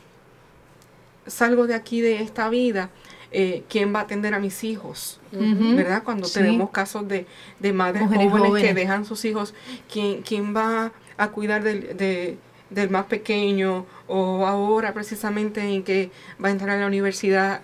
salgo 1.27 1.67
de 1.67 1.75
aquí 1.75 2.01
de 2.01 2.23
esta 2.23 2.49
vida, 2.49 2.91
eh, 3.33 3.65
¿quién 3.69 3.93
va 3.95 4.01
a 4.01 4.03
atender 4.03 4.35
a 4.35 4.39
mis 4.39 4.63
hijos? 4.65 5.19
¿Verdad? 5.33 6.03
Cuando 6.05 6.27
Sí. 6.29 6.35
tenemos 6.35 6.71
casos 6.71 7.07
de, 7.09 7.27
de 7.59 7.73
madres 7.73 8.05
jóvenes, 8.09 8.63
que 8.63 8.73
dejan 8.75 9.05
sus 9.05 9.25
hijos, 9.25 9.53
¿quién, 9.93 10.23
quién 10.23 10.55
va 10.57 10.93
a 11.19 11.29
cuidar 11.29 11.63
del, 11.65 11.97
de- 11.97 12.39
del 12.71 12.91
más 12.91 13.07
pequeño? 13.07 13.85
O 14.07 14.47
ahora 14.47 14.95
precisamente 14.95 15.61
en 15.63 15.83
que 15.83 16.11
va 16.43 16.49
a 16.49 16.53
entrar 16.53 16.71
a 16.77 16.81
la 16.81 16.87
universidad. 16.87 17.61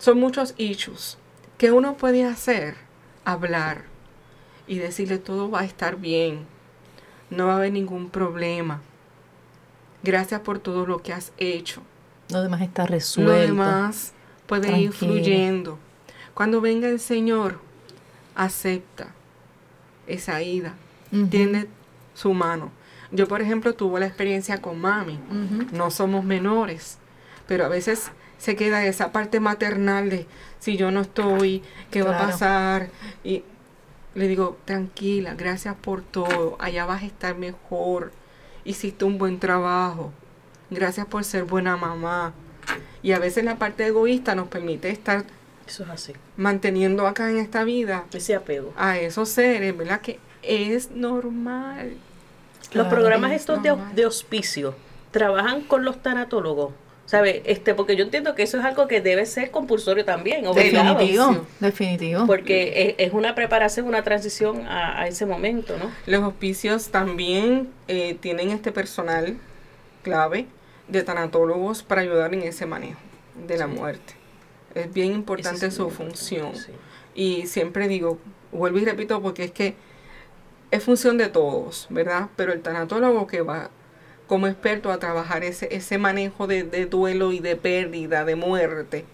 Son 0.00 0.18
muchos 0.18 0.54
issues. 0.56 1.18
que 1.58 1.70
uno 1.70 1.96
puede 1.96 2.24
hacer? 2.24 2.74
Hablar 3.24 3.84
y 4.66 4.78
decirle 4.78 5.18
todo 5.18 5.50
va 5.50 5.60
a 5.60 5.64
estar 5.64 5.96
bien. 5.96 6.46
No 7.30 7.46
va 7.46 7.54
a 7.54 7.56
haber 7.56 7.72
ningún 7.72 8.10
problema. 8.10 8.80
Gracias 10.02 10.40
por 10.40 10.58
todo 10.58 10.86
lo 10.86 11.02
que 11.02 11.12
has 11.12 11.32
hecho. 11.38 11.82
Lo 12.30 12.42
demás 12.42 12.62
está 12.62 12.86
resuelto. 12.86 13.32
Lo 13.32 13.38
demás 13.38 14.12
puede 14.46 14.78
ir 14.78 14.92
fluyendo. 14.92 15.78
Cuando 16.34 16.60
venga 16.60 16.88
el 16.88 17.00
Señor, 17.00 17.60
acepta 18.34 19.08
esa 20.06 20.42
ida. 20.42 20.74
Ujú. 21.12 21.26
Tiende 21.26 21.68
su 22.14 22.32
mano. 22.34 22.70
Yo, 23.10 23.28
por 23.28 23.42
ejemplo, 23.42 23.74
tuve 23.74 24.00
la 24.00 24.06
experiencia 24.06 24.60
con 24.62 24.80
mami. 24.80 25.18
No 25.72 25.90
somos 25.90 26.24
menores, 26.24 26.98
pero 27.46 27.66
a 27.66 27.68
veces 27.68 28.10
se 28.42 28.56
queda 28.56 28.84
esa 28.84 29.12
parte 29.12 29.38
maternal 29.38 30.10
de 30.10 30.26
si 30.58 30.76
yo 30.76 30.90
no 30.90 31.02
estoy, 31.02 31.62
¿qué 31.92 32.02
va 32.02 32.16
a 32.16 32.26
pasar? 32.26 32.88
Y 33.22 33.44
le 34.16 34.26
digo, 34.26 34.58
tranquila, 34.64 35.34
gracias 35.36 35.76
por 35.76 36.02
todo. 36.02 36.56
Allá 36.58 36.84
vas 36.84 37.02
a 37.04 37.06
estar 37.06 37.36
mejor. 37.38 38.10
Hiciste 38.64 39.04
un 39.04 39.16
buen 39.16 39.38
trabajo. 39.38 40.12
Gracias 40.70 41.06
por 41.06 41.22
ser 41.22 41.44
buena 41.44 41.76
mamá. 41.76 42.32
Y 43.00 43.12
a 43.12 43.20
veces 43.20 43.44
la 43.44 43.56
parte 43.58 43.86
egoísta 43.86 44.34
nos 44.34 44.48
permite 44.48 44.90
estar 44.90 45.24
Eso 45.68 45.84
es 45.84 45.90
así. 45.90 46.12
manteniendo 46.36 47.06
acá 47.06 47.30
en 47.30 47.38
esta 47.38 47.62
vida 47.62 48.06
Ese 48.12 48.34
apego. 48.34 48.72
a 48.76 48.98
esos 48.98 49.28
seres, 49.28 49.76
¿verdad? 49.76 50.00
Que 50.00 50.18
es 50.42 50.90
normal. 50.90 51.92
Los 51.92 52.68
Claro, 52.70 52.88
programas 52.90 53.30
es 53.32 53.42
estos 53.42 53.62
de, 53.62 53.76
de 53.94 54.04
hospicio 54.06 54.74
trabajan 55.12 55.60
con 55.62 55.84
los 55.84 56.02
tanatólogos. 56.02 56.72
¿Sabe? 57.12 57.42
Este, 57.44 57.74
porque 57.74 57.94
yo 57.94 58.04
entiendo 58.04 58.34
que 58.34 58.42
eso 58.42 58.58
es 58.58 58.64
algo 58.64 58.88
que 58.88 59.02
debe 59.02 59.26
ser 59.26 59.50
compulsorio 59.50 60.02
también, 60.02 60.46
obligado. 60.46 60.94
Definitivo. 60.94 61.46
Definitivo. 61.60 62.26
Porque 62.26 62.96
es, 62.98 63.06
es 63.08 63.12
una 63.12 63.34
preparación, 63.34 63.86
una 63.86 64.02
transición 64.02 64.66
a, 64.66 64.98
a 64.98 65.06
ese 65.08 65.26
momento, 65.26 65.76
¿no? 65.76 65.90
Los 66.06 66.22
hospicios 66.22 66.88
también 66.88 67.68
eh, 67.86 68.16
tienen 68.18 68.48
este 68.48 68.72
personal 68.72 69.36
clave 70.02 70.46
de 70.88 71.02
tanatólogos 71.02 71.82
para 71.82 72.00
ayudar 72.00 72.32
en 72.32 72.44
ese 72.44 72.64
manejo 72.64 73.00
de 73.46 73.58
la 73.58 73.66
muerte. 73.66 74.14
Es 74.74 74.90
bien 74.90 75.12
importante 75.12 75.70
su 75.70 75.82
importante, 75.82 76.16
función. 76.16 76.56
sí. 76.56 76.72
Y 77.14 77.46
siempre 77.46 77.88
digo, 77.88 78.20
vuelvo 78.52 78.78
y 78.78 78.86
repito, 78.86 79.20
porque 79.20 79.44
es 79.44 79.52
que 79.52 79.74
es 80.70 80.82
función 80.82 81.18
de 81.18 81.28
todos, 81.28 81.88
¿verdad? 81.90 82.30
Pero 82.36 82.54
el 82.54 82.62
tanatólogo 82.62 83.26
que 83.26 83.42
va 83.42 83.68
como 84.32 84.46
experto 84.46 84.90
a 84.90 84.96
trabajar 84.98 85.44
ese, 85.44 85.68
ese 85.76 85.98
manejo 85.98 86.46
de, 86.46 86.62
de 86.62 86.86
duelo 86.86 87.32
y 87.32 87.40
de 87.40 87.54
pérdida, 87.54 88.24
de 88.24 88.34
muerte, 88.34 89.04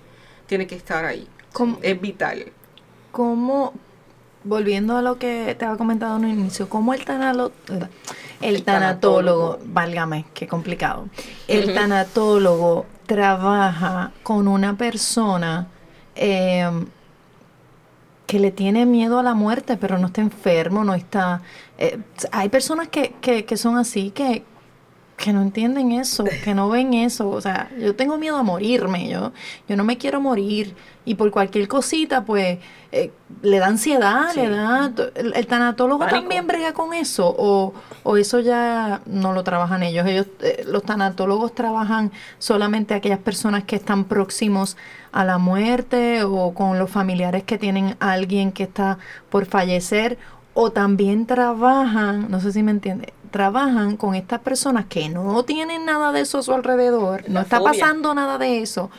tiene 0.47 0.69
que 0.69 0.77
estar 0.77 1.05
ahí. 1.05 1.27
¿Cómo- 1.53 1.81
Es 1.83 2.01
vital. 2.01 2.53
¿Cómo, 3.11 3.73
volviendo 4.45 4.97
a 4.97 5.03
lo 5.03 5.19
que 5.19 5.57
te 5.59 5.65
había 5.65 5.77
comentado 5.77 6.17
en 6.19 6.25
un 6.27 6.31
inicio, 6.31 6.69
cómo 6.69 6.95
el, 6.95 7.05
tanalo- 7.05 7.51
el, 7.69 7.89
El 8.41 8.63
tanatólogo, 8.63 9.55
tanatólogo. 9.57 9.59
válgame, 9.75 10.25
qué 10.35 10.47
complicado, 10.47 11.09
el 11.49 11.75
tanatólogo 11.75 12.87
trabaja 13.07 14.13
con 14.23 14.47
una 14.47 14.77
persona 14.79 15.67
eh, 16.15 16.71
que 18.29 18.39
le 18.39 18.53
tiene 18.53 18.87
miedo 18.87 19.19
a 19.19 19.25
la 19.25 19.35
muerte, 19.35 19.77
pero 19.77 19.99
no 19.99 20.07
está 20.07 20.21
enfermo, 20.21 20.85
no 20.85 20.95
está... 20.95 21.43
eh, 21.77 21.99
hay 22.31 22.49
personas 22.51 22.87
que, 22.87 23.15
que, 23.21 23.45
que 23.45 23.57
son 23.57 23.77
así, 23.79 24.13
que, 24.13 24.45
que 25.19 25.33
no 25.33 25.43
entienden 25.43 25.93
eso, 25.93 26.25
que 26.45 26.55
no 26.55 26.69
ven 26.71 26.95
eso. 26.95 27.29
O 27.29 27.41
sea, 27.41 27.69
yo 27.79 27.95
tengo 27.95 28.17
miedo 28.17 28.37
a 28.37 28.43
morirme, 28.43 29.09
yo, 29.09 29.33
yo 29.69 29.77
no 29.77 29.85
me 29.85 29.99
quiero 29.99 30.21
morir. 30.21 30.75
Y 31.05 31.15
por 31.15 31.31
cualquier 31.31 31.69
cosita, 31.69 32.25
pues, 32.25 32.59
eh, 32.93 33.11
le 33.43 33.59
da 33.59 33.67
ansiedad, 33.67 34.33
le 34.35 34.49
da... 34.49 34.93
El, 35.15 35.33
el 35.35 35.47
tanatólogo 35.47 36.01
Pánico. 36.01 36.21
también 36.21 36.47
brega 36.47 36.73
con 36.73 36.93
eso, 36.95 37.35
o, 37.37 37.73
o 38.03 38.17
eso 38.17 38.41
ya 38.41 39.01
no 39.07 39.33
lo 39.33 39.43
trabajan 39.43 39.83
ellos. 39.83 40.07
Ellos, 40.07 40.27
eh, 40.41 40.65
los 40.67 40.83
tanatólogos 40.85 41.55
trabajan 41.55 42.13
solamente 42.39 42.95
aquellas 42.95 43.19
personas 43.21 43.65
que 43.65 43.77
están 43.77 44.05
próximos 44.05 44.77
a 45.11 45.25
la 45.25 45.39
muerte 45.39 46.23
o 46.25 46.53
con 46.53 46.79
los 46.79 46.91
familiares 46.91 47.43
que 47.43 47.59
tienen 47.59 47.97
a 48.01 48.13
alguien 48.13 48.53
que 48.53 48.65
está 48.65 48.99
por 49.31 49.47
fallecer, 49.47 50.19
o 50.61 50.73
también 50.73 51.25
trabajan, 51.25 52.33
no 52.33 52.41
sé 52.41 52.51
si 52.51 52.65
me 52.65 52.73
entiende, 52.73 53.13
trabajan 53.31 53.97
con 53.97 54.17
estas 54.17 54.41
personas 54.41 54.87
que 54.87 55.09
no 55.09 55.45
tienen 55.45 55.85
nada 55.85 56.11
de 56.11 56.23
eso 56.23 56.39
a 56.39 56.43
su 56.43 56.53
alrededor, 56.53 57.23
no 57.29 57.43
está 57.43 57.59
fobia. 57.59 57.71
pasando 57.71 58.13
nada 58.13 58.39
de 58.39 58.61
eso, 58.61 58.91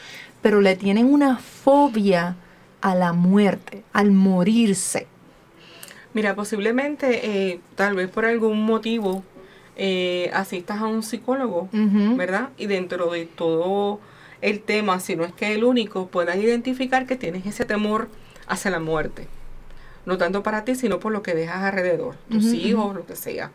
pero 0.42 0.62
le 0.62 0.78
tienen 0.78 1.14
una 1.14 1.38
fobia 1.38 2.38
a 2.80 2.96
la 2.96 3.12
muerte, 3.12 3.84
al 3.92 4.12
morirse. 4.12 5.08
Mira, 6.14 6.34
posiblemente, 6.34 7.50
eh, 7.52 7.60
tal 7.76 7.94
vez 7.94 8.10
por 8.10 8.24
algún 8.24 8.64
motivo, 8.64 9.22
eh, 9.76 10.32
asistas 10.34 10.80
a 10.80 10.88
un 10.88 11.04
psicólogo. 11.04 11.68
¿verdad? 11.74 12.52
Y 12.58 12.68
dentro 12.68 13.12
de 13.12 13.26
todo 13.26 14.00
el 14.40 14.62
tema, 14.62 15.02
si 15.02 15.18
no 15.18 15.26
es 15.26 15.34
que 15.34 15.56
el 15.56 15.66
único, 15.66 16.08
puedan 16.08 16.40
identificar 16.42 17.06
que 17.06 17.18
tienes 17.18 17.46
ese 17.46 17.66
temor 17.66 18.08
hacia 18.48 18.72
la 18.72 18.80
muerte. 18.80 19.28
No 20.06 20.18
tanto 20.18 20.44
para 20.44 20.66
ti, 20.66 20.76
sino 20.76 21.00
por 21.00 21.12
lo 21.12 21.22
que 21.22 21.36
dejas 21.36 21.64
alrededor, 21.64 22.16
tus 22.30 22.46
hijos, 22.46 22.96
lo 22.96 23.06
que 23.06 23.16
sea. 23.16 23.52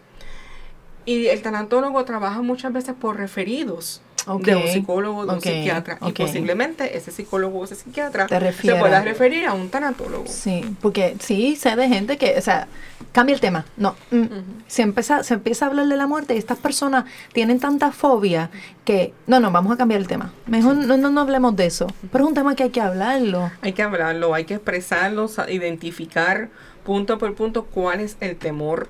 Y 1.04 1.26
el 1.26 1.42
tanatólogo 1.42 2.04
trabaja 2.04 2.42
muchas 2.42 2.72
veces 2.72 2.94
por 2.94 3.16
referidos 3.16 4.00
de 4.26 4.56
un 4.56 4.66
psicólogo, 4.68 5.26
de 5.26 5.34
un 5.34 5.40
psiquiatra. 5.40 5.98
Y 6.06 6.12
posiblemente 6.12 6.96
ese 6.96 7.10
psicólogo 7.10 7.58
o 7.60 7.64
ese 7.64 7.74
psiquiatra 7.74 8.26
se 8.28 8.74
pueda 8.76 9.02
referir 9.02 9.46
a 9.46 9.52
un 9.52 9.68
tanatólogo. 9.70 10.26
Sí, 10.26 10.64
porque 10.80 11.16
sí, 11.20 11.56
sé 11.56 11.76
de 11.76 11.88
gente 11.88 12.16
que, 12.16 12.34
o 12.38 12.40
sea, 12.40 12.68
cambia 13.12 13.34
el 13.34 13.40
tema. 13.40 13.64
No, 13.76 13.94
mm, 14.10 14.24
se, 14.66 14.82
empieza, 14.82 15.22
se 15.22 15.34
empieza 15.34 15.66
a 15.66 15.68
hablar 15.68 15.86
de 15.86 15.96
la 15.96 16.06
muerte 16.06 16.34
y 16.34 16.38
estas 16.38 16.58
personas 16.58 17.04
tienen 17.32 17.60
tanta 17.60 17.92
fobia 17.92 18.50
que, 18.84 19.12
no, 19.26 19.40
no, 19.40 19.50
vamos 19.50 19.72
a 19.72 19.76
cambiar 19.76 20.00
el 20.00 20.06
tema. 20.08 20.32
Mejor 20.46 20.76
no, 20.76 20.96
no, 20.96 21.10
no 21.10 21.20
hablemos 21.20 21.54
de 21.56 21.66
eso. 21.66 21.86
Pero 22.10 22.24
es 22.24 22.28
un 22.28 22.34
tema 22.34 22.54
que 22.56 22.64
hay 22.64 22.70
que 22.70 22.80
hablarlo. 22.80 23.50
Hay 23.60 23.72
que 23.72 23.82
hablarlo, 23.82 24.34
hay 24.34 24.44
que 24.44 24.54
expresarlo, 24.54 25.28
sa- 25.28 25.50
identificar 25.50 26.48
punto 26.84 27.18
por 27.18 27.34
punto 27.34 27.64
cuál 27.64 28.00
es 28.00 28.16
el 28.20 28.36
temor, 28.36 28.88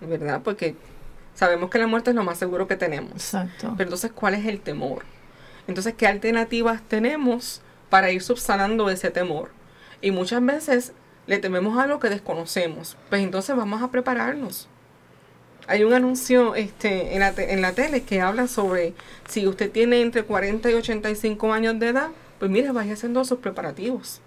¿verdad? 0.00 0.40
Porque 0.44 0.76
sabemos 1.34 1.70
que 1.70 1.78
la 1.78 1.86
muerte 1.86 2.10
es 2.10 2.16
lo 2.16 2.24
más 2.24 2.38
seguro 2.38 2.66
que 2.68 2.76
tenemos. 2.76 3.12
Exacto. 3.12 3.74
Pero 3.76 3.88
entonces, 3.88 4.12
¿cuál 4.12 4.34
es 4.34 4.46
el 4.46 4.60
temor? 4.60 5.04
Entonces, 5.66 5.94
¿qué 5.94 6.06
alternativas 6.06 6.82
tenemos 6.88 7.60
para 7.90 8.10
ir 8.10 8.22
subsanando 8.22 8.90
ese 8.90 9.10
temor? 9.10 9.50
Y 10.00 10.10
muchas 10.10 10.44
veces 10.44 10.92
le 11.26 11.38
tememos 11.38 11.78
a 11.78 11.86
lo 11.86 11.98
que 12.00 12.10
desconocemos. 12.10 12.96
Pues 13.08 13.22
entonces 13.22 13.56
vamos 13.56 13.82
a 13.82 13.88
prepararnos. 13.90 14.68
Hay 15.66 15.82
un 15.82 15.94
anuncio 15.94 16.54
este, 16.54 17.14
en, 17.14 17.20
la 17.20 17.32
te- 17.32 17.54
en 17.54 17.62
la 17.62 17.72
tele 17.72 18.02
que 18.02 18.20
habla 18.20 18.46
sobre 18.48 18.92
si 19.28 19.46
usted 19.46 19.70
tiene 19.70 20.02
entre 20.02 20.24
40 20.24 20.70
y 20.70 20.74
85 20.74 21.52
años 21.54 21.78
de 21.78 21.88
edad, 21.88 22.08
pues 22.38 22.50
mire, 22.50 22.70
vaya 22.72 22.92
haciendo 22.92 23.24
sus 23.24 23.38
preparativos. 23.38 24.20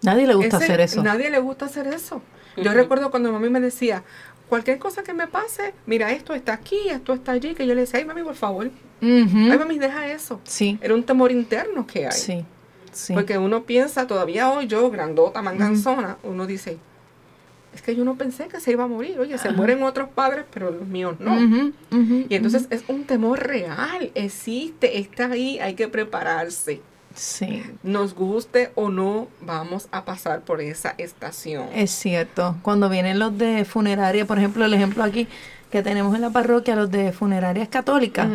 Nadie 0.00 0.26
le 0.26 0.34
gusta 0.34 0.56
Ese- 0.56 0.64
hacer 0.64 0.80
eso. 0.80 1.02
Nadie 1.02 1.28
le 1.30 1.38
gusta 1.38 1.66
hacer 1.66 1.86
eso. 1.88 2.22
Yo 2.56 2.72
recuerdo 2.72 3.10
cuando 3.10 3.30
mami 3.32 3.50
me 3.50 3.60
decía, 3.60 4.04
cualquier 4.48 4.78
cosa 4.78 5.02
que 5.02 5.12
me 5.14 5.26
pase, 5.26 5.74
mira, 5.86 6.12
esto 6.12 6.34
está 6.34 6.52
aquí, 6.54 6.88
esto 6.88 7.14
está 7.14 7.32
allí, 7.32 7.54
que 7.54 7.66
yo 7.66 7.74
le 7.74 7.82
decía, 7.82 7.98
ay 8.00 8.04
mami, 8.04 8.22
por 8.22 8.34
favor, 8.34 8.70
ay 9.00 9.56
mami, 9.58 9.78
deja 9.78 10.06
eso. 10.08 10.40
Sí, 10.44 10.78
Era 10.80 10.94
un 10.94 11.02
temor 11.04 11.32
interno 11.32 11.86
que 11.86 12.06
hay. 12.06 12.12
sí, 12.12 12.44
sí. 12.92 13.12
Porque 13.14 13.38
uno 13.38 13.64
piensa, 13.64 14.06
todavía 14.06 14.50
hoy 14.50 14.66
yo, 14.66 14.90
grandota, 14.90 15.42
manganzona, 15.42 16.16
uno 16.22 16.46
dice, 16.46 16.78
es 17.74 17.82
que 17.82 17.96
yo 17.96 18.04
no 18.04 18.14
pensé 18.14 18.46
que 18.46 18.60
se 18.60 18.70
iba 18.70 18.84
a 18.84 18.86
morir. 18.86 19.18
Oye, 19.18 19.36
se 19.36 19.50
mueren 19.50 19.82
otros 19.82 20.08
padres, 20.08 20.44
pero 20.52 20.70
los 20.70 20.86
míos 20.86 21.16
no. 21.18 21.36
Y 22.28 22.34
entonces 22.36 22.68
es 22.70 22.84
un 22.86 23.02
temor 23.04 23.40
real, 23.44 24.12
existe, 24.14 24.98
está 25.00 25.26
ahí, 25.26 25.58
hay 25.58 25.74
que 25.74 25.88
prepararse. 25.88 26.80
Sí, 27.14 27.62
Nos 27.84 28.14
guste 28.14 28.70
o 28.74 28.88
no, 28.88 29.28
vamos 29.40 29.88
a 29.92 30.04
pasar 30.04 30.40
por 30.40 30.60
esa 30.60 30.94
estación. 30.98 31.66
es 31.74 31.90
cierto. 31.92 32.56
Cuando 32.62 32.88
vienen 32.88 33.18
los 33.20 33.36
de 33.38 33.64
funeraria, 33.64 34.24
por 34.26 34.38
ejemplo, 34.38 34.64
el 34.64 34.74
ejemplo 34.74 35.02
aquí 35.04 35.28
que 35.70 35.82
tenemos 35.82 36.14
en 36.14 36.20
la 36.22 36.30
parroquia, 36.30 36.74
los 36.76 36.90
de 36.90 37.12
funerarias 37.12 37.68
católicas, 37.68 38.28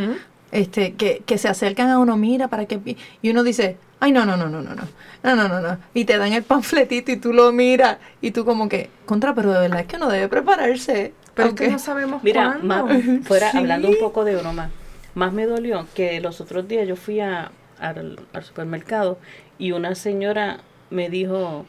este, 0.52 0.94
que, 0.94 1.22
que 1.26 1.38
se 1.38 1.48
acercan 1.48 1.90
a 1.90 2.00
uno, 2.00 2.16
mira, 2.18 2.48
para 2.48 2.66
que... 2.66 2.78
pi-", 2.80 2.98
Y 3.22 3.30
uno 3.32 3.44
dice, 3.44 3.78
ay, 4.00 4.12
no, 4.14 4.26
no, 4.26 4.36
no, 4.38 4.48
no, 4.50 4.62
no, 4.62 4.74
no, 4.76 4.84
no, 5.24 5.36
no, 5.36 5.48
no, 5.48 5.60
no. 5.62 5.78
Y 5.94 6.06
te 6.06 6.18
dan 6.18 6.34
el 6.34 6.44
panfletito 6.44 7.12
y 7.12 7.18
tú 7.18 7.34
lo 7.34 7.52
miras 7.52 7.98
y 8.22 8.32
tú 8.32 8.46
como 8.46 8.68
que, 8.70 8.90
contra, 9.06 9.34
pero 9.36 9.52
de 9.54 9.60
verdad 9.60 9.82
es 9.82 9.86
que 9.88 9.98
uno 9.98 10.08
debe 10.10 10.28
prepararse. 10.30 11.14
Pero 11.36 11.50
es 11.50 11.56
que 11.56 11.70
no 11.70 11.80
sabemos 11.80 12.24
Mira, 12.24 12.58
cuándo. 12.62 12.66
más, 12.88 13.26
fuera 13.26 13.52
Sí. 13.52 13.58
hablando 13.58 13.90
un 13.90 14.00
poco 14.00 14.26
de 14.26 14.36
broma, 14.36 14.70
más 15.16 15.32
me 15.34 15.46
dolió 15.46 15.86
que 15.96 16.20
los 16.22 16.42
otros 16.42 16.68
días 16.68 16.88
yo 16.88 16.96
fui 16.98 17.20
a, 17.22 17.52
al, 17.80 18.20
al 18.34 18.44
supermercado 18.44 19.18
y 19.58 19.72
una 19.72 19.96
señora 19.96 20.60
me 20.90 21.10
dijo, 21.10 21.66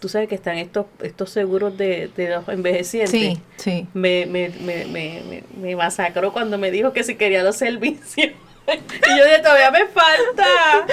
tú 0.00 0.08
sabes 0.08 0.28
que 0.28 0.34
están 0.34 0.58
estos 0.58 0.86
estos 1.02 1.30
seguros 1.30 1.76
de, 1.76 2.10
de 2.16 2.30
los 2.30 2.48
envejecientes. 2.48 3.10
Sí, 3.10 3.40
sí. 3.56 3.86
Me, 3.94 4.26
me, 4.26 4.50
me, 4.60 4.84
me, 4.86 5.22
me, 5.22 5.44
me 5.56 5.76
masacró 5.76 6.32
cuando 6.32 6.58
me 6.58 6.70
dijo 6.70 6.92
que 6.92 7.04
si 7.04 7.14
quería 7.16 7.42
los 7.42 7.56
servicios. 7.56 8.32
y 8.66 9.18
yo 9.18 9.24
dije, 9.24 9.38
todavía 9.42 9.70
me 9.70 9.86
falta. 9.86 10.86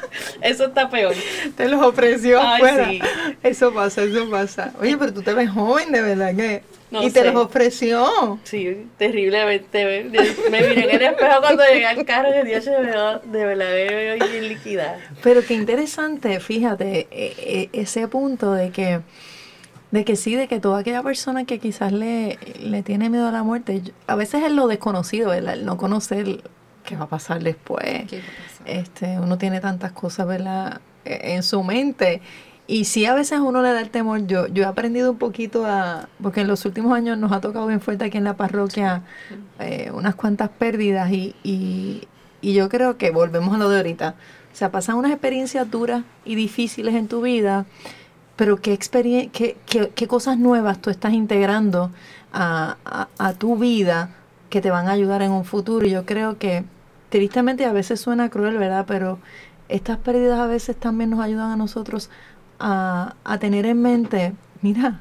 Eso 0.42 0.66
está 0.66 0.88
peor. 0.90 1.14
Te 1.56 1.68
los 1.68 1.82
ofreció 1.84 2.40
Ay, 2.40 2.62
afuera. 2.62 2.88
sí. 2.90 3.00
Eso 3.42 3.72
pasa, 3.72 4.02
eso 4.02 4.28
pasa. 4.30 4.72
Oye, 4.80 4.96
pero 4.96 5.12
tú 5.12 5.22
te 5.22 5.34
ves 5.34 5.50
joven, 5.50 5.92
de 5.92 6.02
verdad 6.02 6.34
que... 6.34 6.62
No 6.90 7.02
y 7.02 7.10
te 7.10 7.24
los 7.24 7.46
ofreció. 7.46 8.38
Sí, 8.44 8.86
terriblemente. 8.98 10.04
Me 10.50 10.60
miré 10.60 10.84
en 10.84 10.90
el 10.90 11.02
espejo 11.02 11.40
cuando 11.40 11.62
llegué 11.64 11.86
al 11.86 12.04
carro 12.04 12.28
y 12.42 12.46
Dios 12.46 12.64
se 12.64 12.70
me 12.72 12.82
veo, 12.90 13.18
de 13.20 13.46
verdad 13.46 13.64
me 13.70 13.94
veo 13.94 14.28
bien 14.28 14.48
líquida. 14.48 14.98
Pero 15.22 15.42
qué 15.42 15.54
interesante, 15.54 16.38
fíjate, 16.38 17.08
e- 17.10 17.32
e- 17.38 17.80
ese 17.80 18.08
punto 18.08 18.52
de 18.52 18.72
que, 18.72 19.00
de 19.90 20.04
que 20.04 20.16
sí, 20.16 20.34
de 20.36 20.48
que 20.48 20.60
toda 20.60 20.80
aquella 20.80 21.02
persona 21.02 21.46
que 21.46 21.58
quizás 21.58 21.92
le, 21.92 22.38
le 22.60 22.82
tiene 22.82 23.08
miedo 23.08 23.26
a 23.26 23.32
la 23.32 23.42
muerte, 23.42 23.80
a 24.06 24.14
veces 24.14 24.42
es 24.42 24.52
lo 24.52 24.66
desconocido, 24.66 25.30
¿verdad? 25.30 25.54
El 25.54 25.64
no 25.64 25.78
conocer 25.78 26.42
qué 26.84 26.96
va 26.96 27.04
a 27.04 27.08
pasar 27.08 27.42
después. 27.42 28.06
¿Qué 28.08 28.20
pasa? 28.20 28.62
Este, 28.66 29.18
uno 29.20 29.38
tiene 29.38 29.60
tantas 29.60 29.92
cosas, 29.92 30.26
¿verdad? 30.26 30.80
E- 31.04 31.34
En 31.34 31.42
su 31.42 31.62
mente. 31.62 32.20
Y 32.66 32.84
sí, 32.84 33.06
a 33.06 33.14
veces 33.14 33.38
a 33.38 33.42
uno 33.42 33.60
le 33.62 33.72
da 33.72 33.80
el 33.80 33.90
temor. 33.90 34.26
Yo, 34.26 34.46
yo 34.48 34.62
he 34.62 34.66
aprendido 34.66 35.10
un 35.12 35.18
poquito 35.18 35.66
a, 35.66 36.08
porque 36.22 36.40
en 36.42 36.46
los 36.48 36.64
últimos 36.64 36.92
años 36.96 37.18
nos 37.18 37.32
ha 37.32 37.40
tocado 37.40 37.66
bien 37.66 37.80
fuerte 37.80 38.04
aquí 38.04 38.18
en 38.18 38.24
la 38.24 38.36
parroquia 38.36 39.02
eh, 39.58 39.90
unas 39.92 40.14
cuantas 40.14 40.48
pérdidas 40.50 41.10
y, 41.10 41.34
y, 41.42 42.06
y 42.40 42.54
yo 42.54 42.68
creo 42.68 42.96
que 42.98 43.10
volvemos 43.10 43.54
a 43.54 43.58
lo 43.58 43.68
de 43.68 43.78
ahorita. 43.78 44.14
O 44.52 44.56
sea, 44.56 44.70
pasan 44.70 44.96
unas 44.96 45.12
experiencias 45.12 45.70
duras 45.70 46.04
y 46.24 46.34
difíciles 46.34 46.94
en 46.94 47.08
tu 47.08 47.22
vida, 47.22 47.66
pero 48.36 48.60
qué, 48.60 48.72
experien 48.72 49.30
qué, 49.30 49.56
qué, 49.66 49.90
qué 49.94 50.06
cosas 50.08 50.38
nuevas 50.38 50.80
tú 50.80 50.90
estás 50.90 51.12
integrando 51.12 51.90
a, 52.32 52.76
a, 52.84 53.08
a 53.18 53.32
tu 53.34 53.56
vida 53.56 54.10
que 54.52 54.60
te 54.60 54.70
van 54.70 54.86
a 54.86 54.92
ayudar 54.92 55.22
en 55.22 55.32
un 55.32 55.46
futuro. 55.46 55.86
Y 55.86 55.90
yo 55.90 56.04
creo 56.04 56.38
que, 56.38 56.64
tristemente, 57.08 57.64
a 57.64 57.72
veces 57.72 58.00
suena 58.00 58.28
cruel, 58.28 58.58
¿verdad? 58.58 58.84
Pero 58.86 59.18
estas 59.68 59.96
pérdidas 59.96 60.38
a 60.38 60.46
veces 60.46 60.76
también 60.76 61.10
nos 61.10 61.20
ayudan 61.20 61.50
a 61.50 61.56
nosotros 61.56 62.10
a, 62.60 63.16
a 63.24 63.38
tener 63.38 63.64
en 63.64 63.80
mente, 63.80 64.34
mira, 64.60 65.00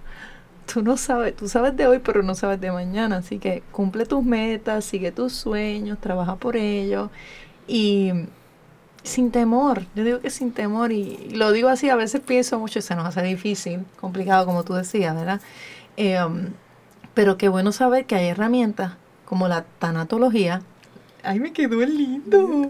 tú 0.73 0.81
no 0.81 0.95
sabes, 0.95 1.35
tú 1.35 1.49
sabes 1.49 1.75
de 1.75 1.85
hoy, 1.85 1.99
pero 1.99 2.23
no 2.23 2.33
sabes 2.33 2.61
de 2.61 2.71
mañana. 2.71 3.17
Así 3.17 3.39
que 3.39 3.61
cumple 3.73 4.05
tus 4.05 4.23
metas, 4.23 4.85
sigue 4.85 5.11
tus 5.11 5.33
sueños, 5.33 5.99
trabaja 5.99 6.37
por 6.37 6.55
ellos 6.55 7.09
y 7.67 8.11
sin 9.03 9.31
temor. 9.31 9.83
Yo 9.95 10.05
digo 10.05 10.21
que 10.21 10.29
sin 10.29 10.53
temor 10.53 10.93
y 10.93 11.29
lo 11.31 11.51
digo 11.51 11.67
así, 11.67 11.89
a 11.89 11.97
veces 11.97 12.21
pienso 12.21 12.57
mucho 12.57 12.79
y 12.79 12.81
se 12.81 12.95
nos 12.95 13.05
hace 13.05 13.21
difícil, 13.23 13.85
complicado 13.99 14.45
como 14.45 14.63
tú 14.63 14.75
decías, 14.75 15.13
¿verdad? 15.13 15.41
Eh, 15.97 16.23
um, 16.23 16.53
pero 17.13 17.37
qué 17.37 17.49
bueno 17.49 17.73
saber 17.73 18.05
que 18.05 18.15
hay 18.15 18.27
herramientas 18.27 18.93
como 19.31 19.47
la 19.47 19.63
tanatología. 19.79 20.61
Ay, 21.23 21.39
me 21.45 21.53
quedó 21.53 21.79
lindo. 21.85 22.69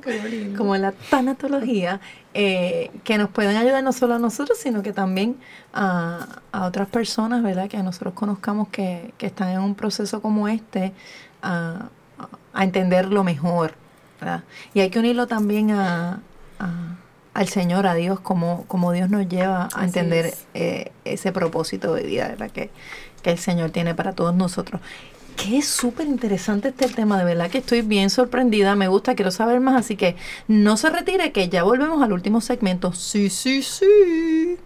Como 0.55 0.76
la 0.78 0.91
tanatología, 0.91 1.99
eh, 2.36 2.91
que 3.03 3.18
nos 3.18 3.30
pueden 3.32 3.57
ayudar 3.57 3.84
no 3.84 3.91
solo 3.91 4.14
a 4.14 4.20
nosotros, 4.20 4.59
sino 4.59 4.84
que 4.84 4.93
también 4.93 5.38
a, 5.74 6.28
a 6.51 6.66
otras 6.68 6.88
personas, 6.88 7.41
¿verdad? 7.41 7.68
Que 7.68 7.82
nosotros 7.82 8.14
conozcamos 8.14 8.68
que, 8.70 9.12
que 9.18 9.26
están 9.26 9.49
en 9.49 9.59
un 9.62 9.74
proceso 9.74 10.22
como 10.22 10.47
este, 10.47 10.93
a, 11.41 11.88
a- 12.53 12.64
entenderlo 12.64 13.24
mejor, 13.24 13.74
¿verdad? 14.20 14.43
Y 14.76 14.82
hay 14.82 14.91
que 14.91 14.99
unirlo 14.99 15.26
también 15.26 15.72
a, 15.72 16.20
al 17.34 17.47
Señor, 17.47 17.88
a 17.88 17.95
Dios, 17.95 18.20
como, 18.20 18.66
como 18.68 18.91
Dios 18.91 19.09
nos 19.09 19.28
lleva 19.28 19.68
a 19.74 19.84
entender 19.86 20.26
es. 20.28 20.45
eh, 20.53 20.91
ese 21.05 21.32
propósito 21.32 21.95
de 21.95 22.03
vida, 22.03 22.28
¿verdad? 22.28 22.51
Que, 22.51 22.70
que 23.24 23.32
el 23.32 23.39
Señor 23.39 23.72
tiene 23.72 23.95
para 23.95 24.14
todos 24.14 24.36
nosotros. 24.36 24.80
Que 25.41 25.57
es 25.57 25.67
súper 25.67 26.07
interesante 26.07 26.69
este 26.69 26.87
tema, 26.87 27.17
de 27.17 27.25
verdad 27.25 27.49
que 27.49 27.59
estoy 27.59 27.81
bien 27.81 28.09
sorprendida, 28.09 28.75
me 28.75 28.87
gusta, 28.87 29.15
quiero 29.15 29.31
saber 29.31 29.59
más, 29.59 29.75
así 29.75 29.95
que 29.95 30.15
no 30.47 30.77
se 30.77 30.89
retire, 30.89 31.31
que 31.31 31.49
ya 31.49 31.63
volvemos 31.63 32.03
al 32.03 32.13
último 32.13 32.41
segmento. 32.41 32.93
Sí, 32.93 33.29
sí, 33.29 33.63
sí. 33.63 34.57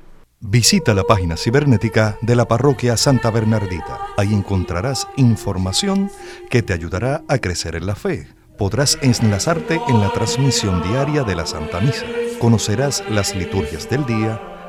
Visita 0.41 0.93
la 0.93 1.03
página 1.03 1.37
cibernética 1.37 2.17
de 2.21 2.35
la 2.35 2.47
parroquia 2.47 2.97
Santa 2.97 3.31
Bernardita. 3.31 3.99
Ahí 4.17 4.33
encontrarás 4.33 5.07
información 5.15 6.11
que 6.49 6.61
te 6.61 6.73
ayudará 6.73 7.23
a 7.29 7.37
crecer 7.37 7.75
en 7.75 7.85
la 7.85 7.95
fe. 7.95 8.27
Podrás 8.57 8.97
enlazarte 9.01 9.79
en 9.87 10.01
la 10.01 10.11
transmisión 10.11 10.83
diaria 10.83 11.23
de 11.23 11.35
la 11.35 11.45
Santa 11.45 11.79
Misa. 11.79 12.05
Conocerás 12.39 13.03
las 13.09 13.33
liturgias 13.33 13.89
del 13.89 14.05
día, 14.05 14.41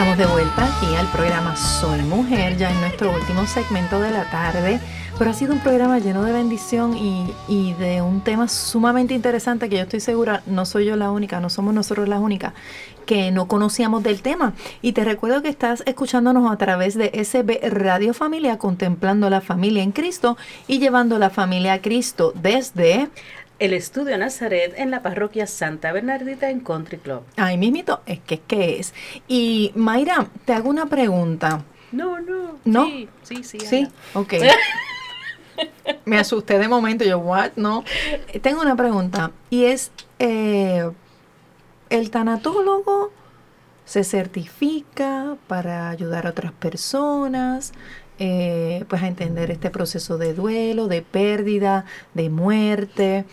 estamos 0.00 0.16
de 0.16 0.32
vuelta 0.32 0.64
aquí 0.64 0.96
al 0.96 1.06
programa 1.08 1.54
Soy 1.56 2.00
Mujer, 2.00 2.56
ya 2.56 2.70
en 2.70 2.80
nuestro 2.80 3.14
último 3.14 3.46
segmento 3.46 4.00
de 4.00 4.10
la 4.10 4.24
tarde. 4.30 4.80
Pero 5.18 5.30
ha 5.30 5.34
sido 5.34 5.52
un 5.52 5.60
programa 5.60 5.98
lleno 5.98 6.24
de 6.24 6.32
bendición 6.32 6.96
y, 6.96 7.30
y 7.48 7.74
de 7.74 8.00
un 8.00 8.22
tema 8.22 8.48
sumamente 8.48 9.12
interesante 9.12 9.68
que 9.68 9.76
yo 9.76 9.82
estoy 9.82 10.00
segura, 10.00 10.42
no 10.46 10.64
soy 10.64 10.86
yo 10.86 10.96
la 10.96 11.10
única, 11.10 11.38
no 11.40 11.50
somos 11.50 11.74
nosotros 11.74 12.08
las 12.08 12.20
únicas 12.20 12.54
que 13.04 13.30
no 13.30 13.46
conocíamos 13.46 14.02
del 14.02 14.22
tema. 14.22 14.54
Y 14.80 14.92
te 14.92 15.04
recuerdo 15.04 15.42
que 15.42 15.50
estás 15.50 15.82
escuchándonos 15.84 16.50
a 16.50 16.56
través 16.56 16.94
de 16.94 17.10
SB 17.22 17.68
Radio 17.68 18.14
Familia, 18.14 18.56
contemplando 18.56 19.28
la 19.28 19.42
familia 19.42 19.82
en 19.82 19.92
Cristo 19.92 20.38
y 20.66 20.78
llevando 20.78 21.18
la 21.18 21.28
familia 21.28 21.74
a 21.74 21.82
Cristo 21.82 22.32
desde... 22.40 23.10
El 23.60 23.74
estudio 23.74 24.16
Nazaret 24.16 24.72
en 24.78 24.90
la 24.90 25.02
parroquia 25.02 25.46
Santa 25.46 25.92
Bernardita 25.92 26.48
en 26.48 26.60
Country 26.60 26.96
Club. 26.96 27.22
Ahí 27.36 27.58
mismito, 27.58 28.00
es 28.06 28.18
que 28.20 28.36
es 28.36 28.40
que 28.46 28.80
es. 28.80 28.94
Y 29.28 29.70
Mayra, 29.74 30.28
te 30.46 30.54
hago 30.54 30.70
una 30.70 30.86
pregunta. 30.86 31.62
No, 31.92 32.18
no. 32.20 32.58
¿No? 32.64 32.86
Sí, 32.86 33.08
sí, 33.22 33.44
sí. 33.44 33.60
Sí, 33.60 33.78
Ana. 33.80 33.90
ok. 34.14 34.34
Me 36.06 36.18
asusté 36.18 36.58
de 36.58 36.68
momento, 36.68 37.04
yo, 37.04 37.18
what? 37.18 37.50
No. 37.56 37.84
Eh, 38.32 38.40
Tengo 38.40 38.62
una 38.62 38.76
pregunta 38.76 39.30
y 39.50 39.66
es, 39.66 39.90
eh, 40.18 40.90
¿el 41.90 42.10
tanatólogo 42.10 43.12
se 43.84 44.04
certifica 44.04 45.36
para 45.48 45.90
ayudar 45.90 46.26
a 46.26 46.30
otras 46.30 46.52
personas? 46.52 47.72
Eh, 48.22 48.84
pues 48.86 49.02
a 49.02 49.08
entender 49.08 49.50
este 49.50 49.70
proceso 49.70 50.18
de 50.18 50.34
duelo, 50.34 50.88
de 50.88 51.00
pérdida, 51.00 51.86
de 52.12 52.28
muerte, 52.28 53.24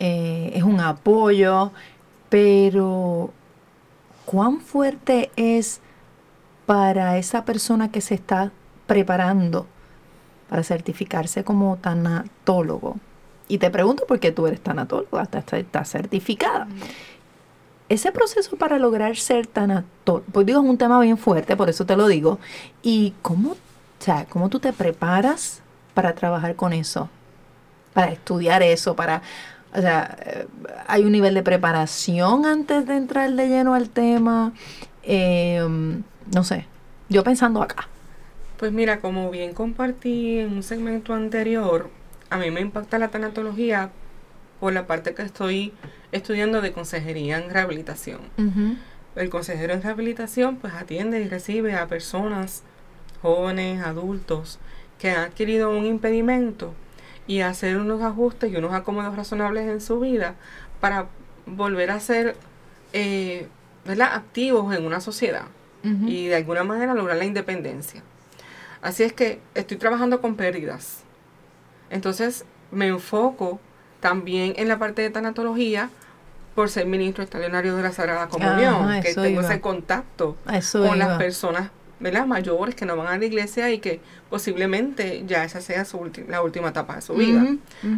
eh, 0.00 0.52
es 0.54 0.62
un 0.62 0.80
apoyo, 0.80 1.70
pero 2.30 3.30
¿cuán 4.24 4.62
fuerte 4.62 5.30
es 5.36 5.82
para 6.64 7.18
esa 7.18 7.44
persona 7.44 7.92
que 7.92 8.00
se 8.00 8.14
está 8.14 8.50
preparando 8.86 9.66
para 10.48 10.62
certificarse 10.62 11.44
como 11.44 11.76
tanatólogo? 11.76 12.96
Y 13.48 13.58
te 13.58 13.70
pregunto 13.70 14.04
porque 14.08 14.32
tú 14.32 14.46
eres 14.46 14.62
tanatóloga, 14.62 15.24
estás, 15.24 15.52
estás 15.52 15.90
certificada. 15.90 16.68
Ese 17.90 18.12
proceso 18.12 18.56
para 18.56 18.78
lograr 18.78 19.14
ser 19.16 19.46
tanatólogo, 19.46 20.24
pues 20.32 20.46
digo, 20.46 20.62
es 20.62 20.66
un 20.66 20.78
tema 20.78 20.98
bien 21.00 21.18
fuerte, 21.18 21.54
por 21.54 21.68
eso 21.68 21.84
te 21.84 21.96
lo 21.96 22.06
digo. 22.06 22.38
¿Y 22.82 23.12
cómo, 23.20 23.56
o 24.02 24.04
sea, 24.04 24.26
cómo 24.28 24.48
tú 24.48 24.58
te 24.58 24.72
preparas 24.72 25.62
para 25.94 26.12
trabajar 26.16 26.56
con 26.56 26.72
eso? 26.72 27.08
Para 27.94 28.10
estudiar 28.10 28.60
eso, 28.60 28.96
para... 28.96 29.22
O 29.72 29.80
sea, 29.80 30.16
eh, 30.26 30.48
hay 30.88 31.04
un 31.04 31.12
nivel 31.12 31.34
de 31.34 31.44
preparación 31.44 32.44
antes 32.44 32.84
de 32.84 32.96
entrar 32.96 33.30
de 33.30 33.46
lleno 33.46 33.74
al 33.74 33.90
tema. 33.90 34.54
Eh, 35.04 35.64
no 36.34 36.42
sé, 36.42 36.66
yo 37.10 37.22
pensando 37.22 37.62
acá. 37.62 37.86
Pues 38.56 38.72
mira, 38.72 38.98
como 38.98 39.30
bien 39.30 39.54
compartí 39.54 40.40
en 40.40 40.52
un 40.52 40.64
segmento 40.64 41.14
anterior, 41.14 41.88
a 42.28 42.38
mí 42.38 42.50
me 42.50 42.60
impacta 42.60 42.98
la 42.98 43.06
tanatología 43.06 43.92
por 44.58 44.72
la 44.72 44.88
parte 44.88 45.14
que 45.14 45.22
estoy 45.22 45.74
estudiando 46.10 46.60
de 46.60 46.72
consejería 46.72 47.38
en 47.38 47.50
rehabilitación. 47.50 48.18
El 49.14 49.30
consejero 49.30 49.74
en 49.74 49.82
rehabilitación 49.82 50.56
pues 50.56 50.74
atiende 50.74 51.20
y 51.20 51.28
recibe 51.28 51.76
a 51.76 51.86
personas, 51.86 52.64
jóvenes, 53.22 53.82
adultos, 53.82 54.58
que 54.98 55.10
han 55.10 55.20
adquirido 55.20 55.70
un 55.70 55.86
impedimento 55.86 56.74
y 57.26 57.40
hacer 57.40 57.78
unos 57.78 58.02
ajustes 58.02 58.52
y 58.52 58.56
unos 58.56 58.74
acomodos 58.74 59.16
razonables 59.16 59.68
en 59.68 59.80
su 59.80 60.00
vida 60.00 60.34
para 60.80 61.06
volver 61.46 61.90
a 61.90 62.00
ser 62.00 62.36
eh, 62.92 63.48
¿verdad? 63.84 64.10
activos 64.14 64.74
en 64.76 64.84
una 64.84 65.00
sociedad 65.00 65.44
y 66.06 66.28
de 66.28 66.36
alguna 66.36 66.62
manera 66.62 66.94
lograr 66.94 67.16
la 67.16 67.24
independencia. 67.24 68.04
Así 68.82 69.02
es 69.02 69.12
que 69.12 69.40
estoy 69.56 69.78
trabajando 69.78 70.20
con 70.20 70.36
pérdidas. 70.36 71.02
Entonces 71.90 72.44
me 72.70 72.86
enfoco 72.86 73.58
también 73.98 74.54
en 74.56 74.68
la 74.68 74.78
parte 74.78 75.02
de 75.02 75.10
tanatología 75.10 75.90
por 76.54 76.70
ser 76.70 76.86
ministro 76.86 77.24
extraordinario 77.24 77.76
de 77.76 77.82
la 77.82 77.90
Sagrada 77.90 78.28
Comunión, 78.28 79.02
que 79.02 79.14
tengo 79.14 79.40
iba. 79.40 79.42
ese 79.42 79.60
contacto 79.60 80.36
con 80.72 80.98
las 81.00 81.18
personas 81.18 81.70
¿verdad? 82.02 82.26
mayores 82.26 82.74
que 82.74 82.84
no 82.84 82.96
van 82.96 83.06
a 83.06 83.16
la 83.16 83.24
iglesia 83.24 83.70
y 83.70 83.78
que 83.78 84.00
posiblemente 84.28 85.22
ya 85.26 85.44
esa 85.44 85.60
sea 85.60 85.84
su 85.84 86.10
la 86.28 86.42
última 86.42 86.70
etapa 86.70 86.96
de 86.96 87.02
su 87.02 87.14
vida. 87.14 87.46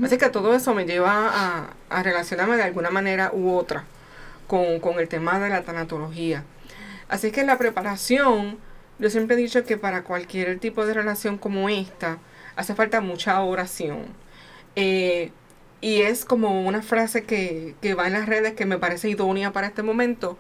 Así 0.05 0.19
que 0.19 0.29
todo 0.29 0.55
eso 0.55 0.75
me 0.75 0.85
lleva 0.85 1.31
a, 1.33 1.71
a 1.89 2.03
relacionarme 2.03 2.57
de 2.57 2.63
alguna 2.63 2.91
manera 2.91 3.31
u 3.33 3.55
otra 3.55 3.85
con, 4.47 4.79
con 4.81 5.01
el 5.01 5.09
tema 5.09 5.41
de 5.41 5.49
la 5.49 5.63
tanatología. 5.63 6.45
Así 7.09 7.31
que 7.31 7.45
la 7.45 7.57
preparación, 7.57 8.59
yo 8.99 9.09
siempre 9.09 9.37
he 9.37 9.39
dicho 9.39 9.65
que 9.65 9.79
para 9.79 10.05
cualquier 10.05 10.59
tipo 10.59 10.85
de 10.85 10.93
relación 10.93 11.39
como 11.39 11.69
esta, 11.69 12.19
hace 12.57 12.75
falta 12.75 13.01
mucha 13.01 13.41
oración. 13.41 14.05
Eh, 14.77 15.31
y 15.81 16.03
es 16.03 16.25
como 16.25 16.67
una 16.67 16.83
frase 16.83 17.25
que, 17.25 17.75
que 17.81 17.95
va 17.95 18.07
en 18.07 18.13
las 18.13 18.27
redes 18.27 18.53
que 18.53 18.67
me 18.67 18.79
parece 18.79 19.09
idónea 19.09 19.53
para 19.53 19.67
este 19.67 19.83
momento. 19.83 20.39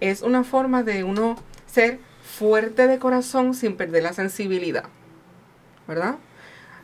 Es 0.00 0.22
una 0.22 0.42
forma 0.42 0.82
de 0.82 1.04
uno 1.04 1.36
ser 1.66 1.98
fuerte 2.38 2.86
de 2.86 2.98
corazón 2.98 3.54
sin 3.54 3.76
perder 3.76 4.02
la 4.02 4.12
sensibilidad. 4.12 4.84
¿Verdad? 5.86 6.16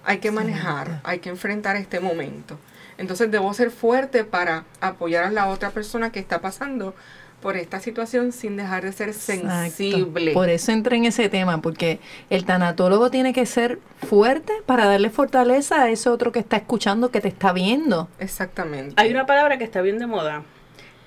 Hay 0.04 0.18
que 0.18 0.30
manejar, 0.30 1.00
hay 1.04 1.18
que 1.18 1.28
enfrentar 1.28 1.76
este 1.76 2.00
momento. 2.00 2.58
Entonces 2.98 3.30
debo 3.30 3.52
ser 3.54 3.70
fuerte 3.70 4.24
para 4.24 4.64
apoyar 4.80 5.24
a 5.24 5.30
la 5.30 5.48
otra 5.48 5.70
persona 5.70 6.12
que 6.12 6.20
está 6.20 6.40
pasando 6.40 6.94
por 7.40 7.56
esta 7.56 7.80
situación 7.80 8.32
sin 8.32 8.56
dejar 8.56 8.84
de 8.84 8.92
ser 8.92 9.08
Exacto. 9.08 9.48
sensible. 9.48 10.32
Por 10.32 10.50
eso 10.50 10.72
entré 10.72 10.96
en 10.96 11.06
ese 11.06 11.28
tema, 11.30 11.62
porque 11.62 11.98
el 12.28 12.44
tanatólogo 12.44 13.10
tiene 13.10 13.32
que 13.32 13.46
ser 13.46 13.78
fuerte 14.06 14.52
para 14.66 14.84
darle 14.84 15.08
fortaleza 15.08 15.82
a 15.82 15.90
ese 15.90 16.10
otro 16.10 16.32
que 16.32 16.38
está 16.38 16.58
escuchando, 16.58 17.10
que 17.10 17.22
te 17.22 17.28
está 17.28 17.52
viendo. 17.54 18.08
Exactamente. 18.18 18.94
Hay 18.98 19.10
una 19.10 19.24
palabra 19.24 19.56
que 19.56 19.64
está 19.64 19.80
bien 19.80 19.98
de 19.98 20.06
moda, 20.06 20.42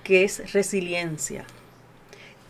que 0.04 0.24
es 0.24 0.52
resiliencia. 0.54 1.46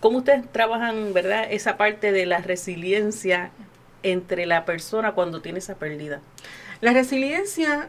¿Cómo 0.04 0.18
ustedes 0.18 0.44
trabajan, 0.52 1.14
verdad, 1.14 1.46
esa 1.50 1.78
parte 1.78 2.12
de 2.12 2.26
la 2.26 2.40
resiliencia 2.40 3.52
entre 4.04 4.46
la 4.46 4.66
persona 4.66 5.14
cuando 5.14 5.42
tiene 5.42 5.60
esa 5.60 5.76
pérdida? 5.76 6.20
La 6.82 6.92
resiliencia, 6.92 7.88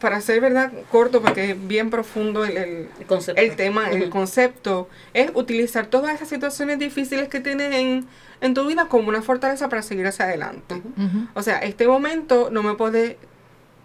para 0.00 0.20
ser 0.20 0.40
verdad 0.40 0.72
corto, 0.90 1.22
porque 1.22 1.52
es 1.52 1.68
bien 1.68 1.90
profundo 1.90 2.44
el, 2.44 2.56
el- 2.56 2.88
El 2.98 3.06
concepto. 3.06 3.40
el 3.40 3.54
tema, 3.54 3.88
el 3.90 4.10
concepto, 4.10 4.88
es 5.14 5.30
utilizar 5.34 5.86
todas 5.86 6.12
esas 6.12 6.28
situaciones 6.28 6.80
difíciles 6.80 7.28
que 7.28 7.38
tienes 7.38 7.72
en, 7.72 8.06
en 8.40 8.54
tu 8.54 8.66
vida 8.66 8.86
como 8.86 9.08
una 9.08 9.22
fortaleza 9.22 9.68
para 9.68 9.82
seguir 9.82 10.08
hacia 10.08 10.24
adelante. 10.24 10.82
O 11.34 11.42
sea, 11.44 11.58
este 11.60 11.86
momento 11.86 12.48
no 12.50 12.64
me 12.64 12.74
puede, 12.74 13.16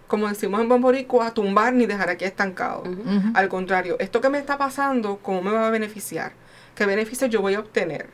como 0.08 0.28
decimos 0.28 0.60
en 0.60 0.70
Bomboricua, 0.70 1.36
tumbar 1.36 1.72
ni 1.74 1.86
dejar 1.86 2.10
aquí 2.10 2.26
estancado. 2.26 2.84
Al 3.36 3.48
contrario, 3.48 3.96
esto 4.00 4.22
que 4.22 4.30
me 4.30 4.40
está 4.40 4.58
pasando, 4.58 5.20
¿cómo 5.22 5.44
me 5.44 5.52
va 5.52 5.68
a 5.68 5.70
beneficiar? 5.70 6.32
¿Qué 6.76 6.86
beneficios 6.86 7.30
yo 7.30 7.42
voy 7.42 7.56
a 7.56 7.60
obtener 7.60 8.08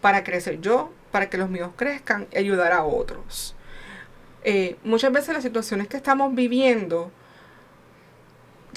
para 0.00 0.24
crecer 0.24 0.60
yo, 0.60 0.92
para 1.10 1.28
que 1.28 1.38
los 1.38 1.50
míos 1.50 1.70
crezcan 1.76 2.28
y 2.32 2.38
ayudar 2.38 2.72
a 2.72 2.84
otros? 2.84 3.54
Eh, 4.44 4.76
muchas 4.84 5.12
veces 5.12 5.34
las 5.34 5.42
situaciones 5.42 5.88
que 5.88 5.96
estamos 5.96 6.34
viviendo 6.34 7.10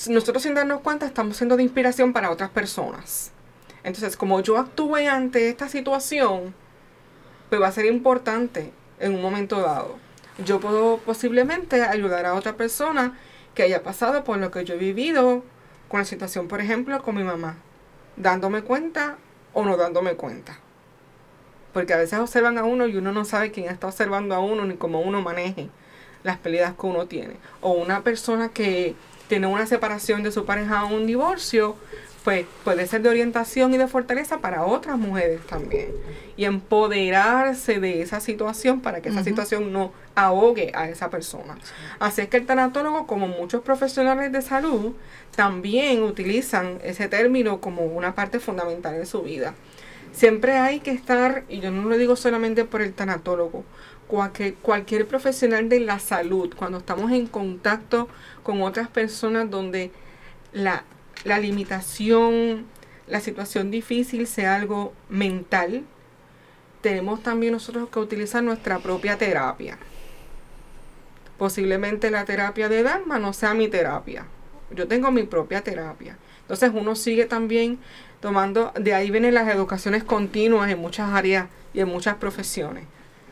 nosotros 0.08 0.44
sin 0.44 0.54
darnos 0.54 0.82
cuenta 0.82 1.06
estamos 1.06 1.36
siendo 1.36 1.58
de 1.58 1.64
inspiración 1.64 2.14
para 2.14 2.32
otras 2.32 2.50
personas. 2.50 3.32
Entonces, 3.84 4.16
como 4.16 4.40
yo 4.42 4.58
actúe 4.58 5.08
ante 5.10 5.50
esta 5.50 5.68
situación, 5.68 6.54
pues 7.50 7.62
va 7.62 7.68
a 7.68 7.72
ser 7.72 7.86
importante 7.86 8.72
en 9.00 9.16
un 9.16 9.22
momento 9.22 9.60
dado. 9.62 9.98
Yo 10.46 10.60
puedo 10.60 10.98
posiblemente 11.00 11.84
ayudar 11.84 12.26
a 12.26 12.34
otra 12.34 12.56
persona 12.56 13.18
que 13.54 13.64
haya 13.64 13.84
pasado 13.84 14.24
por 14.24 14.38
lo 14.38 14.52
que 14.52 14.64
yo 14.64 14.76
he 14.76 14.78
vivido 14.78 15.44
con 15.88 16.00
la 16.00 16.06
situación, 16.06 16.48
por 16.48 16.62
ejemplo, 16.62 17.02
con 17.02 17.16
mi 17.16 17.24
mamá, 17.24 17.58
dándome 18.20 18.62
cuenta 18.62 19.18
o 19.54 19.66
no 19.66 19.76
dándome 19.78 20.14
cuenta. 20.14 20.60
Porque 21.74 21.94
a 21.94 21.98
veces 21.98 22.20
observan 22.20 22.58
a 22.58 22.64
uno 22.64 22.88
y 22.88 22.96
uno 22.98 23.12
no 23.12 23.26
sabe 23.26 23.52
quién 23.52 23.68
está 23.68 23.88
observando 23.88 24.36
a 24.36 24.40
uno 24.40 24.66
ni 24.66 24.76
cómo 24.76 25.02
uno 25.02 25.22
maneje 25.22 25.70
las 26.24 26.38
peleas 26.38 26.76
que 26.80 26.86
uno 26.86 27.08
tiene. 27.08 27.36
O 27.62 27.72
una 27.72 28.04
persona 28.04 28.50
que 28.50 28.96
tiene 29.28 29.48
una 29.48 29.66
separación 29.66 30.24
de 30.24 30.32
su 30.32 30.46
pareja 30.46 30.84
o 30.84 30.88
un 30.88 31.08
divorcio, 31.08 31.76
pues 32.24 32.46
puede 32.64 32.86
ser 32.88 33.02
de 33.02 33.10
orientación 33.10 33.74
y 33.74 33.78
de 33.78 33.88
fortaleza 33.88 34.40
para 34.40 34.66
otras 34.66 34.98
mujeres 34.98 35.42
también. 35.48 35.92
Y 36.36 36.46
empoderarse 36.46 37.80
de 37.80 38.02
esa 38.02 38.20
situación 38.20 38.82
para 38.82 39.02
que 39.02 39.10
esa 39.10 39.24
situación 39.24 39.72
no 39.72 39.92
ahogue 40.16 40.72
a 40.74 40.90
esa 40.90 41.10
persona. 41.10 41.58
Así 42.00 42.22
es 42.22 42.28
que 42.28 42.38
el 42.38 42.46
tanatólogo, 42.46 43.08
como 43.08 43.28
muchos 43.28 43.62
profesionales 43.62 44.32
de 44.32 44.42
salud, 44.42 44.94
también 45.36 46.04
utilizan 46.04 46.80
ese 46.84 47.08
término 47.08 47.62
como 47.62 47.84
una 47.86 48.16
parte 48.16 48.40
fundamental 48.40 48.98
de 48.98 49.06
su 49.06 49.22
vida. 49.22 49.54
Siempre 50.12 50.58
hay 50.58 50.80
que 50.80 50.92
estar, 50.92 51.44
y 51.50 51.60
yo 51.60 51.72
no 51.72 51.88
lo 51.88 51.98
digo 51.98 52.16
solamente 52.16 52.66
por 52.66 52.82
el 52.82 52.94
tanatólogo, 52.94 53.64
cualquier, 54.08 54.56
cualquier 54.56 55.08
profesional 55.08 55.70
de 55.70 55.80
la 55.80 56.00
salud, 56.00 56.54
cuando 56.56 56.80
estamos 56.80 57.12
en 57.12 57.28
contacto 57.28 58.10
con 58.44 58.62
otras 58.62 58.88
personas 58.90 59.50
donde 59.50 59.92
la, 60.52 60.84
la 61.24 61.40
limitación, 61.40 62.66
la 63.08 63.20
situación 63.20 63.72
difícil 63.72 64.28
sea 64.28 64.56
algo 64.56 64.94
mental, 65.10 65.84
tenemos 66.82 67.22
también 67.22 67.54
nosotros 67.54 67.90
que 67.90 68.00
utilizar 68.00 68.44
nuestra 68.44 68.80
propia 68.80 69.18
terapia. 69.18 69.78
Posiblemente 71.38 72.12
la 72.12 72.26
terapia 72.26 72.70
de 72.70 72.84
Dharma 72.84 73.20
no 73.20 73.34
sea 73.34 73.54
mi 73.54 73.68
terapia. 73.68 74.26
Yo 74.72 74.88
tengo 74.88 75.12
mi 75.12 75.24
propia 75.24 75.62
terapia. 75.62 76.18
Entonces 76.42 76.72
uno 76.74 76.96
sigue 76.96 77.26
también 77.26 77.80
tomando, 78.20 78.72
de 78.80 78.94
ahí 78.94 79.12
vienen 79.12 79.34
las 79.34 79.48
educaciones 79.50 80.04
continuas 80.04 80.70
en 80.70 80.80
muchas 80.80 81.10
áreas 81.10 81.48
y 81.74 81.80
en 81.80 81.88
muchas 81.88 82.16
profesiones. 82.16 82.86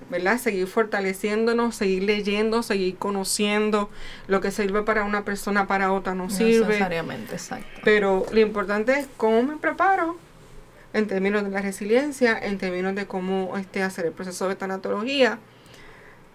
¿Verdad? 0.09 0.37
Seguir 0.39 0.67
fortaleciéndonos, 0.67 1.75
seguir 1.75 2.03
leyendo, 2.03 2.63
seguir 2.63 2.97
conociendo 2.97 3.89
lo 4.27 4.41
que 4.41 4.51
sirve 4.51 4.83
para 4.83 5.03
una 5.03 5.25
persona, 5.25 5.67
para 5.67 5.91
otra 5.91 6.15
no 6.15 6.29
sirve. 6.29 6.67
Necesariamente, 6.67 7.33
exacto. 7.33 7.81
Pero 7.83 8.25
lo 8.31 8.39
importante 8.39 8.93
es 8.93 9.07
cómo 9.17 9.43
me 9.43 9.57
preparo 9.57 10.17
en 10.93 11.07
términos 11.07 11.43
de 11.43 11.49
la 11.49 11.61
resiliencia, 11.61 12.37
en 12.37 12.57
términos 12.57 12.95
de 12.95 13.05
cómo 13.05 13.57
este, 13.57 13.83
hacer 13.83 14.05
el 14.05 14.13
proceso 14.13 14.47
de 14.47 14.55
tanatología. 14.55 15.39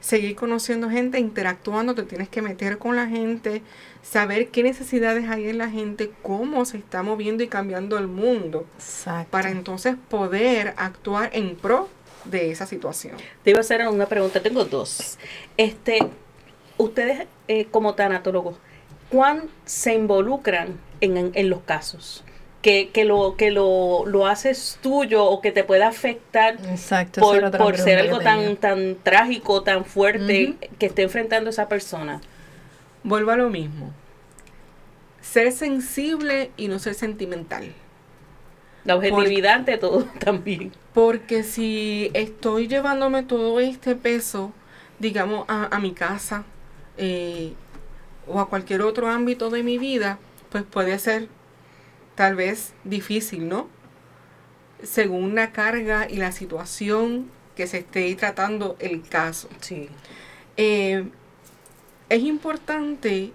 Seguir 0.01 0.35
conociendo 0.35 0.91
gente, 0.91 1.21
interactuando, 1.21 1.95
te 1.95 2.03
tienes 2.03 2.29
que 2.29 2.43
meter 2.43 2.79
con 2.79 2.97
la 2.97 3.07
gente, 3.07 3.63
saber 4.03 4.49
qué 4.49 4.65
necesidades 4.65 5.29
hay 5.29 5.49
en 5.49 5.59
la 5.59 5.71
gente, 5.71 6.11
cómo 6.23 6.65
se 6.65 6.79
está 6.79 7.05
moviendo 7.05 7.45
y 7.45 7.49
cambiando 7.49 7.97
el 7.99 8.09
mundo, 8.09 8.67
Exacto. 8.79 9.31
para 9.31 9.51
entonces 9.51 9.95
poder 10.09 10.75
actuar 10.77 11.31
en 11.33 11.55
pro 11.55 11.89
de 12.25 12.51
esa 12.51 12.67
situación. 12.67 13.17
Te 13.43 13.51
iba 13.51 13.59
a 13.59 13.61
hacer 13.63 13.87
una 13.89 14.07
pregunta, 14.07 14.41
tengo 14.41 14.65
dos. 14.65 15.19
Este, 15.57 15.99
ustedes 16.79 17.27
eh, 17.49 17.67
como 17.71 17.95
tanatólogos, 17.95 18.57
¿cuán 19.11 19.45
se 19.65 19.95
involucran 19.95 20.79
en, 21.01 21.17
en- 21.17 21.33
en 21.35 21.51
los 21.51 21.61
casos? 21.63 22.25
Que, 22.63 22.91
que, 22.91 23.05
lo, 23.05 23.35
que 23.37 23.51
lo, 23.51 24.05
lo 24.07 24.27
haces 24.29 24.79
tuyo 24.83 25.25
o 25.25 25.41
que 25.41 25.51
te 25.51 25.65
pueda 25.65 25.89
afectar 25.89 26.59
Exacto. 26.71 27.21
por, 27.21 27.51
por 27.59 27.77
ser 27.77 27.99
algo 27.99 28.21
tan, 28.21 28.57
tan 28.57 28.95
trágico, 29.03 29.65
tan 29.65 29.85
fuerte 29.85 30.55
que 30.79 30.87
esté 30.87 31.03
enfrentando 31.03 31.51
esa 31.51 31.69
persona. 31.69 32.21
Vuelvo 33.03 33.33
a 33.33 33.37
lo 33.37 33.51
mismo. 33.51 33.93
Ser 35.21 35.51
sensible 35.51 36.53
y 36.57 36.69
no 36.69 36.79
ser 36.79 36.95
sentimental. 36.95 37.73
La 38.85 38.97
objetividad 38.97 39.55
ante 39.55 39.79
todo 39.79 40.05
también. 40.19 40.73
Porque 40.93 41.43
si 41.43 42.11
estoy 42.15 42.69
llevándome 42.69 43.23
todo 43.23 43.61
este 43.61 43.95
peso, 43.95 44.53
digamos, 44.99 45.45
a, 45.49 45.75
a 45.75 45.79
mi 45.81 45.93
casa 45.93 46.45
eh, 46.97 47.53
o 48.27 48.41
a 48.41 48.49
cualquier 48.49 48.83
otro 48.83 49.09
ámbito 49.09 49.51
de 49.51 49.63
mi 49.63 49.79
vida, 49.79 50.19
pues 50.51 50.65
puede 50.65 50.99
ser 50.99 51.29
tal 52.15 52.37
vez 52.37 52.75
difícil, 52.85 53.49
¿no? 53.49 53.69
Según 54.83 55.35
la 55.35 55.53
carga 55.53 56.09
y 56.11 56.17
la 56.17 56.33
situación 56.33 57.31
que 57.57 57.67
se 57.67 57.79
esté 57.79 58.15
tratando 58.17 58.77
el 58.81 59.03
caso. 59.03 59.49
Sí. 59.61 59.89
Eh, 60.57 61.05
es 62.09 62.23
importante 62.23 63.33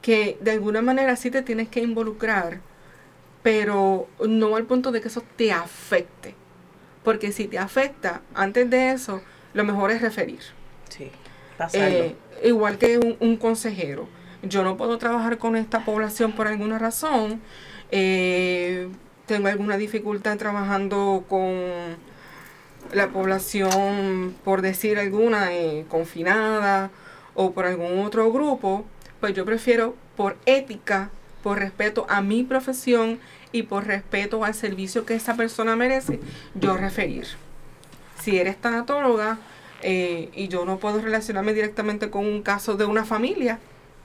que 0.00 0.38
de 0.40 0.52
alguna 0.52 0.82
manera 0.82 1.16
sí 1.16 1.30
te 1.30 1.42
tienes 1.42 1.68
que 1.68 1.80
involucrar, 1.80 2.60
pero 3.44 4.08
no 4.26 4.56
al 4.56 4.64
punto 4.64 4.90
de 4.90 5.00
que 5.00 5.08
eso 5.08 5.22
te 5.36 5.52
afecte. 5.52 6.34
Porque 7.04 7.30
si 7.30 7.46
te 7.46 7.58
afecta, 7.58 8.22
antes 8.34 8.68
de 8.70 8.90
eso, 8.90 9.20
lo 9.52 9.64
mejor 9.64 9.92
es 9.92 10.00
referir. 10.00 10.40
Sí. 10.88 11.12
Eh, 11.74 12.16
igual 12.42 12.78
que 12.78 12.98
un, 12.98 13.16
un 13.20 13.36
consejero. 13.36 14.08
Yo 14.42 14.64
no 14.64 14.76
puedo 14.76 14.96
trabajar 14.98 15.36
con 15.38 15.56
esta 15.56 15.84
población 15.84 16.32
por 16.32 16.48
alguna 16.48 16.78
razón. 16.78 17.40
eh, 17.90 18.88
tengo 19.26 19.48
alguna 19.48 19.76
dificultad 19.76 20.36
trabajando 20.38 21.24
con 21.28 21.96
la 22.92 23.08
población, 23.08 24.34
por 24.44 24.62
decir 24.62 24.98
alguna, 24.98 25.54
eh, 25.54 25.84
confinada 25.88 26.90
o 27.34 27.52
por 27.52 27.66
algún 27.66 27.98
otro 28.00 28.32
grupo. 28.32 28.84
Pues 29.20 29.34
yo 29.34 29.44
prefiero 29.44 29.94
por 30.16 30.36
ética, 30.46 31.10
por 31.44 31.58
respeto 31.58 32.06
a 32.08 32.22
mi 32.22 32.42
profesión 32.42 33.20
y 33.52 33.64
por 33.64 33.86
respeto 33.86 34.44
al 34.44 34.54
servicio 34.54 35.04
que 35.04 35.14
esa 35.14 35.36
persona 35.36 35.76
merece, 35.76 36.18
yo 36.54 36.74
referir 36.76 37.26
si 38.22 38.38
eres 38.38 38.56
tanatóloga 38.56 39.36
eh, 39.82 40.30
y 40.34 40.48
yo 40.48 40.64
no 40.64 40.78
puedo 40.78 41.02
relacionarme 41.02 41.52
directamente 41.52 42.08
con 42.08 42.24
un 42.24 42.40
caso 42.42 42.76
de 42.76 42.86
una 42.86 43.04
familia, 43.04 43.58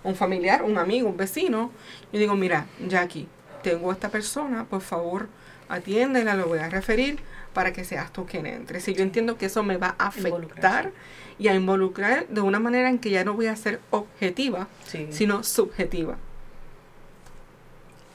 un 0.03 0.15
familiar, 0.15 0.63
un 0.63 0.77
amigo, 0.77 1.07
un 1.07 1.15
vecino, 1.15 1.71
yo 2.11 2.19
digo, 2.19 2.35
mira, 2.35 2.65
Jackie, 2.85 3.27
tengo 3.63 3.89
a 3.89 3.93
esta 3.93 4.09
persona, 4.09 4.65
por 4.65 4.81
favor, 4.81 5.29
atiéndela, 5.69 6.35
lo 6.35 6.47
voy 6.47 6.59
a 6.59 6.67
referir 6.67 7.19
para 7.53 7.71
que 7.71 7.85
seas 7.85 8.11
tú 8.11 8.25
quien 8.25 8.45
entre. 8.47 8.81
Si 8.81 8.93
yo 8.93 9.03
entiendo 9.03 9.37
que 9.37 9.45
eso 9.45 9.63
me 9.63 9.77
va 9.77 9.95
a 9.97 10.07
afectar 10.07 10.91
y 11.37 11.47
a 11.47 11.55
involucrar 11.55 12.27
de 12.27 12.41
una 12.41 12.59
manera 12.59 12.89
en 12.89 12.99
que 12.99 13.11
ya 13.11 13.23
no 13.23 13.33
voy 13.33 13.47
a 13.47 13.55
ser 13.55 13.79
objetiva, 13.91 14.67
Sí. 14.85 15.07
sino 15.11 15.43
subjetiva. 15.43 16.17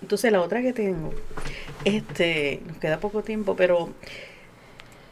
Entonces 0.05 0.31
la 0.31 0.43
otra 0.43 0.61
que 0.61 0.75
tengo, 0.75 1.15
este, 1.87 2.61
nos 2.67 2.77
queda 2.77 3.01
poco 3.01 3.23
tiempo, 3.23 3.57
pero 3.57 3.89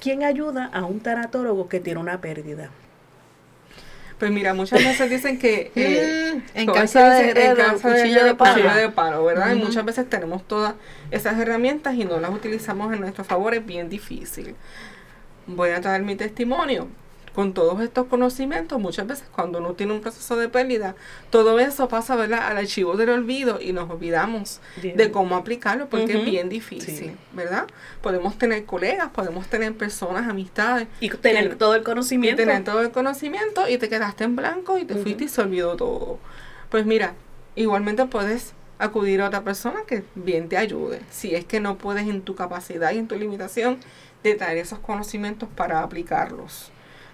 ¿quién 0.00 0.22
ayuda 0.22 0.66
a 0.66 0.84
un 0.84 1.00
tanatólogo 1.00 1.66
que 1.66 1.80
tiene 1.80 1.98
una 1.98 2.20
pérdida? 2.20 2.68
Pues 4.18 4.30
mira, 4.30 4.52
muchas 4.52 4.84
veces 4.84 5.08
dicen 5.08 5.38
que... 5.38 5.72
eh, 5.76 6.22
Mm, 6.34 6.42
en 6.54 6.66
casa 6.66 7.14
de 7.14 7.24
dicen, 7.24 7.36
en 7.38 7.52
Herrero, 7.52 7.72
casa 7.72 7.88
de 7.88 8.02
cuchillo 8.02 8.24
de 8.24 8.34
palo. 8.34 8.54
cuchillo 8.54 8.74
de 8.74 8.88
palo, 8.90 9.24
¿verdad? 9.24 9.54
Y 9.54 9.58
muchas 9.58 9.82
veces 9.82 10.10
tenemos 10.10 10.46
todas 10.46 10.74
esas 11.10 11.38
herramientas 11.38 11.94
y 11.94 12.04
no 12.04 12.20
las 12.20 12.30
utilizamos 12.30 12.92
en 12.92 13.00
nuestro 13.00 13.24
favor, 13.24 13.54
es 13.54 13.64
bien 13.64 13.88
difícil. 13.88 14.54
Voy 15.46 15.70
a 15.70 15.80
traer 15.80 16.02
mi 16.02 16.16
testimonio. 16.16 16.88
Con 17.34 17.54
todos 17.54 17.80
estos 17.80 18.08
conocimientos, 18.08 18.78
muchas 18.78 19.06
veces 19.06 19.24
cuando 19.34 19.58
uno 19.58 19.72
tiene 19.72 19.94
un 19.94 20.02
proceso 20.02 20.36
de 20.36 20.50
pérdida, 20.50 20.94
todo 21.30 21.58
eso 21.60 21.88
pasa 21.88 22.14
¿verdad? 22.14 22.40
al 22.46 22.58
archivo 22.58 22.96
del 22.98 23.08
olvido 23.08 23.58
y 23.58 23.72
nos 23.72 23.88
olvidamos 23.88 24.60
Bien. 24.82 24.98
de 24.98 25.10
cómo 25.10 25.36
aplicarlo 25.36 25.88
porque 25.88 26.18
es 26.18 26.24
bien 26.26 26.50
difícil, 26.50 26.94
Sí. 26.94 27.16
¿verdad? 27.32 27.66
Podemos 28.02 28.36
tener 28.36 28.66
colegas, 28.66 29.08
podemos 29.10 29.46
tener 29.48 29.74
personas, 29.74 30.28
amistades, 30.28 30.88
Y 31.00 31.08
tener 31.08 31.48
que- 31.50 31.56
todo 31.56 31.74
el 31.74 31.80
y 31.80 31.84
conocimiento. 31.84 32.42
tener 32.42 32.64
todo 32.64 32.82
el 32.82 32.90
conocimiento 32.90 33.66
y 33.66 33.78
te 33.78 33.88
quedaste 33.88 34.24
en 34.24 34.36
blanco 34.36 34.76
y 34.76 34.84
te 34.84 34.94
fuiste 34.96 35.24
y 35.24 35.28
se 35.28 35.40
olvidó 35.40 35.74
todo. 35.76 36.18
Pues 36.68 36.84
mira, 36.84 37.14
igualmente 37.56 38.04
puedes 38.04 38.52
acudir 38.78 39.22
a 39.22 39.28
otra 39.28 39.42
persona 39.42 39.80
que 39.86 40.04
bien 40.14 40.50
te 40.50 40.58
ayude. 40.58 41.00
Si 41.10 41.34
es 41.34 41.46
que 41.46 41.60
no 41.60 41.78
puedes 41.78 42.06
en 42.08 42.20
tu 42.20 42.34
capacidad 42.34 42.92
y 42.92 42.98
en 42.98 43.08
tu 43.08 43.16
limitación 43.16 43.78
de 44.22 44.34
traer 44.34 44.58
esos 44.58 44.80
conocimientos 44.80 45.48
para 45.56 45.82
aplicarlos. 45.82 46.70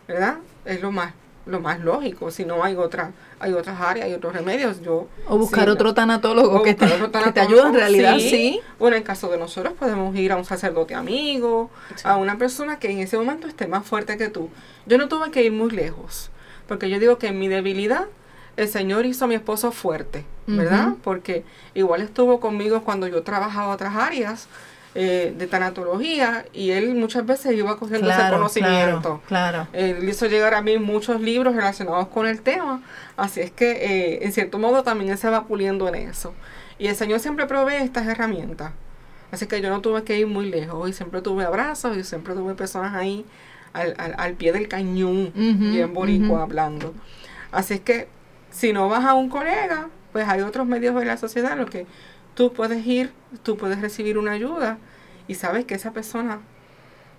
¿Verdad? 0.09 0.38
Es 0.64 0.82
lo 0.82 0.90
más 0.90 1.12
lo 1.46 1.61
más 1.61 1.80
lógico, 1.80 2.30
si 2.30 2.44
no 2.44 2.62
hay 2.62 2.76
otra 2.76 3.12
hay 3.40 3.54
otras 3.54 3.80
áreas, 3.80 4.04
hay 4.06 4.12
otros 4.12 4.34
remedios, 4.34 4.82
yo 4.82 5.09
O 5.26 5.38
buscar 5.38 5.64
sí, 5.64 5.70
otro 5.70 5.94
tanatólogo 5.94 6.62
que 6.62 6.74
te, 6.74 6.84
otro 6.84 7.06
que 7.12 7.12
te 7.12 7.18
tanatólogo, 7.18 7.54
ayude 7.54 7.68
en 7.68 7.74
realidad, 7.74 8.18
sí. 8.18 8.28
sí. 8.28 8.61
Bueno, 8.78 8.98
en 8.98 9.02
caso 9.02 9.30
de 9.30 9.38
nosotros 9.38 9.72
podemos 9.78 10.14
ir 10.14 10.32
a 10.32 10.36
un 10.36 10.44
sacerdote 10.44 10.94
amigo, 10.94 11.70
a 12.04 12.16
una 12.16 12.36
persona 12.36 12.78
que 12.78 12.90
en 12.90 12.98
ese 12.98 13.16
momento 13.16 13.46
esté 13.46 13.66
más 13.66 13.86
fuerte 13.86 14.18
que 14.18 14.28
tú. 14.28 14.50
Yo 14.84 14.98
no 14.98 15.09
tuve 15.09 15.30
que 15.30 15.42
ir 15.42 15.52
muy 15.52 15.70
lejos, 15.70 16.30
porque 16.66 16.90
yo 16.90 16.98
digo 16.98 17.16
que 17.16 17.28
en 17.28 17.38
mi 17.38 17.48
debilidad 17.48 18.04
el 18.59 18.68
Señor 18.68 19.06
hizo 19.06 19.24
a 19.24 19.28
mi 19.28 19.34
esposo 19.34 19.72
fuerte. 19.72 20.26
¿verdad? 20.56 20.94
Porque 21.04 21.44
igual 21.74 22.00
estuvo 22.00 22.40
conmigo 22.40 22.82
cuando 22.82 23.06
yo 23.06 23.22
trabajaba 23.22 23.74
otras 23.74 23.94
áreas 23.94 24.48
eh, 25.01 25.32
de 25.38 25.46
tanatología 25.46 26.44
y 26.53 26.70
él 26.72 26.94
muchas 26.96 27.24
veces 27.24 27.53
iba 27.55 27.76
cogiendo 27.78 28.09
ese 28.11 28.16
conocimiento. 28.36 29.20
claro, 29.28 29.66
claro. 29.66 29.68
Él 29.72 30.09
hizo 30.09 30.26
llegar 30.26 30.55
a 30.55 30.62
mí 30.62 30.76
muchos 30.78 31.20
libros 31.20 31.55
relacionados 31.55 32.09
con 32.09 32.26
el 32.26 32.40
tema, 32.42 32.82
así 33.16 33.40
es 33.40 33.53
que 33.53 33.70
eh, 33.70 34.24
en 34.24 34.32
cierto 34.32 34.59
modo 34.59 34.82
también 34.82 35.11
él 35.12 35.18
se 35.18 35.28
va 35.30 35.44
puliendo 35.46 35.86
en 35.88 35.94
eso. 35.94 36.34
Y 36.80 36.88
el 36.88 36.96
Señor 36.96 37.20
siempre 37.20 37.46
provee 37.46 37.76
estas 37.76 38.07
herramientas. 38.09 38.72
Así 39.30 39.46
que 39.46 39.61
yo 39.61 39.68
no 39.70 39.80
tuve 39.82 40.03
que 40.05 40.18
ir 40.18 40.26
muy 40.26 40.49
lejos 40.51 40.88
y 40.88 40.92
siempre 40.92 41.20
tuve 41.22 41.44
abrazos 41.44 41.96
y 41.96 42.03
siempre 42.03 42.34
tuve 42.34 42.55
personas 42.55 42.94
ahí 42.94 43.24
al, 43.74 43.94
al- 43.99 44.14
al 44.18 44.32
pie 44.34 44.53
del 44.53 44.66
cañón, 44.68 45.32
bien 45.34 45.92
boricua 45.94 46.42
hablando. 46.42 46.92
Así 47.53 47.74
es 47.74 47.80
que 47.80 48.09
si 48.51 48.72
no 48.72 48.88
vas 48.88 49.05
a 49.05 49.14
un 49.14 49.28
colega, 49.28 49.88
pues 50.12 50.26
hay 50.26 50.40
otros 50.40 50.66
medios 50.66 50.94
de 50.96 51.05
la 51.05 51.16
sociedad 51.18 51.57
los 51.57 51.68
que 51.70 51.86
tú 52.39 52.53
puedes 52.53 52.86
ir, 52.86 53.11
tú 53.43 53.57
puedes 53.57 53.80
recibir 53.80 54.16
una 54.16 54.30
ayuda 54.30 54.78
y 55.26 55.34
sabes 55.34 55.64
que 55.64 55.74
esa 55.74 55.91
persona 55.91 56.39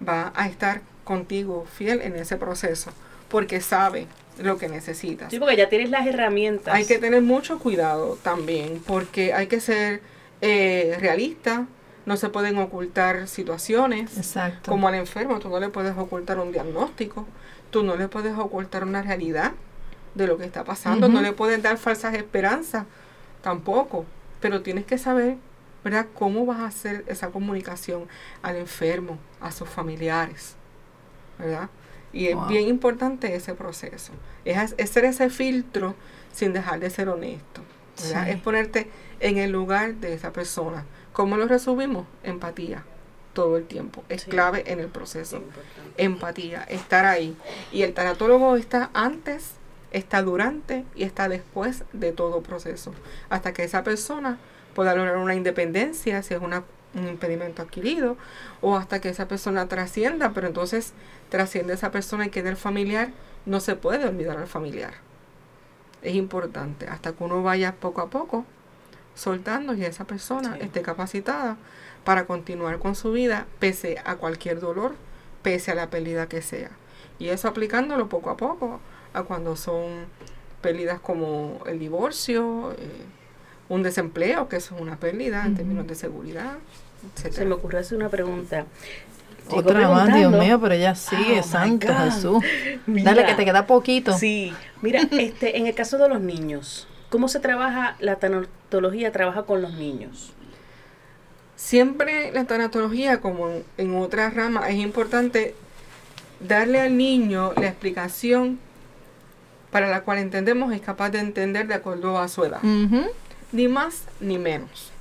va 0.08 0.32
a 0.34 0.48
estar 0.48 0.82
contigo 1.04 1.68
fiel 1.70 2.02
en 2.02 2.16
ese 2.16 2.38
proceso 2.38 2.92
porque 3.28 3.60
sabe 3.60 4.08
lo 4.42 4.58
que 4.58 4.70
necesitas. 4.70 5.30
Sí, 5.30 5.38
porque 5.38 5.58
ya 5.58 5.68
tienes 5.68 5.90
las 5.90 6.08
herramientas. 6.08 6.74
Hay 6.74 6.86
que 6.86 7.00
tener 7.00 7.22
mucho 7.22 7.60
cuidado 7.60 8.18
también 8.24 8.82
porque 8.88 9.34
hay 9.34 9.48
que 9.48 9.60
ser 9.60 10.02
eh, 10.40 10.96
realista, 11.02 11.68
no 12.06 12.16
se 12.16 12.30
pueden 12.30 12.58
ocultar 12.58 13.28
situaciones. 13.28 14.16
Exacto. 14.16 14.72
Como 14.72 14.88
al 14.88 14.96
enfermo, 14.96 15.40
tú 15.40 15.50
no 15.50 15.60
le 15.60 15.68
puedes 15.68 15.98
ocultar 15.98 16.40
un 16.40 16.54
diagnóstico, 16.54 17.28
tú 17.72 17.84
no 17.84 17.98
le 17.98 18.08
puedes 18.08 18.38
ocultar 18.38 18.86
una 18.86 19.02
realidad 19.02 19.52
de 20.16 20.28
lo 20.28 20.38
que 20.38 20.46
está 20.46 20.64
pasando, 20.64 21.10
no 21.10 21.22
le 21.22 21.34
puedes 21.34 21.62
dar 21.62 21.78
falsas 21.78 22.14
esperanzas 22.14 22.86
tampoco, 23.42 24.06
pero 24.40 24.62
tienes 24.62 24.86
que 24.86 24.98
saber, 24.98 25.38
¿verdad?, 25.84 26.08
cómo 26.14 26.46
vas 26.46 26.60
a 26.60 26.66
hacer 26.68 27.04
esa 27.08 27.30
comunicación 27.30 28.08
al 28.42 28.56
enfermo, 28.56 29.18
a 29.42 29.52
sus 29.52 29.70
familiares, 29.70 30.56
¿verdad? 31.38 31.70
Y 32.12 32.28
es 32.28 32.38
bien 32.48 32.68
importante 32.68 33.36
ese 33.36 33.54
proceso, 33.54 34.14
es, 34.46 34.74
es 34.78 34.90
ser 34.90 35.06
ese 35.06 35.30
filtro 35.30 35.96
sin 36.34 36.54
dejar 36.54 36.80
de 36.80 36.90
ser 36.90 37.10
honesto. 37.10 37.62
Es 38.28 38.40
ponerte 38.42 38.90
en 39.20 39.38
el 39.38 39.52
lugar 39.52 39.96
de 39.96 40.14
esa 40.14 40.32
persona. 40.32 40.86
¿Cómo 41.12 41.36
lo 41.38 41.48
resumimos? 41.48 42.08
Empatía 42.24 42.84
todo 43.34 43.58
el 43.58 43.66
tiempo. 43.66 44.04
Es 44.10 44.22
Sí. 44.24 44.30
clave 44.32 44.64
en 44.72 44.80
el 44.80 44.88
proceso. 44.88 45.44
Empatía, 45.98 46.64
estar 46.64 47.06
ahí. 47.06 47.36
Y 47.72 47.84
el 47.84 47.94
tanatólogo 47.94 48.56
está 48.56 48.90
antes, 48.94 49.52
está 49.92 50.22
durante 50.22 50.86
y 50.96 51.04
está 51.04 51.30
después 51.30 51.84
de 51.94 52.12
todo 52.12 52.42
proceso. 52.42 52.94
Hasta 53.30 53.54
que 53.54 53.64
esa 53.64 53.84
persona 53.84 54.38
pueda 54.76 54.94
lograr 54.96 55.18
una 55.18 55.36
independencia, 55.36 56.22
si 56.24 56.34
es 56.34 56.42
una- 56.42 56.64
un 56.96 57.08
impedimento 57.08 57.62
adquirido, 57.62 58.18
o 58.62 58.76
hasta 58.78 59.00
que 59.02 59.10
esa 59.10 59.28
persona 59.28 59.68
trascienda, 59.68 60.32
pero 60.34 60.48
entonces 60.48 60.94
trasciende 61.30 61.74
esa 61.74 61.92
persona 61.92 62.26
y 62.26 62.30
queda 62.30 62.50
el 62.50 62.58
familiar, 62.58 63.10
no 63.46 63.60
se 63.60 63.76
puede 63.76 64.06
olvidar 64.08 64.38
al 64.38 64.48
familiar. 64.48 64.94
Es 66.02 66.16
importante, 66.16 66.88
hasta 66.88 67.12
que 67.14 67.24
uno 67.24 67.44
vaya 67.44 67.74
poco 67.76 68.02
a 68.02 68.10
poco 68.10 68.46
soltando 69.16 69.74
y 69.74 69.84
esa 69.84 70.06
persona 70.06 70.54
Sí. 70.56 70.66
esté 70.66 70.82
capacitada 70.82 71.58
para 72.06 72.26
continuar 72.26 72.80
con 72.80 72.96
su 72.96 73.12
vida 73.12 73.46
pese 73.60 73.98
a 74.06 74.16
cualquier 74.16 74.60
dolor, 74.60 74.96
pese 75.44 75.72
a 75.72 75.76
la 75.76 75.90
pérdida 75.90 76.28
que 76.30 76.42
sea. 76.42 76.72
Y 77.20 77.30
eso 77.30 77.48
aplicándolo 77.50 78.08
poco 78.08 78.30
a 78.30 78.38
poco 78.38 78.80
a 79.14 79.24
cuando 79.24 79.56
son 79.56 80.06
pérdidas 80.62 81.00
como 81.00 81.60
el 81.66 81.80
divorcio, 81.80 82.74
eh, 82.74 83.06
un 83.70 83.84
desempleo, 83.84 84.50
que 84.50 84.58
eso 84.58 84.76
es 84.76 84.82
una 84.82 84.98
pérdida 84.98 85.46
en 85.46 85.56
términos 85.56 85.88
de 85.88 85.96
seguridad, 85.96 86.56
Se 87.16 87.46
me 87.46 87.54
ocurrió 87.54 87.80
hacer 87.80 87.98
una 87.98 88.10
pregunta. 88.10 88.66
Otra 89.52 89.90
más, 89.90 90.14
Dios 90.14 90.32
mío, 90.32 90.60
pero 90.62 90.74
ella 90.74 90.96
sigue, 90.96 91.40
Oh, 91.40 91.44
santo. 91.44 91.88
Jesús. 91.88 92.44
Mira. 92.86 93.14
Dale, 93.14 93.26
que 93.26 93.36
te 93.36 93.46
queda 93.46 93.66
poquito. 93.66 94.14
Sí, 94.18 94.54
mira, 94.82 95.02
este, 95.12 95.58
en 95.58 95.68
el 95.68 95.74
caso 95.74 95.98
de 95.98 96.08
los 96.10 96.22
niños, 96.22 96.88
¿cómo 97.10 97.28
se 97.28 97.40
trabaja 97.40 97.96
la 98.00 98.18
tanatología? 98.18 99.12
Trabaja 99.12 99.44
con 99.44 99.62
los 99.62 99.74
niños. 99.74 100.34
Siempre 101.56 102.32
la 102.32 102.46
tanatología, 102.46 103.22
como 103.22 103.50
en, 103.50 103.64
en 103.78 103.96
otras 103.96 104.36
ramas, 104.36 104.70
es 104.70 104.76
importante 104.76 105.56
darle 106.40 106.80
al 106.82 106.96
niño 106.96 107.54
la 107.58 107.68
explicación 107.68 108.60
para 109.72 109.88
la 109.88 110.02
cual 110.02 110.18
entendemos 110.20 110.74
es 110.74 110.82
capaz 110.82 111.10
de 111.12 111.20
entender 111.20 111.68
de 111.68 111.76
acuerdo 111.76 112.18
a 112.20 112.28
su 112.28 112.44
edad. 112.44 112.62
Ni 113.52 113.68
más 113.68 114.04
ni 114.20 114.38
menos. 114.38 114.92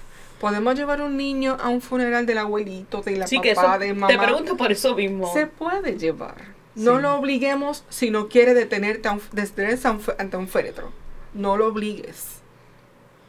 Podemos 0.40 0.76
llevar 0.76 1.02
un 1.02 1.16
niño 1.16 1.56
a 1.60 1.68
un 1.68 1.80
funeral 1.80 2.24
del 2.24 2.38
abuelito, 2.38 3.02
de 3.02 3.16
la 3.16 3.26
Sí, 3.26 3.40
que 3.40 3.54
papá, 3.54 3.72
eso, 3.72 3.78
de 3.80 3.86
te 3.88 3.94
mamá. 3.94 4.22
pregunto 4.22 4.56
por 4.56 4.70
eso 4.70 4.94
mismo. 4.94 5.32
Se 5.32 5.46
puede 5.46 5.98
llevar. 5.98 6.36
No 6.76 7.00
lo 7.00 7.16
obliguemos 7.16 7.84
si 7.88 8.10
no 8.10 8.28
quiere 8.28 8.54
detenerte 8.54 9.08
detenerse 9.32 9.88
ante 10.18 10.36
un 10.36 10.46
féretro. 10.46 10.92
No 11.34 11.56
lo 11.56 11.66
obligues. 11.66 12.38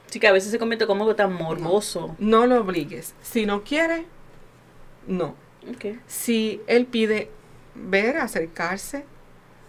Sí, 0.07 0.19
que 0.19 0.27
a 0.27 0.31
veces 0.31 0.51
se 0.51 0.59
convierte 0.59 0.85
como 0.85 1.13
tan 1.15 1.33
morboso. 1.33 2.15
No 2.19 2.45
lo 2.45 2.61
obligues. 2.61 3.13
Si 3.23 3.45
no 3.47 3.63
quiere, 3.63 4.05
no. 5.07 5.35
Ok. 5.67 5.97
Si 6.07 6.61
él 6.67 6.85
pide 6.85 7.29
ver, 7.73 8.17
acercarse, 8.17 9.03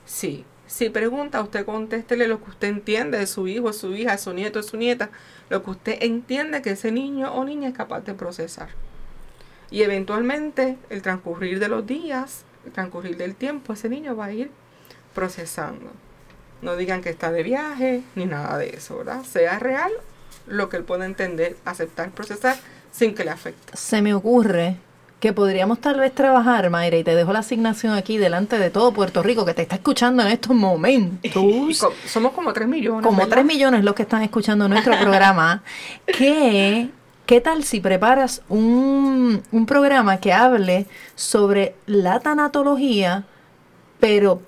sí. 0.04 0.44
Si 0.70 0.88
pregunta, 0.88 1.42
usted 1.42 1.66
contéstele 1.66 2.28
lo 2.28 2.42
que 2.42 2.50
usted 2.50 2.68
entiende 2.68 3.18
de 3.18 3.26
su 3.26 3.48
hijo, 3.48 3.66
de 3.66 3.72
su 3.72 3.92
hija, 3.92 4.12
de 4.12 4.18
su 4.18 4.32
nieto, 4.32 4.60
de 4.60 4.68
su 4.68 4.76
nieta, 4.76 5.10
lo 5.48 5.64
que 5.64 5.70
usted 5.70 5.98
entiende 6.00 6.62
que 6.62 6.70
ese 6.70 6.92
niño 6.92 7.34
o 7.34 7.44
niña 7.44 7.70
es 7.70 7.74
capaz 7.74 8.02
de 8.02 8.14
procesar. 8.14 8.68
Y 9.72 9.82
eventualmente, 9.82 10.78
el 10.88 11.02
transcurrir 11.02 11.58
de 11.58 11.66
los 11.66 11.84
días, 11.88 12.44
el 12.64 12.70
transcurrir 12.70 13.16
del 13.16 13.34
tiempo, 13.34 13.72
ese 13.72 13.88
niño 13.88 14.14
va 14.14 14.26
a 14.26 14.32
ir 14.32 14.52
procesando. 15.12 15.90
No 16.62 16.76
digan 16.76 17.02
que 17.02 17.10
está 17.10 17.32
de 17.32 17.42
viaje, 17.42 18.04
ni 18.14 18.26
nada 18.26 18.56
de 18.56 18.68
eso, 18.68 18.98
¿verdad? 18.98 19.24
Sea 19.24 19.58
real 19.58 19.90
lo 20.46 20.68
que 20.68 20.76
él 20.76 20.84
pueda 20.84 21.04
entender, 21.04 21.56
aceptar, 21.64 22.12
procesar, 22.12 22.56
sin 22.92 23.16
que 23.16 23.24
le 23.24 23.32
afecte. 23.32 23.76
Se 23.76 24.02
me 24.02 24.14
ocurre 24.14 24.76
que 25.20 25.32
podríamos 25.34 25.78
tal 25.80 26.00
vez 26.00 26.14
trabajar, 26.14 26.70
Mayra, 26.70 26.96
y 26.96 27.04
te 27.04 27.14
dejo 27.14 27.32
la 27.32 27.40
asignación 27.40 27.92
aquí 27.94 28.16
delante 28.16 28.58
de 28.58 28.70
todo 28.70 28.92
Puerto 28.92 29.22
Rico 29.22 29.44
que 29.44 29.52
te 29.54 29.62
está 29.62 29.76
escuchando 29.76 30.22
en 30.22 30.28
estos 30.28 30.56
momentos. 30.56 31.30
somos 32.06 32.32
como 32.32 32.52
3 32.52 32.66
millones. 32.66 33.04
como 33.04 33.18
¿verdad? 33.18 33.32
3 33.34 33.44
millones 33.44 33.84
los 33.84 33.94
que 33.94 34.02
están 34.02 34.22
escuchando 34.22 34.66
nuestro 34.68 34.96
programa, 35.00 35.62
que, 36.06 36.88
¿qué 37.26 37.40
tal 37.42 37.64
si 37.64 37.80
preparas 37.80 38.40
un, 38.48 39.42
un 39.52 39.66
programa 39.66 40.16
que 40.18 40.32
hable 40.32 40.86
sobre 41.14 41.74
la 41.86 42.20
tanatología, 42.20 43.24
pero 44.00 44.40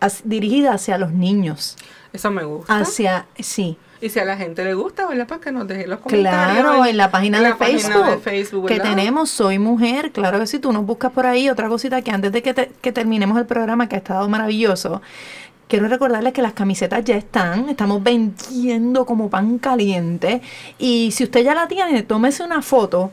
as- 0.00 0.20
dirigida 0.24 0.74
hacia 0.74 0.98
los 0.98 1.12
niños? 1.12 1.76
Eso 2.12 2.30
me 2.30 2.44
gusta. 2.44 2.78
Hacia, 2.78 3.26
sí, 3.38 3.78
Y 4.02 4.08
si 4.08 4.18
a 4.18 4.24
la 4.24 4.36
gente 4.36 4.64
le 4.64 4.72
gusta, 4.74 5.06
¿verdad? 5.06 5.26
Pues 5.28 5.40
que 5.40 5.52
nos 5.52 5.68
deje 5.68 5.86
los 5.86 5.98
comentarios. 6.00 6.62
Claro, 6.62 6.84
en 6.86 6.96
la 6.96 7.10
página, 7.10 7.36
en 7.38 7.44
de, 7.44 7.50
la 7.50 7.56
página 7.56 7.78
Facebook, 7.80 8.06
de 8.06 8.18
Facebook, 8.18 8.66
que 8.68 8.74
¿verdad? 8.78 8.90
tenemos 8.90 9.30
Soy 9.30 9.58
Mujer, 9.58 10.10
claro 10.10 10.38
que 10.40 10.46
sí, 10.46 10.58
tú 10.58 10.72
nos 10.72 10.86
buscas 10.86 11.12
por 11.12 11.26
ahí. 11.26 11.50
Otra 11.50 11.68
cosita 11.68 12.00
que 12.00 12.10
antes 12.10 12.32
de 12.32 12.42
que, 12.42 12.54
te- 12.54 12.72
que 12.80 12.92
terminemos 12.92 13.38
el 13.38 13.44
programa, 13.46 13.88
que 13.90 13.96
ha 13.96 13.98
estado 13.98 14.26
maravilloso, 14.28 15.02
quiero 15.68 15.86
recordarles 15.86 16.32
que 16.32 16.40
las 16.40 16.54
camisetas 16.54 17.04
ya 17.04 17.16
están, 17.16 17.68
estamos 17.68 18.02
vendiendo 18.02 19.04
como 19.04 19.28
pan 19.28 19.58
caliente. 19.58 20.40
Y 20.78 21.10
si 21.12 21.24
usted 21.24 21.44
ya 21.44 21.54
la 21.54 21.68
tiene, 21.68 22.02
tómese 22.02 22.42
una 22.42 22.62
foto 22.62 23.12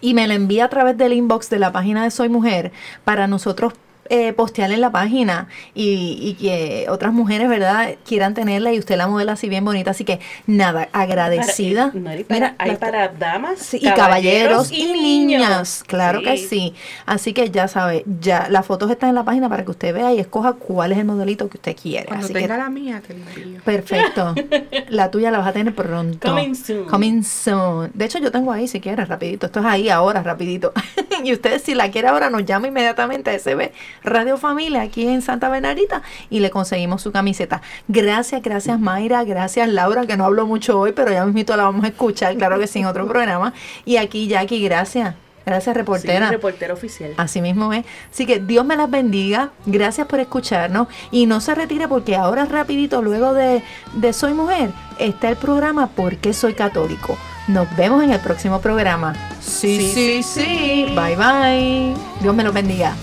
y 0.00 0.14
me 0.14 0.28
la 0.28 0.34
envía 0.34 0.66
a 0.66 0.68
través 0.68 0.96
del 0.96 1.12
inbox 1.12 1.50
de 1.50 1.58
la 1.58 1.72
página 1.72 2.04
de 2.04 2.10
Soy 2.12 2.28
Mujer 2.28 2.70
para 3.04 3.26
nosotros 3.26 3.72
eh, 4.10 4.32
postear 4.32 4.70
en 4.72 4.80
la 4.80 4.90
página 4.90 5.48
y, 5.74 6.18
y 6.20 6.34
que 6.34 6.86
otras 6.88 7.12
mujeres, 7.12 7.48
¿verdad?, 7.48 7.94
quieran 8.06 8.34
tenerla 8.34 8.72
y 8.72 8.78
usted 8.78 8.96
la 8.96 9.06
modela 9.06 9.32
así 9.32 9.48
bien 9.48 9.64
bonita. 9.64 9.92
Así 9.92 10.04
que 10.04 10.20
nada, 10.46 10.88
agradecida. 10.92 11.88
Para, 11.88 12.00
Mari, 12.00 12.24
para- 12.24 12.34
Mira, 12.40 12.54
hay 12.58 12.70
la- 12.72 12.78
para 12.78 13.08
damas, 13.08 13.58
Sí, 13.60 13.78
y 13.80 13.90
caballeros 13.92 14.70
y, 14.72 14.92
niñas, 14.92 15.84
claro 15.86 16.22
que 16.22 16.36
Sí. 16.36 16.46
sí. 16.48 16.74
Así 17.06 17.32
que 17.32 17.50
ya 17.50 17.68
sabe, 17.68 18.04
ya 18.20 18.48
las 18.50 18.66
fotos 18.66 18.90
están 18.90 19.08
en 19.10 19.14
la 19.14 19.24
página 19.24 19.48
para 19.48 19.64
que 19.64 19.70
usted 19.70 19.94
vea 19.94 20.12
y 20.12 20.18
escoja 20.20 20.52
cuál 20.54 20.92
es 20.92 20.98
el 20.98 21.04
modelito 21.04 21.48
que 21.48 21.56
usted 21.58 21.76
quiere. 21.76 22.06
Cuando 22.06 22.24
Así 22.24 22.32
tenga 22.34 22.54
que 22.56 22.62
la 22.62 22.70
mía, 22.70 23.02
te 23.06 23.14
la 23.14 23.24
envío. 23.32 23.60
perfecto. 23.62 24.34
la 24.88 25.10
tuya 25.10 25.30
la 25.30 25.38
vas 25.38 25.48
a 25.48 25.52
tener 25.52 25.74
pronto. 25.74 26.28
Coming 26.28 26.54
soon. 26.54 26.84
Coming 26.86 27.22
soon. 27.24 27.90
De 27.94 28.04
hecho, 28.04 28.18
yo 28.18 28.30
tengo 28.30 28.52
ahí 28.52 28.68
si 28.68 28.80
quieres, 28.80 29.08
rapidito. 29.08 29.46
Esto 29.46 29.60
es 29.60 29.66
ahí 29.66 29.88
ahora, 29.88 30.22
rapidito. 30.22 30.72
y 31.24 31.32
usted 31.32 31.60
si 31.62 31.74
la 31.74 31.90
quiere 31.90 32.08
ahora 32.08 32.30
nos 32.30 32.44
llama 32.44 32.68
inmediatamente 32.68 33.30
a 33.30 33.38
SB 33.38 33.72
Radio 34.04 34.36
Familia 34.36 34.82
aquí 34.82 35.08
en 35.08 35.22
Santa 35.22 35.48
Bernardita 35.48 36.02
y 36.30 36.40
le 36.40 36.50
conseguimos 36.50 37.02
su 37.02 37.10
camiseta. 37.10 37.62
Gracias, 37.88 38.42
gracias 38.42 38.78
Mayra, 38.78 39.24
gracias 39.24 39.68
Laura, 39.68 40.06
que 40.06 40.16
no 40.16 40.26
hablo 40.26 40.46
mucho 40.46 40.78
hoy, 40.78 40.92
pero 40.92 41.10
ya 41.10 41.24
mismito 41.24 41.56
la 41.56 41.64
vamos 41.64 41.84
a 41.84 41.88
escuchar, 41.88 42.36
claro 42.36 42.58
que 42.58 42.66
sí, 42.66 42.80
en 42.80 42.86
otro 42.86 43.06
programa. 43.06 43.54
Y 43.84 43.96
aquí 43.96 44.28
Jackie, 44.28 44.62
gracias. 44.62 45.14
Gracias, 45.46 45.76
reportera. 45.76 46.28
Sí, 46.28 46.32
reportera 46.32 46.72
oficial. 46.72 47.12
Así 47.16 47.42
mismo 47.42 47.72
es. 47.72 47.84
Así 48.10 48.24
que 48.24 48.40
Dios 48.40 48.64
me 48.64 48.76
las 48.76 48.90
bendiga. 48.90 49.50
Gracias 49.66 50.06
por 50.06 50.20
escucharnos. 50.20 50.88
Y 51.10 51.26
no 51.26 51.40
se 51.40 51.54
retire 51.54 51.86
porque 51.86 52.16
ahora 52.16 52.46
rapidito, 52.46 53.02
luego 53.02 53.34
de, 53.34 53.62
de 53.92 54.12
Soy 54.12 54.32
Mujer, 54.32 54.70
está 54.98 55.28
el 55.28 55.36
programa 55.36 55.88
¿Por 55.88 56.16
qué 56.16 56.32
soy 56.32 56.54
católico? 56.54 57.18
Nos 57.46 57.74
vemos 57.76 58.02
en 58.02 58.12
el 58.12 58.20
próximo 58.20 58.60
programa. 58.60 59.14
Sí, 59.40 59.92
sí, 59.92 60.22
sí. 60.22 60.86
Bye, 60.96 61.16
bye. 61.16 61.94
Dios 62.22 62.34
me 62.34 62.42
los 62.42 62.54
bendiga. 62.54 62.96